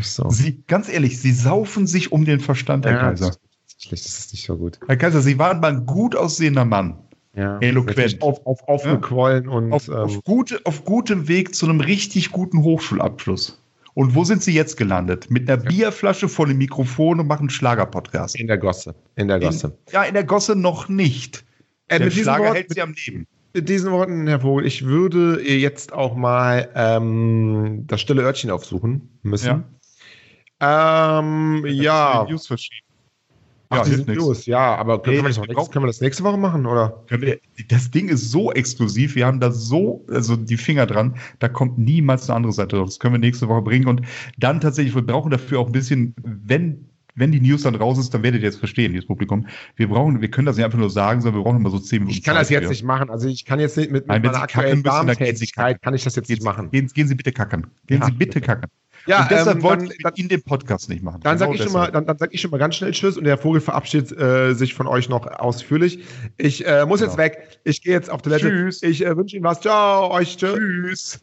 So. 0.00 0.30
Sie, 0.30 0.62
ganz 0.66 0.88
ehrlich, 0.88 1.20
Sie 1.20 1.32
saufen 1.32 1.86
sich 1.86 2.12
um 2.12 2.24
den 2.24 2.40
Verstand, 2.40 2.86
Herr 2.86 2.92
Ja, 2.92 2.98
Kaiser. 3.10 3.26
das 3.26 3.36
ist 3.68 3.82
schlecht, 3.84 4.04
das 4.06 4.18
ist 4.18 4.32
nicht 4.32 4.46
so 4.46 4.56
gut. 4.56 4.78
Herr 4.86 4.96
Kaiser, 4.96 5.20
Sie 5.20 5.38
waren 5.38 5.60
mal 5.60 5.72
ein 5.72 5.86
gut 5.86 6.16
aussehender 6.16 6.64
Mann. 6.64 6.96
Ja. 7.34 7.58
Eloquent. 7.60 8.20
Auf, 8.20 8.44
auf, 8.46 8.66
aufgequollen 8.68 9.48
und 9.48 9.72
Auf, 9.72 9.88
ähm, 9.88 9.94
auf, 9.94 10.22
gute, 10.24 10.60
auf 10.64 10.84
gutem 10.84 11.28
Weg 11.28 11.54
zu 11.54 11.66
einem 11.66 11.80
richtig 11.80 12.30
guten 12.30 12.62
Hochschulabschluss. 12.62 13.58
Und 13.94 14.14
wo 14.14 14.24
sind 14.24 14.42
Sie 14.42 14.52
jetzt 14.52 14.76
gelandet? 14.76 15.30
Mit 15.30 15.48
einer 15.50 15.62
Bierflasche 15.62 16.28
voll 16.28 16.50
im 16.50 16.58
Mikrofon 16.58 17.20
und 17.20 17.26
machen 17.26 17.50
Schlagerpodcast. 17.50 18.36
in 18.38 18.46
der 18.46 18.58
Gosse. 18.58 18.94
In 19.16 19.28
der 19.28 19.38
Gosse. 19.40 19.76
In, 19.88 19.92
ja, 19.92 20.02
in 20.04 20.14
der 20.14 20.24
Gosse 20.24 20.56
noch 20.56 20.88
nicht. 20.88 21.44
Äh, 21.88 21.98
Der 21.98 22.06
mit 22.06 22.12
diesen 22.14 22.22
Schlager 22.24 22.44
Worten- 22.44 22.54
hält 22.56 22.74
Sie 22.74 22.80
am 22.82 22.94
Leben. 23.06 23.26
Mit 23.54 23.68
diesen 23.68 23.92
Worten, 23.92 24.26
Herr 24.26 24.40
Vogel, 24.40 24.64
ich 24.64 24.86
würde 24.86 25.42
jetzt 25.46 25.92
auch 25.92 26.14
mal 26.16 26.70
ähm, 26.74 27.84
das 27.86 28.00
stille 28.00 28.22
Örtchen 28.22 28.50
aufsuchen 28.50 29.10
müssen. 29.22 29.64
Ähm, 30.62 31.64
ja. 31.66 32.24
News 32.28 32.46
verschieben. 32.46 32.86
Ach, 33.68 33.78
Ja, 33.78 33.84
die 33.84 33.90
sind 33.96 34.08
nix. 34.08 34.18
los, 34.20 34.44
ja, 34.46 34.76
aber 34.76 35.00
können, 35.00 35.16
Nee, 35.16 35.22
wir 35.22 35.28
das 35.30 35.38
brauchen- 35.38 35.72
können 35.72 35.84
wir 35.84 35.86
das 35.88 36.02
nächste 36.02 36.22
Woche 36.24 36.36
machen, 36.36 36.66
oder? 36.66 37.02
Wir- 37.08 37.38
Das 37.68 37.90
Ding 37.90 38.10
ist 38.10 38.30
so 38.30 38.52
exklusiv, 38.52 39.14
wir 39.14 39.24
haben 39.26 39.40
da 39.40 39.50
so, 39.50 40.04
also 40.10 40.36
die 40.36 40.58
Finger 40.58 40.84
dran, 40.84 41.16
da 41.38 41.48
kommt 41.48 41.78
niemals 41.78 42.28
eine 42.28 42.36
andere 42.36 42.52
Seite 42.52 42.76
drauf. 42.76 42.88
Das 42.88 42.98
können 42.98 43.14
wir 43.14 43.18
nächste 43.18 43.48
Woche 43.48 43.62
bringen 43.62 43.88
und 43.88 44.02
dann 44.38 44.60
tatsächlich, 44.60 44.94
wir 44.94 45.00
brauchen 45.02 45.30
dafür 45.30 45.58
auch 45.58 45.66
ein 45.66 45.72
bisschen, 45.72 46.14
wenn, 46.22 46.86
wenn 47.14 47.32
die 47.32 47.40
News 47.40 47.62
dann 47.62 47.74
raus 47.74 47.98
ist, 47.98 48.12
dann 48.12 48.22
werdet 48.22 48.42
ihr 48.42 48.46
jetzt 48.48 48.58
verstehen, 48.58 48.92
dieses 48.92 49.06
Publikum. 49.06 49.46
Wir 49.76 49.88
brauchen, 49.88 50.20
wir 50.20 50.30
können 50.30 50.44
das 50.46 50.56
nicht 50.56 50.66
einfach 50.66 50.78
nur 50.78 50.90
sagen, 50.90 51.22
sondern 51.22 51.40
wir 51.40 51.44
brauchen 51.44 51.56
immer 51.58 51.70
so 51.70 51.78
zehn 51.78 52.00
Minuten. 52.00 52.18
Ich 52.18 52.22
kann 52.22 52.34
das 52.34 52.48
Zeit 52.48 52.56
jetzt 52.56 52.64
für. 52.64 52.70
nicht 52.72 52.84
machen. 52.84 53.08
Also 53.08 53.26
ich 53.26 53.46
kann 53.46 53.58
jetzt 53.58 53.78
nicht 53.78 53.90
mit, 53.90 54.02
mit 54.02 54.08
Nein, 54.08 54.20
meiner 54.20 54.42
aktuellen 54.42 54.82
Darmtätigkeit 54.82 55.80
kann 55.80 55.94
ich 55.94 56.04
das 56.04 56.14
jetzt 56.16 56.28
nicht 56.28 56.42
machen. 56.42 56.70
Gehen, 56.70 56.88
gehen 56.88 57.08
Sie 57.08 57.14
bitte 57.14 57.32
kacken. 57.32 57.68
Gehen 57.86 58.00
Ja. 58.00 58.06
Sie 58.06 58.12
bitte 58.12 58.42
kacken. 58.42 58.68
Ja, 59.06 59.22
und 59.22 59.30
deshalb 59.30 59.56
ähm, 59.58 59.62
wollte 59.62 59.84
dann- 59.86 59.94
ich 59.98 60.04
mit 60.04 60.18
Ihnen 60.18 60.28
den 60.28 60.42
Podcast 60.42 60.88
nicht 60.88 61.02
machen. 61.02 61.20
Dann 61.22 61.36
sag 61.38 61.46
Genau 61.46 61.56
ich 61.56 61.62
schon 61.64 61.72
mal, 61.72 61.78
deshalb. 61.86 61.94
dann, 61.94 62.06
dann 62.06 62.18
sag 62.18 62.32
ich 62.32 62.40
schon 62.40 62.50
mal 62.50 62.58
ganz 62.58 62.76
schnell 62.76 62.92
Tschüss 62.92 63.16
und 63.18 63.24
der 63.24 63.36
Vogel 63.38 63.60
verabschiedet 63.60 64.12
äh, 64.18 64.54
sich 64.54 64.74
von 64.74 64.86
euch 64.86 65.08
noch 65.08 65.26
ausführlich. 65.26 66.00
Ich 66.36 66.66
äh, 66.66 66.86
muss 66.86 67.00
jetzt 67.00 67.16
Genau. 67.16 67.24
weg. 67.24 67.58
Ich 67.64 67.82
gehe 67.82 67.92
jetzt 67.92 68.10
auf 68.10 68.22
Toilette. 68.22 68.48
Tschüss. 68.48 68.82
Ich 68.82 69.04
äh, 69.04 69.16
wünsche 69.16 69.36
Ihnen 69.36 69.44
was. 69.44 69.60
Ciao, 69.60 70.10
euch 70.12 70.36
tschüss. 70.36 70.54
Tschüss. 70.56 71.20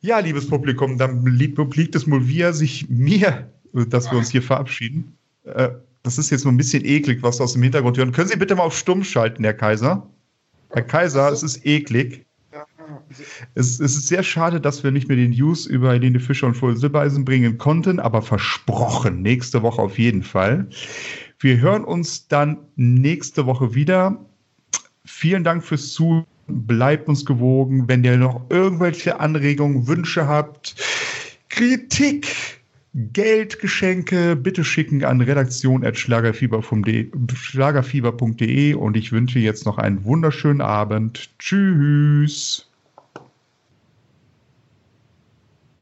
Ja, 0.00 0.18
liebes 0.18 0.48
Publikum, 0.48 0.98
dann 0.98 1.24
liegt, 1.26 1.58
obliegt 1.58 1.94
es 1.94 2.06
Mulvia 2.06 2.52
sich 2.52 2.88
mir, 2.88 3.48
dass 3.72 4.10
wir 4.10 4.18
uns 4.18 4.30
hier 4.30 4.42
verabschieden. 4.42 5.16
Äh, 5.44 5.70
das 6.02 6.18
ist 6.18 6.30
jetzt 6.30 6.44
nur 6.44 6.52
ein 6.52 6.56
bisschen 6.56 6.84
eklig, 6.84 7.22
was 7.22 7.38
wir 7.38 7.44
aus 7.44 7.52
dem 7.52 7.62
Hintergrund 7.62 7.96
hören. 7.98 8.10
Können 8.12 8.28
Sie 8.28 8.36
bitte 8.36 8.56
mal 8.56 8.64
auf 8.64 8.76
Stumm 8.76 9.04
schalten, 9.04 9.44
Herr 9.44 9.54
Kaiser? 9.54 10.08
Herr 10.70 10.82
Kaiser, 10.82 11.30
es 11.30 11.42
ist 11.44 11.64
eklig. 11.64 12.26
Es, 13.54 13.80
es 13.80 13.96
ist 13.96 14.08
sehr 14.08 14.22
schade, 14.22 14.60
dass 14.60 14.84
wir 14.84 14.90
nicht 14.90 15.08
mehr 15.08 15.16
die 15.16 15.28
News 15.28 15.66
über 15.66 15.92
Helene 15.92 16.20
Fischer 16.20 16.46
und 16.46 16.54
Florian 16.54 16.78
Silbereisen 16.78 17.24
bringen 17.24 17.58
konnten, 17.58 18.00
aber 18.00 18.22
versprochen, 18.22 19.22
nächste 19.22 19.62
Woche 19.62 19.82
auf 19.82 19.98
jeden 19.98 20.22
Fall. 20.22 20.68
Wir 21.38 21.58
hören 21.60 21.84
uns 21.84 22.28
dann 22.28 22.58
nächste 22.76 23.46
Woche 23.46 23.74
wieder. 23.74 24.24
Vielen 25.04 25.44
Dank 25.44 25.64
fürs 25.64 25.92
Zuhören. 25.92 26.26
Bleibt 26.48 27.08
uns 27.08 27.24
gewogen. 27.24 27.88
Wenn 27.88 28.04
ihr 28.04 28.16
noch 28.16 28.42
irgendwelche 28.50 29.20
Anregungen, 29.20 29.86
Wünsche 29.86 30.26
habt, 30.26 30.74
Kritik, 31.48 32.26
Geld, 32.94 33.58
Geschenke, 33.58 34.36
bitte 34.36 34.64
schicken 34.64 35.04
an 35.04 35.20
redaktion.schlagerfieber.de 35.20 37.10
schlagerfieber.de 37.32 38.74
und 38.74 38.96
ich 38.96 39.12
wünsche 39.12 39.38
jetzt 39.38 39.64
noch 39.64 39.78
einen 39.78 40.04
wunderschönen 40.04 40.60
Abend. 40.60 41.30
Tschüss. 41.38 42.71